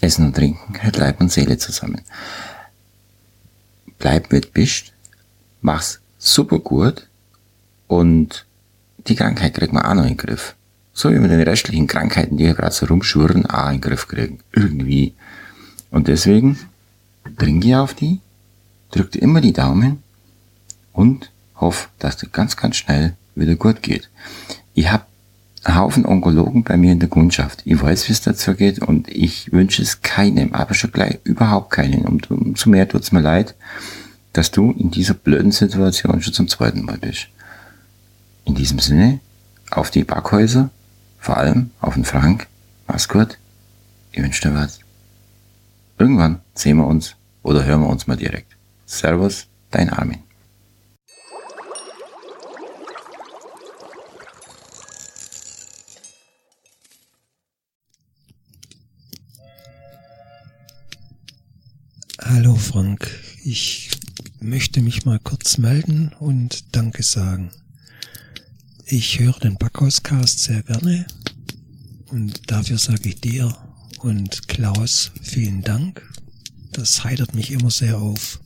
Essen 0.00 0.26
und 0.26 0.36
Trinken 0.36 0.74
hält 0.74 0.96
Leib 0.96 1.20
und 1.20 1.32
Seele 1.32 1.58
zusammen. 1.58 2.02
Bleib 3.98 4.30
mit 4.30 4.52
bist, 4.52 4.92
mach's 5.60 6.00
super 6.18 6.58
gut 6.58 7.08
und 7.88 8.44
die 9.06 9.16
Krankheit 9.16 9.54
kriegt 9.54 9.72
man 9.72 9.84
auch 9.84 9.94
noch 9.94 10.02
in 10.02 10.10
den 10.10 10.16
Griff. 10.16 10.54
So 10.92 11.10
wie 11.10 11.20
wir 11.20 11.28
den 11.28 11.42
restlichen 11.42 11.86
Krankheiten, 11.86 12.36
die 12.36 12.44
hier 12.44 12.54
gerade 12.54 12.74
so 12.74 12.86
rumschwirren, 12.86 13.46
auch 13.46 13.66
in 13.66 13.76
den 13.76 13.80
Griff 13.80 14.06
kriegen. 14.06 14.40
Irgendwie. 14.52 15.14
Und 15.90 16.08
deswegen 16.08 16.58
trinke 17.38 17.80
auf 17.80 17.94
die, 17.94 18.20
drück 18.90 19.12
dir 19.12 19.22
immer 19.22 19.40
die 19.40 19.52
Daumen 19.52 20.02
und 20.92 21.30
hoff, 21.60 21.88
dass 21.98 22.16
dir 22.16 22.28
ganz, 22.28 22.56
ganz 22.56 22.76
schnell 22.76 23.14
wieder 23.38 23.56
gut 23.56 23.82
geht. 23.82 24.08
Ich 24.74 24.90
habe 24.90 25.04
Haufen 25.66 26.06
Onkologen 26.06 26.62
bei 26.62 26.76
mir 26.76 26.92
in 26.92 27.00
der 27.00 27.08
Kundschaft. 27.08 27.62
Ich 27.64 27.80
weiß, 27.80 28.08
wie 28.08 28.12
es 28.12 28.20
dazu 28.20 28.54
geht 28.54 28.78
und 28.78 29.08
ich 29.08 29.52
wünsche 29.52 29.82
es 29.82 30.02
keinem, 30.02 30.54
aber 30.54 30.74
schon 30.74 30.92
gleich 30.92 31.18
überhaupt 31.24 31.70
keinen. 31.70 32.04
Und 32.04 32.30
umso 32.30 32.70
mehr 32.70 32.88
tut 32.88 33.02
es 33.02 33.12
mir 33.12 33.20
leid, 33.20 33.54
dass 34.32 34.50
du 34.50 34.70
in 34.72 34.90
dieser 34.90 35.14
blöden 35.14 35.52
Situation 35.52 36.22
schon 36.22 36.32
zum 36.32 36.48
zweiten 36.48 36.84
Mal 36.84 36.98
bist. 36.98 37.28
In 38.44 38.54
diesem 38.54 38.78
Sinne, 38.78 39.20
auf 39.70 39.90
die 39.90 40.04
Backhäuser, 40.04 40.70
vor 41.18 41.36
allem 41.36 41.70
auf 41.80 41.94
den 41.94 42.04
Frank. 42.04 42.46
Mach's 42.86 43.08
gut. 43.08 43.38
Ich 44.12 44.22
wünsche 44.22 44.48
dir 44.48 44.54
was. 44.54 44.80
Irgendwann 45.98 46.40
sehen 46.54 46.78
wir 46.78 46.86
uns 46.86 47.16
oder 47.42 47.64
hören 47.64 47.82
wir 47.82 47.88
uns 47.88 48.06
mal 48.06 48.16
direkt. 48.16 48.56
Servus, 48.86 49.46
dein 49.70 49.90
Armin. 49.90 50.27
Hallo 62.30 62.56
Frank, 62.56 63.10
ich 63.42 63.88
möchte 64.38 64.82
mich 64.82 65.06
mal 65.06 65.18
kurz 65.18 65.56
melden 65.56 66.12
und 66.20 66.76
Danke 66.76 67.02
sagen. 67.02 67.50
Ich 68.84 69.18
höre 69.18 69.38
den 69.38 69.56
Backhauscast 69.56 70.38
sehr 70.38 70.62
gerne 70.62 71.06
und 72.08 72.50
dafür 72.50 72.76
sage 72.76 73.08
ich 73.08 73.22
dir 73.22 73.56
und 74.00 74.46
Klaus 74.46 75.10
vielen 75.22 75.62
Dank. 75.62 76.06
Das 76.72 77.02
heitert 77.02 77.34
mich 77.34 77.50
immer 77.50 77.70
sehr 77.70 77.96
auf. 77.96 78.40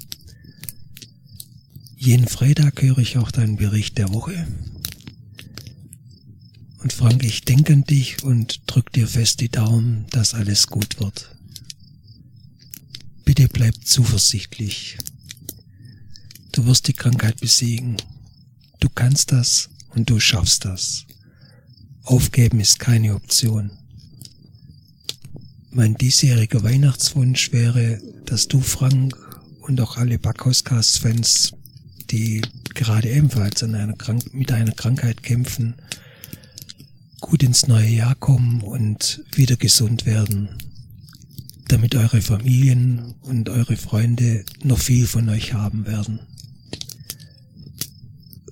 Jeden 1.97 2.29
Freitag 2.29 2.81
höre 2.83 2.99
ich 2.99 3.19
auch 3.19 3.33
deinen 3.33 3.57
Bericht 3.57 3.99
der 3.99 4.15
Woche. 4.15 4.47
Und 6.85 6.93
Frank, 6.93 7.25
ich 7.25 7.43
denke 7.43 7.73
an 7.73 7.83
dich 7.83 8.23
und 8.23 8.61
drück 8.69 8.93
dir 8.93 9.09
fest 9.09 9.41
die 9.41 9.49
Daumen, 9.49 10.07
dass 10.11 10.35
alles 10.35 10.69
gut 10.69 11.01
wird. 11.01 11.32
Bitte 13.25 13.49
bleib 13.49 13.75
zuversichtlich. 13.85 14.99
Du 16.51 16.67
wirst 16.67 16.89
die 16.89 16.93
Krankheit 16.93 17.41
besiegen. 17.41 17.97
Du 18.81 18.89
kannst 18.89 19.31
das 19.31 19.71
und 19.91 20.11
du 20.11 20.19
schaffst 20.19 20.65
das. 20.65 21.07
Aufgeben 22.03 22.59
ist 22.59 22.81
keine 22.81 23.15
Option. 23.15 23.71
Mein 25.71 25.95
diesjähriger 25.95 26.63
Weihnachtswunsch 26.65 27.53
wäre, 27.53 28.01
dass 28.27 28.49
du, 28.49 28.61
Frank, 28.61 29.17
und 29.61 29.81
auch 29.81 29.97
alle 29.97 30.19
Backhauscast-Fans, 30.19 31.53
die 32.11 32.43
gerade 32.75 33.09
ebenfalls 33.09 33.63
einer 33.63 33.95
mit 34.33 34.51
einer 34.51 34.73
Krankheit 34.73 35.23
kämpfen, 35.23 35.77
gut 37.21 37.45
ins 37.45 37.69
neue 37.69 37.89
Jahr 37.89 38.17
kommen 38.17 38.63
und 38.63 39.23
wieder 39.33 39.57
gesund 39.57 40.05
werden 40.07 40.49
damit 41.73 41.95
eure 41.95 42.21
Familien 42.21 43.15
und 43.23 43.49
eure 43.49 43.77
Freunde 43.77 44.45
noch 44.63 44.79
viel 44.79 45.07
von 45.07 45.31
euch 45.31 45.55
haben 45.55 45.87
werden. 45.87 46.21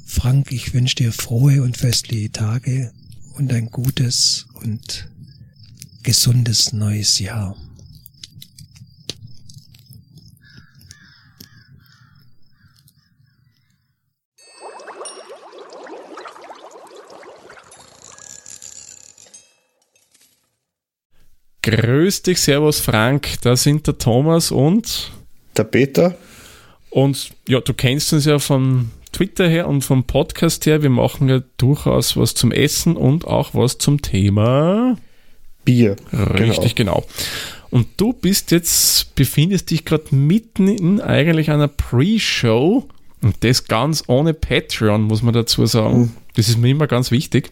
Frank, 0.07 0.51
ich 0.51 0.73
wünsche 0.73 0.97
dir 0.97 1.13
frohe 1.13 1.63
und 1.63 1.77
festliche 1.77 2.33
Tage 2.33 2.93
und 3.35 3.53
ein 3.53 3.71
gutes 3.71 4.47
und 4.55 5.11
gesundes 6.03 6.73
neues 6.73 7.19
Jahr. 7.19 7.57
Grüß 21.63 22.23
dich, 22.23 22.41
Servus 22.41 22.81
Frank, 22.81 23.41
da 23.43 23.55
sind 23.55 23.87
der 23.87 23.99
Thomas 23.99 24.51
und 24.51 25.13
der 25.57 25.65
Peter. 25.65 26.17
Und 26.89 27.31
ja, 27.47 27.61
du 27.61 27.75
kennst 27.75 28.13
uns 28.13 28.25
ja 28.25 28.39
von 28.39 28.91
Twitter 29.13 29.49
her 29.49 29.69
und 29.69 29.83
vom 29.83 30.05
Podcast 30.05 30.65
her. 30.67 30.83
Wir 30.83 30.91
machen 30.91 31.29
ja 31.29 31.43
durchaus 31.59 32.17
was 32.17 32.35
zum 32.35 32.51
Essen 32.51 32.97
und 32.97 33.27
auch 33.27 33.55
was 33.55 33.79
zum 33.79 34.01
Thema 34.01 34.97
Bier. 35.65 35.97
Richtig, 36.13 36.75
genau. 36.75 37.05
genau. 37.05 37.07
Und 37.71 37.89
du 37.99 38.13
bist 38.13 38.51
jetzt, 38.51 39.15
befindest 39.15 39.71
dich 39.71 39.85
gerade 39.85 40.15
mitten 40.15 40.67
in 40.67 41.01
eigentlich 41.01 41.51
einer 41.51 41.69
Pre-Show 41.69 42.89
und 43.23 43.45
das 43.45 43.67
ganz 43.67 44.05
ohne 44.07 44.35
Patreon, 44.35 45.03
muss 45.03 45.23
man 45.23 45.35
dazu 45.35 45.67
sagen. 45.67 46.01
Mhm. 46.01 46.11
Das 46.35 46.49
ist 46.49 46.59
mir 46.59 46.71
immer 46.71 46.87
ganz 46.87 47.11
wichtig. 47.11 47.51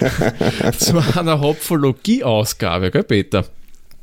zu 0.78 0.98
einer 0.98 1.40
Hopfologie-Ausgabe, 1.40 2.90
gell, 2.90 3.04
Peter? 3.04 3.44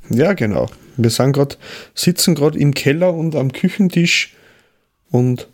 Ja, 0.09 0.33
genau. 0.33 0.69
Wir 0.97 1.09
sind 1.09 1.33
gerade, 1.33 1.55
sitzen 1.93 2.35
gerade 2.35 2.57
im 2.57 2.73
Keller 2.73 3.13
und 3.13 3.35
am 3.35 3.51
Küchentisch 3.51 4.35
und 5.11 5.47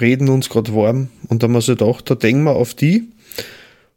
reden 0.00 0.28
uns 0.28 0.48
gerade 0.48 0.74
warm. 0.74 1.08
Und 1.28 1.42
da 1.42 1.46
haben 1.46 1.54
wir 1.54 1.60
sich 1.60 1.78
gedacht, 1.78 2.08
da 2.10 2.14
denken 2.14 2.44
wir 2.44 2.56
auf 2.56 2.74
die 2.74 3.08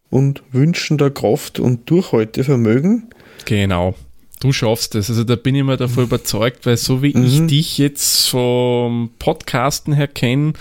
und 0.09 0.43
wünschen 0.51 0.97
da 0.97 1.09
Kraft 1.09 1.59
und 1.59 1.89
Durchhaltevermögen. 1.89 3.09
Genau. 3.45 3.95
Du 4.39 4.51
schaffst 4.51 4.95
es. 4.95 5.09
Also 5.09 5.23
da 5.23 5.35
bin 5.35 5.55
ich 5.55 5.63
mir 5.63 5.77
davon 5.77 6.03
überzeugt, 6.05 6.65
weil 6.65 6.77
so 6.77 7.01
wie 7.01 7.15
mhm. 7.15 7.25
ich 7.25 7.47
dich 7.47 7.77
jetzt 7.77 8.27
vom 8.27 9.09
Podcasten 9.19 9.93
her 9.93 10.07
kenne 10.07 10.53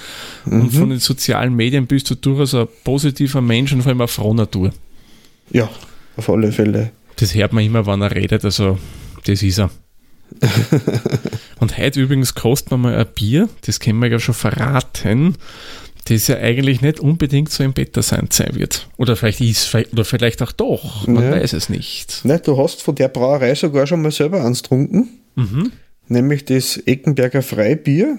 mhm. 0.45 0.61
und 0.61 0.71
von 0.71 0.91
den 0.91 1.01
sozialen 1.01 1.55
Medien 1.55 1.87
bist 1.87 2.11
du 2.11 2.15
durchaus 2.15 2.55
ein 2.55 2.69
positiver 2.85 3.41
Mensch 3.41 3.73
und 3.73 3.83
vor 3.83 3.91
allem 3.91 4.01
eine 4.01 4.09
frohe 4.09 4.35
Natur. 4.35 4.73
Ja, 5.51 5.69
auf 6.17 6.31
alle 6.31 6.53
Fälle. 6.53 6.93
Das 7.17 7.35
hört 7.35 7.53
man 7.53 7.65
immer, 7.65 7.87
wenn 7.87 8.03
er 8.03 8.15
redet, 8.15 8.45
also 8.45 8.79
das 9.25 9.43
ist 9.43 9.59
er. 9.59 9.71
und 11.61 11.79
heute 11.79 12.01
übrigens 12.01 12.35
kostet 12.35 12.71
man 12.73 12.81
mal 12.81 12.97
ein 12.97 13.07
Bier, 13.15 13.49
das 13.67 13.79
können 13.79 14.01
wir 14.01 14.09
ja 14.09 14.19
schon 14.19 14.35
verraten, 14.35 15.37
das 16.05 16.27
ja 16.27 16.37
eigentlich 16.37 16.83
nicht 16.83 17.01
unbedingt 17.01 17.51
so 17.51 17.65
im 17.65 17.73
Beta 17.73 18.03
sein 18.03 18.29
wird. 18.53 18.89
Oder 18.97 19.17
vielleicht 19.17 19.41
ist, 19.41 19.75
oder 19.75 20.05
vielleicht 20.05 20.43
auch 20.43 20.53
doch, 20.53 21.07
man 21.07 21.25
ja. 21.25 21.31
weiß 21.33 21.55
es 21.55 21.69
nicht. 21.69 22.25
Ne, 22.25 22.39
du 22.39 22.57
hast 22.59 22.83
von 22.83 22.95
der 22.95 23.09
Brauerei 23.09 23.55
sogar 23.55 23.87
schon 23.87 24.03
mal 24.03 24.11
selber 24.11 24.45
eins 24.45 24.63
getrunken, 24.63 25.09
mhm. 25.35 25.73
nämlich 26.09 26.45
das 26.45 26.77
Eckenberger 26.77 27.43
Freibier. 27.43 28.19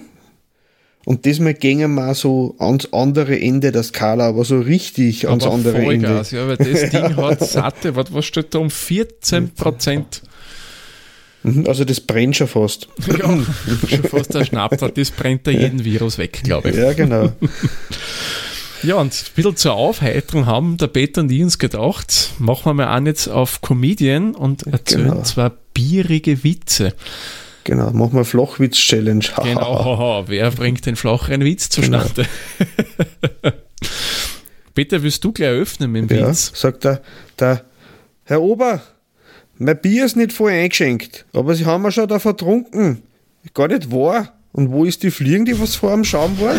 Und 1.04 1.24
diesmal 1.24 1.54
gingen 1.54 1.94
wir 1.94 2.14
so 2.16 2.56
ans 2.58 2.92
andere 2.92 3.38
Ende 3.38 3.70
der 3.70 3.84
Skala, 3.84 4.26
aber 4.26 4.44
so 4.44 4.58
richtig 4.58 5.28
ans 5.28 5.44
aber 5.44 5.54
andere 5.54 5.82
Vollgas, 5.82 6.32
Ende. 6.32 6.42
Ja, 6.42 6.48
weil 6.48 6.56
das 6.56 6.90
Ding 6.90 7.16
hat 7.16 7.48
satte, 7.48 7.94
was, 7.94 8.12
was 8.12 8.24
steht 8.24 8.52
da 8.52 8.58
um 8.58 8.70
14 8.70 9.50
Prozent? 9.54 10.22
Mhm, 11.46 11.66
also 11.66 11.84
das 11.84 12.00
brennt 12.00 12.36
schon 12.36 12.48
fast. 12.48 12.88
Ja, 13.06 13.38
schon 13.88 14.02
fast 14.04 14.34
ein 14.34 14.44
Schnaps, 14.44 14.78
das 14.94 15.10
brennt 15.12 15.46
da 15.46 15.52
jeden 15.52 15.84
Virus 15.84 16.18
weg, 16.18 16.40
glaube 16.42 16.70
ich. 16.70 16.76
Ja, 16.76 16.92
genau. 16.92 17.32
Ja, 18.82 18.96
und 18.96 19.12
ein 19.12 19.34
bisschen 19.34 19.56
zur 19.56 19.74
Aufheiterung 19.74 20.46
haben 20.46 20.76
der 20.76 20.88
Peter 20.88 21.20
und 21.20 21.30
ich 21.30 21.42
uns 21.42 21.58
gedacht, 21.58 22.32
machen 22.38 22.66
wir 22.66 22.74
mal 22.74 22.86
an 22.86 23.06
jetzt 23.06 23.28
auf 23.28 23.60
Comedian 23.60 24.34
und 24.34 24.66
erzählen 24.66 25.10
genau. 25.10 25.22
zwar 25.22 25.52
bierige 25.72 26.42
Witze. 26.44 26.94
Genau, 27.64 27.90
machen 27.90 28.14
wir 28.14 28.24
Flachwitz-Challenge. 28.24 29.24
Genau, 29.42 29.84
haha, 29.98 30.24
wer 30.26 30.50
bringt 30.50 30.84
den 30.86 30.96
flacheren 30.96 31.44
Witz 31.44 31.68
zustande? 31.68 32.26
Peter, 34.74 35.02
willst 35.02 35.24
du 35.24 35.32
gleich 35.32 35.50
öffnen 35.50 35.90
mit 35.92 36.10
dem 36.10 36.18
Ja, 36.18 36.28
Witz? 36.28 36.52
sagt 36.54 36.84
der, 36.84 37.02
der 37.38 37.64
Herr 38.24 38.42
Ober, 38.42 38.82
mein 39.58 39.80
Bier 39.80 40.04
ist 40.04 40.16
nicht 40.16 40.32
voll 40.32 40.52
eingeschenkt, 40.52 41.26
aber 41.32 41.54
Sie 41.54 41.64
haben 41.64 41.84
ja 41.84 41.90
schon 41.90 42.08
da 42.08 42.18
vertrunken. 42.18 43.02
Gar 43.54 43.68
nicht 43.68 43.90
wahr. 43.90 44.32
Und 44.52 44.70
wo 44.70 44.84
ist 44.84 45.02
die 45.02 45.10
Fliegen, 45.10 45.44
die 45.44 45.58
was 45.60 45.76
vor 45.76 45.92
dem 45.92 46.04
Schaum 46.04 46.38
waren? 46.40 46.58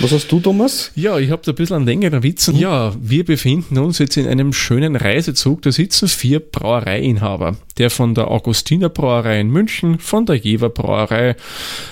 Was 0.00 0.10
hast 0.10 0.32
du, 0.32 0.40
Thomas? 0.40 0.90
Ja, 0.96 1.18
ich 1.18 1.30
habe 1.30 1.42
da 1.44 1.52
ein 1.52 1.54
bisschen 1.54 1.76
einen 1.76 1.86
längeren 1.86 2.24
Witz. 2.24 2.50
Ja, 2.54 2.92
wir 3.00 3.24
befinden 3.24 3.78
uns 3.78 3.98
jetzt 3.98 4.16
in 4.16 4.26
einem 4.26 4.52
schönen 4.52 4.96
Reisezug. 4.96 5.62
Da 5.62 5.70
sitzen 5.70 6.08
vier 6.08 6.40
Brauereiinhaber. 6.40 7.56
Der 7.78 7.88
von 7.88 8.14
der 8.14 8.28
Augustiner 8.28 8.88
Brauerei 8.88 9.38
in 9.38 9.50
München, 9.50 10.00
von 10.00 10.26
der 10.26 10.36
Jever 10.36 10.70
Brauerei, 10.70 11.36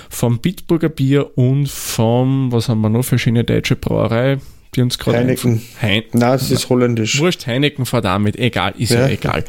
vom 0.09 0.39
Bitburger 0.39 0.89
Bier 0.89 1.37
und 1.37 1.69
vom, 1.69 2.51
was 2.51 2.67
haben 2.67 2.81
wir 2.81 2.89
noch, 2.89 3.05
verschiedene 3.05 3.45
deutsche 3.45 3.77
Brauerei, 3.77 4.39
die 4.75 4.81
uns 4.81 4.97
gerade 4.97 5.17
Heineken. 5.19 5.61
Hein 5.81 6.03
Nein, 6.13 6.31
das 6.31 6.49
ist 6.49 6.69
holländisch. 6.69 7.19
Wurscht, 7.19 7.45
Heineken 7.45 7.85
fährt 7.85 8.05
damit, 8.05 8.37
egal, 8.37 8.73
ist 8.77 8.91
ja. 8.91 9.01
Ja. 9.01 9.07
egal. 9.09 9.43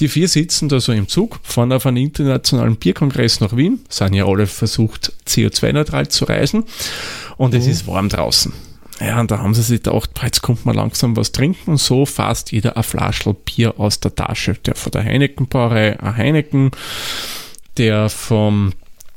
Die 0.00 0.08
vier 0.08 0.28
sitzen 0.28 0.68
da 0.68 0.80
so 0.80 0.92
im 0.92 1.08
Zug, 1.08 1.40
fahren 1.42 1.72
auf 1.72 1.86
einen 1.86 1.98
internationalen 1.98 2.76
Bierkongress 2.76 3.40
nach 3.40 3.56
Wien, 3.56 3.80
sind 3.88 4.14
ja 4.14 4.26
alle 4.26 4.46
versucht, 4.46 5.12
CO2-neutral 5.26 6.08
zu 6.08 6.24
reisen 6.26 6.64
und 7.36 7.54
es 7.54 7.66
ist 7.66 7.86
warm 7.86 8.08
draußen. 8.08 8.52
Ja, 9.00 9.18
und 9.18 9.30
da 9.30 9.38
haben 9.38 9.54
sie 9.54 9.62
sich 9.62 9.82
gedacht, 9.82 10.10
jetzt 10.22 10.42
kommt 10.42 10.66
man 10.66 10.76
langsam 10.76 11.16
was 11.16 11.32
trinken 11.32 11.70
und 11.72 11.76
so 11.78 12.04
fasst 12.04 12.52
jeder 12.52 12.76
ein 12.76 12.82
Flaschel 12.82 13.34
Bier 13.34 13.80
aus 13.80 13.98
der 14.00 14.14
Tasche. 14.14 14.54
Der 14.66 14.74
von 14.74 14.92
der 14.92 15.04
Heineken-Brauerei 15.04 15.98
ein 15.98 16.16
Heineken, 16.16 16.70
der 17.78 18.10
vom 18.10 18.74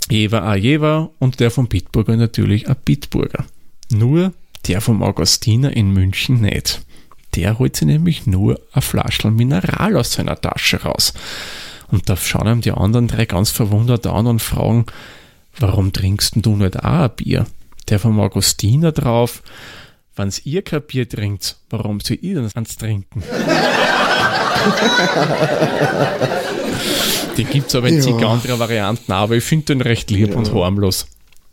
Jever 0.09 0.43
ein 0.43 0.61
Jever 0.61 1.11
und 1.19 1.41
der 1.41 1.51
vom 1.51 1.67
Bitburger 1.67 2.15
natürlich 2.15 2.69
ein 2.69 2.77
Bitburger. 2.85 3.45
Nur 3.91 4.31
der 4.67 4.81
vom 4.81 5.03
Augustiner 5.03 5.75
in 5.75 5.91
München 5.91 6.41
nicht. 6.41 6.81
Der 7.35 7.57
holt 7.59 7.75
sich 7.75 7.87
nämlich 7.87 8.27
nur 8.27 8.59
ein 8.73 8.81
Flaschel 8.81 9.31
Mineral 9.31 9.97
aus 9.97 10.13
seiner 10.13 10.39
Tasche 10.39 10.83
raus. 10.83 11.13
Und 11.89 12.09
da 12.09 12.15
schauen 12.15 12.47
ihm 12.47 12.61
die 12.61 12.71
anderen 12.71 13.07
drei 13.07 13.25
ganz 13.25 13.49
verwundert 13.49 14.05
an 14.07 14.27
und 14.27 14.41
fragen, 14.41 14.85
warum 15.59 15.91
trinkst 15.93 16.33
du 16.37 16.55
nicht 16.55 16.79
auch 16.79 16.83
ein 17.03 17.11
Bier? 17.15 17.45
Der 17.89 17.99
vom 17.99 18.19
Augustiner 18.19 18.91
drauf, 18.91 19.43
wenn's 20.15 20.45
ihr 20.45 20.61
kein 20.61 20.81
Bier 20.83 21.07
trinkt, 21.09 21.57
warum 21.69 21.99
soll 21.99 22.17
ihr 22.21 22.35
denn 22.35 22.49
ans 22.53 22.77
Trinken? 22.77 23.23
Den 27.37 27.49
gibt's 27.49 27.75
aber 27.75 27.87
in 27.89 27.95
Ja. 27.95 28.01
zig 28.01 28.15
andere 28.25 28.59
Varianten, 28.59 29.11
aber 29.11 29.35
ich 29.35 29.43
finde 29.43 29.65
den 29.65 29.81
recht 29.81 30.11
lieb 30.11 30.29
Ja. 30.29 30.35
und 30.35 30.53
harmlos. 30.53 31.07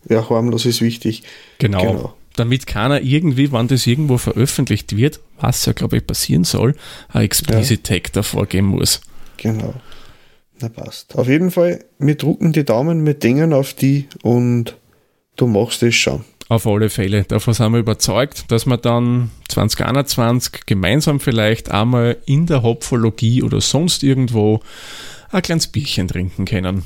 Ja, 0.08 0.28
harmlos 0.28 0.66
ist 0.66 0.80
wichtig. 0.80 1.22
Genau. 1.58 1.80
Genau. 1.80 2.14
Damit 2.40 2.66
keiner 2.66 3.02
irgendwie, 3.02 3.52
wann 3.52 3.68
das 3.68 3.86
irgendwo 3.86 4.16
veröffentlicht 4.16 4.96
wird, 4.96 5.20
was 5.38 5.66
ja, 5.66 5.74
glaube 5.74 5.98
ich, 5.98 6.06
passieren 6.06 6.44
soll, 6.44 6.74
ein 7.10 7.20
Explicit 7.20 7.84
Tag 7.84 8.14
davor 8.14 8.46
geben 8.46 8.68
muss. 8.68 9.02
Genau. 9.36 9.74
Na 10.58 10.70
passt. 10.70 11.14
Auf 11.16 11.28
jeden 11.28 11.50
Fall, 11.50 11.84
wir 11.98 12.14
drucken 12.14 12.54
die 12.54 12.64
Daumen 12.64 13.02
mit 13.02 13.22
Dingen 13.24 13.52
auf 13.52 13.74
die 13.74 14.08
und 14.22 14.78
du 15.36 15.48
machst 15.48 15.82
es 15.82 15.96
schon. 15.96 16.24
Auf 16.48 16.66
alle 16.66 16.88
Fälle. 16.88 17.24
Davon 17.24 17.52
sind 17.52 17.72
wir 17.72 17.78
überzeugt, 17.78 18.50
dass 18.50 18.64
wir 18.64 18.78
dann 18.78 19.30
2021 19.50 20.64
gemeinsam 20.64 21.20
vielleicht 21.20 21.70
einmal 21.70 22.16
in 22.24 22.46
der 22.46 22.62
Hopfologie 22.62 23.42
oder 23.42 23.60
sonst 23.60 24.02
irgendwo 24.02 24.60
ein 25.30 25.42
kleines 25.42 25.66
Bierchen 25.66 26.08
trinken 26.08 26.46
können. 26.46 26.84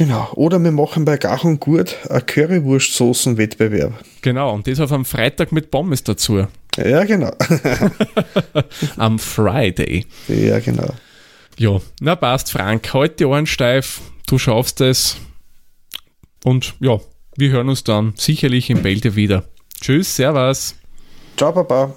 Genau. 0.00 0.30
Oder 0.32 0.58
wir 0.60 0.70
machen 0.72 1.04
bei 1.04 1.18
Gach 1.18 1.44
und 1.44 1.60
Gut 1.60 1.94
einen 2.08 2.24
Currywurstsoßen-Wettbewerb. 2.24 3.92
Genau, 4.22 4.54
und 4.54 4.66
das 4.66 4.80
auf 4.80 4.92
einem 4.92 5.04
Freitag 5.04 5.52
mit 5.52 5.70
Pommes 5.70 6.02
dazu. 6.02 6.46
Ja, 6.78 7.04
genau. 7.04 7.30
Am 8.96 9.18
Friday. 9.18 10.06
Ja, 10.26 10.58
genau. 10.60 10.88
Ja, 11.58 11.82
na 12.00 12.16
passt, 12.16 12.50
Frank. 12.50 12.94
Halt 12.94 13.20
die 13.20 13.26
Ohren 13.26 13.44
steif. 13.44 14.00
Du 14.26 14.38
schaffst 14.38 14.80
es. 14.80 15.18
Und 16.44 16.76
ja, 16.80 16.98
wir 17.36 17.50
hören 17.50 17.68
uns 17.68 17.84
dann 17.84 18.14
sicherlich 18.16 18.70
in 18.70 18.80
Bälde 18.82 19.16
wieder. 19.16 19.44
Tschüss, 19.82 20.16
Servus. 20.16 20.76
Ciao, 21.36 21.52
Papa. 21.52 21.94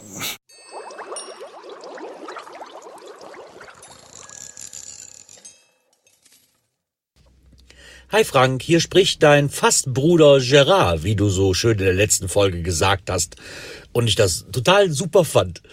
Hi 8.13 8.23
Frank, 8.23 8.61
hier 8.61 8.79
spricht 8.79 9.23
dein 9.23 9.49
Fastbruder 9.49 10.39
Gerard, 10.39 11.03
wie 11.03 11.15
du 11.15 11.29
so 11.29 11.55
schön 11.55 11.79
in 11.79 11.85
der 11.85 11.95
letzten 11.95 12.29
Folge 12.29 12.61
gesagt 12.61 13.09
hast 13.09 13.37
und 13.91 14.07
ich 14.07 14.13
das 14.13 14.45
total 14.51 14.91
super 14.91 15.25
fand. 15.25 15.63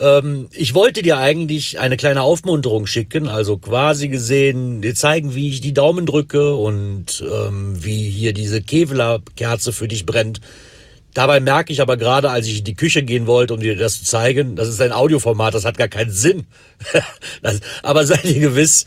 Ähm, 0.00 0.48
ich 0.50 0.74
wollte 0.74 1.02
dir 1.02 1.18
eigentlich 1.18 1.78
eine 1.78 1.96
kleine 1.96 2.22
Aufmunterung 2.22 2.86
schicken, 2.86 3.28
also 3.28 3.58
quasi 3.58 4.08
gesehen, 4.08 4.82
dir 4.82 4.96
zeigen, 4.96 5.36
wie 5.36 5.50
ich 5.50 5.60
die 5.60 5.72
Daumen 5.72 6.04
drücke 6.04 6.56
und 6.56 7.22
ähm, 7.32 7.84
wie 7.84 8.10
hier 8.10 8.32
diese 8.32 8.60
Kevlar-Kerze 8.60 9.72
für 9.72 9.86
dich 9.86 10.04
brennt. 10.04 10.40
Dabei 11.14 11.38
merke 11.38 11.72
ich 11.72 11.80
aber 11.80 11.96
gerade, 11.96 12.28
als 12.30 12.48
ich 12.48 12.58
in 12.58 12.64
die 12.64 12.74
Küche 12.74 13.04
gehen 13.04 13.28
wollte, 13.28 13.54
um 13.54 13.60
dir 13.60 13.76
das 13.76 13.98
zu 13.98 14.04
zeigen, 14.04 14.56
das 14.56 14.66
ist 14.66 14.80
ein 14.80 14.90
Audioformat, 14.90 15.54
das 15.54 15.64
hat 15.64 15.78
gar 15.78 15.86
keinen 15.86 16.10
Sinn. 16.10 16.46
das, 17.42 17.60
aber 17.84 18.04
seid 18.04 18.24
ihr 18.24 18.40
gewiss, 18.40 18.84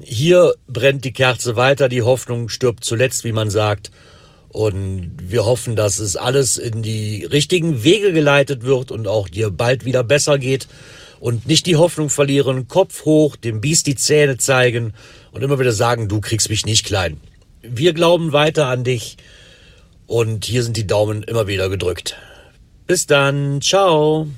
hier 0.00 0.54
brennt 0.66 1.04
die 1.04 1.12
Kerze 1.12 1.56
weiter, 1.56 1.88
die 1.88 2.02
Hoffnung 2.02 2.48
stirbt 2.48 2.84
zuletzt, 2.84 3.24
wie 3.24 3.32
man 3.32 3.50
sagt. 3.50 3.90
Und 4.48 5.12
wir 5.18 5.44
hoffen, 5.44 5.76
dass 5.76 5.98
es 5.98 6.16
alles 6.16 6.56
in 6.56 6.82
die 6.82 7.24
richtigen 7.24 7.82
Wege 7.84 8.12
geleitet 8.12 8.62
wird 8.62 8.90
und 8.90 9.06
auch 9.06 9.28
dir 9.28 9.50
bald 9.50 9.84
wieder 9.84 10.02
besser 10.02 10.38
geht. 10.38 10.68
Und 11.20 11.46
nicht 11.46 11.66
die 11.66 11.76
Hoffnung 11.76 12.10
verlieren, 12.10 12.68
Kopf 12.68 13.04
hoch, 13.04 13.36
dem 13.36 13.60
Biest 13.60 13.86
die 13.86 13.96
Zähne 13.96 14.36
zeigen 14.36 14.92
und 15.32 15.42
immer 15.42 15.58
wieder 15.58 15.72
sagen, 15.72 16.08
du 16.08 16.20
kriegst 16.20 16.50
mich 16.50 16.66
nicht 16.66 16.84
klein. 16.86 17.20
Wir 17.62 17.92
glauben 17.94 18.32
weiter 18.32 18.66
an 18.66 18.84
dich 18.84 19.16
und 20.06 20.44
hier 20.44 20.62
sind 20.62 20.76
die 20.76 20.86
Daumen 20.86 21.22
immer 21.22 21.46
wieder 21.46 21.68
gedrückt. 21.68 22.16
Bis 22.86 23.06
dann, 23.06 23.60
ciao. 23.60 24.28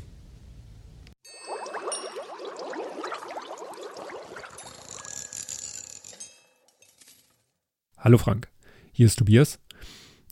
Hallo 8.08 8.16
Frank, 8.16 8.48
hier 8.90 9.04
ist 9.04 9.18
Tobias. 9.18 9.60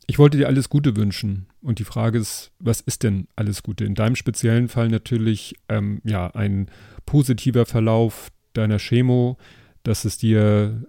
Ich 0.07 0.19
wollte 0.19 0.39
dir 0.39 0.47
alles 0.47 0.71
Gute 0.71 0.97
wünschen. 0.97 1.45
Und 1.61 1.79
die 1.79 1.85
Frage 1.85 2.19
ist, 2.19 2.51
was 2.59 2.81
ist 2.81 3.03
denn 3.03 3.29
alles 3.37 3.63
Gute? 3.63 3.85
In 3.85 3.95
deinem 3.95 4.17
speziellen 4.17 4.69
Fall 4.69 4.89
natürlich 4.89 5.57
ähm, 5.69 6.01
ja, 6.03 6.29
ein 6.29 6.71
positiver 7.05 7.67
Verlauf 7.67 8.33
deiner 8.55 8.79
Chemo, 8.79 9.37
dass 9.83 10.07
es 10.07 10.17
dir, 10.17 10.87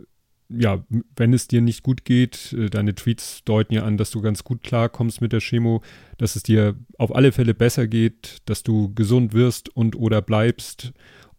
ja, 0.47 0.81
wenn 1.17 1.33
es 1.33 1.49
dir 1.49 1.59
nicht 1.59 1.83
gut 1.83 2.05
geht, 2.05 2.53
äh, 2.53 2.69
deine 2.69 2.95
Tweets 2.95 3.43
deuten 3.43 3.73
ja 3.73 3.83
an, 3.83 3.97
dass 3.97 4.11
du 4.11 4.21
ganz 4.21 4.45
gut 4.45 4.63
klarkommst 4.63 5.19
mit 5.19 5.33
der 5.33 5.41
Chemo, 5.41 5.83
dass 6.17 6.37
es 6.37 6.43
dir 6.43 6.77
auf 6.97 7.13
alle 7.13 7.33
Fälle 7.33 7.53
besser 7.53 7.87
geht, 7.87 8.37
dass 8.45 8.63
du 8.63 8.93
gesund 8.95 9.33
wirst 9.33 9.67
und 9.75 9.97
oder 9.97 10.21
bleibst 10.21 10.93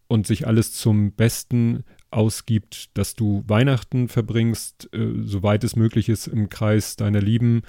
und 0.07 0.27
sich 0.27 0.45
alles 0.45 0.73
zum 0.73 1.13
Besten 1.13 1.85
ausgibt, 2.11 2.97
dass 2.97 3.13
du 3.13 3.43
Weihnachten 3.47 4.07
verbringst, 4.07 4.89
äh, 4.93 5.11
soweit 5.23 5.63
es 5.63 5.75
möglich 5.75 6.09
ist, 6.09 6.27
im 6.27 6.49
Kreis 6.49 6.95
deiner 6.95 7.21
Lieben. 7.21 7.61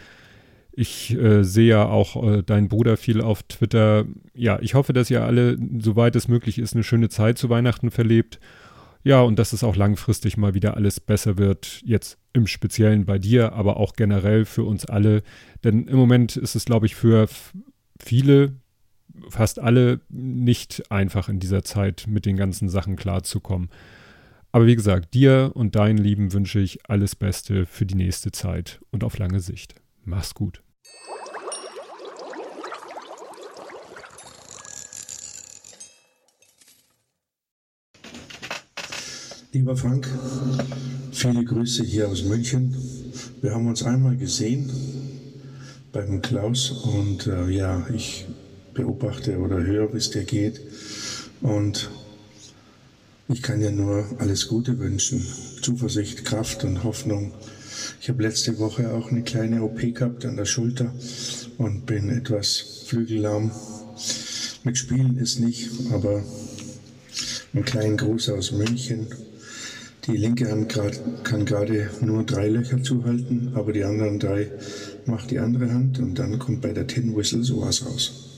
Ich 0.72 1.14
äh, 1.16 1.42
sehe 1.42 1.68
ja 1.68 1.84
auch 1.86 2.22
äh, 2.22 2.42
deinen 2.42 2.68
Bruder 2.68 2.96
viel 2.96 3.20
auf 3.20 3.42
Twitter. 3.42 4.06
Ja, 4.34 4.58
ich 4.60 4.74
hoffe, 4.74 4.92
dass 4.92 5.10
ihr 5.10 5.24
alle, 5.24 5.58
soweit 5.78 6.16
es 6.16 6.28
möglich 6.28 6.58
ist, 6.58 6.74
eine 6.74 6.84
schöne 6.84 7.08
Zeit 7.08 7.38
zu 7.38 7.50
Weihnachten 7.50 7.90
verlebt. 7.90 8.38
Ja, 9.02 9.22
und 9.22 9.38
dass 9.38 9.52
es 9.52 9.64
auch 9.64 9.76
langfristig 9.76 10.36
mal 10.36 10.54
wieder 10.54 10.76
alles 10.76 11.00
besser 11.00 11.38
wird. 11.38 11.80
Jetzt 11.84 12.18
im 12.32 12.46
Speziellen 12.46 13.06
bei 13.06 13.18
dir, 13.18 13.52
aber 13.54 13.78
auch 13.78 13.94
generell 13.94 14.44
für 14.44 14.64
uns 14.64 14.84
alle. 14.84 15.22
Denn 15.64 15.86
im 15.88 15.96
Moment 15.96 16.36
ist 16.36 16.54
es, 16.54 16.66
glaube 16.66 16.86
ich, 16.86 16.94
für 16.94 17.28
viele, 17.98 18.52
fast 19.28 19.58
alle 19.58 20.00
nicht 20.08 20.90
einfach 20.90 21.28
in 21.28 21.40
dieser 21.40 21.62
Zeit 21.64 22.04
mit 22.08 22.26
den 22.26 22.36
ganzen 22.36 22.68
Sachen 22.68 22.96
klarzukommen. 22.96 23.70
Aber 24.52 24.66
wie 24.66 24.74
gesagt, 24.74 25.14
dir 25.14 25.52
und 25.54 25.76
deinen 25.76 25.98
Lieben 25.98 26.32
wünsche 26.32 26.58
ich 26.58 26.80
alles 26.88 27.14
Beste 27.14 27.66
für 27.66 27.86
die 27.86 27.94
nächste 27.94 28.32
Zeit 28.32 28.80
und 28.90 29.04
auf 29.04 29.18
lange 29.18 29.40
Sicht. 29.40 29.74
Mach's 30.04 30.34
gut. 30.34 30.62
Lieber 39.52 39.76
Frank, 39.76 40.08
viele 41.12 41.44
Grüße 41.44 41.84
hier 41.84 42.08
aus 42.08 42.24
München. 42.24 42.74
Wir 43.40 43.52
haben 43.52 43.66
uns 43.66 43.82
einmal 43.82 44.16
gesehen 44.16 44.70
beim 45.92 46.22
Klaus 46.22 46.70
und 46.70 47.26
äh, 47.26 47.48
ja, 47.50 47.84
ich 47.92 48.26
beobachte 48.74 49.38
oder 49.38 49.60
höre, 49.60 49.92
wie 49.92 49.98
es 49.98 50.10
dir 50.10 50.24
geht. 50.24 50.60
Und 51.40 51.90
Ich 53.32 53.42
kann 53.42 53.60
ja 53.60 53.70
nur 53.70 54.04
alles 54.18 54.48
Gute 54.48 54.80
wünschen. 54.80 55.24
Zuversicht, 55.62 56.24
Kraft 56.24 56.64
und 56.64 56.82
Hoffnung. 56.82 57.32
Ich 58.00 58.08
habe 58.08 58.24
letzte 58.24 58.58
Woche 58.58 58.92
auch 58.92 59.12
eine 59.12 59.22
kleine 59.22 59.62
OP 59.62 59.78
gehabt 59.94 60.24
an 60.24 60.36
der 60.36 60.46
Schulter 60.46 60.92
und 61.56 61.86
bin 61.86 62.10
etwas 62.10 62.82
flügellahm. 62.86 63.52
Mit 64.64 64.78
Spielen 64.78 65.16
ist 65.16 65.38
nicht, 65.38 65.70
aber 65.92 66.24
ein 67.54 67.64
kleinen 67.64 67.98
Gruß 67.98 68.30
aus 68.30 68.50
München. 68.50 69.06
Die 70.06 70.16
linke 70.16 70.50
Hand 70.50 70.68
grad, 70.68 71.00
kann 71.22 71.44
gerade 71.44 71.88
nur 72.00 72.24
drei 72.24 72.48
Löcher 72.48 72.82
zuhalten, 72.82 73.52
aber 73.54 73.72
die 73.72 73.84
anderen 73.84 74.18
drei 74.18 74.50
macht 75.06 75.30
die 75.30 75.38
andere 75.38 75.72
Hand 75.72 76.00
und 76.00 76.18
dann 76.18 76.40
kommt 76.40 76.62
bei 76.62 76.72
der 76.72 76.88
Tin 76.88 77.14
Whistle 77.14 77.44
sowas 77.44 77.86
raus. 77.86 78.29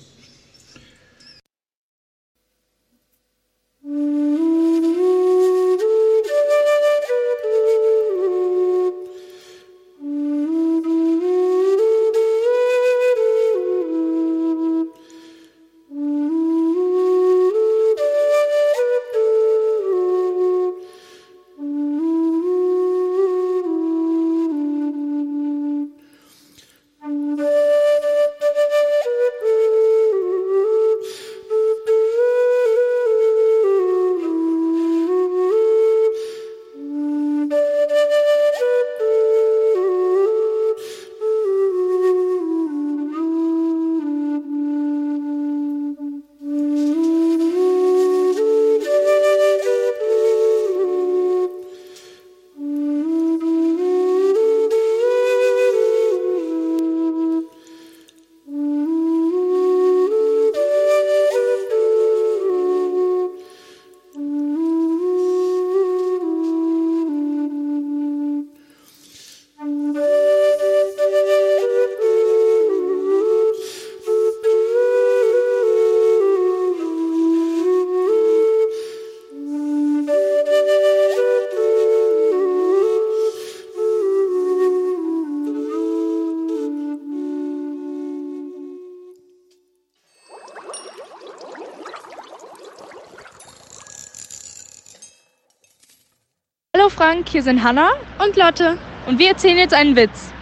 Frank, 97.13 97.29
hier 97.29 97.43
sind 97.43 97.63
Hanna 97.63 97.91
und 98.25 98.37
Lotte. 98.37 98.79
Und 99.07 99.19
wir 99.19 99.29
erzählen 99.29 99.59
jetzt 99.59 99.75
einen 99.75 99.97
Witz. 99.97 100.33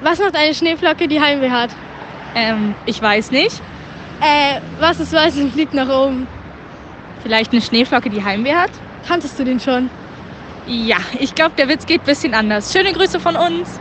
Was 0.00 0.18
macht 0.18 0.34
eine 0.34 0.54
Schneeflocke, 0.54 1.08
die 1.08 1.20
Heimweh 1.20 1.50
hat? 1.50 1.68
Ähm, 2.34 2.74
ich 2.86 3.02
weiß 3.02 3.30
nicht. 3.32 3.60
Äh, 4.22 4.62
was 4.80 4.98
ist 4.98 5.12
weiß 5.12 5.36
und 5.42 5.52
fliegt 5.52 5.74
nach 5.74 5.90
oben? 5.90 6.26
Vielleicht 7.22 7.52
eine 7.52 7.60
Schneeflocke, 7.60 8.08
die 8.08 8.24
Heimweh 8.24 8.54
hat? 8.54 8.70
Kanntest 9.06 9.38
du 9.38 9.44
den 9.44 9.60
schon? 9.60 9.90
Ja, 10.66 10.96
ich 11.18 11.34
glaube, 11.34 11.52
der 11.58 11.68
Witz 11.68 11.84
geht 11.84 12.00
ein 12.00 12.06
bisschen 12.06 12.32
anders. 12.32 12.72
Schöne 12.72 12.94
Grüße 12.94 13.20
von 13.20 13.36
uns. 13.36 13.78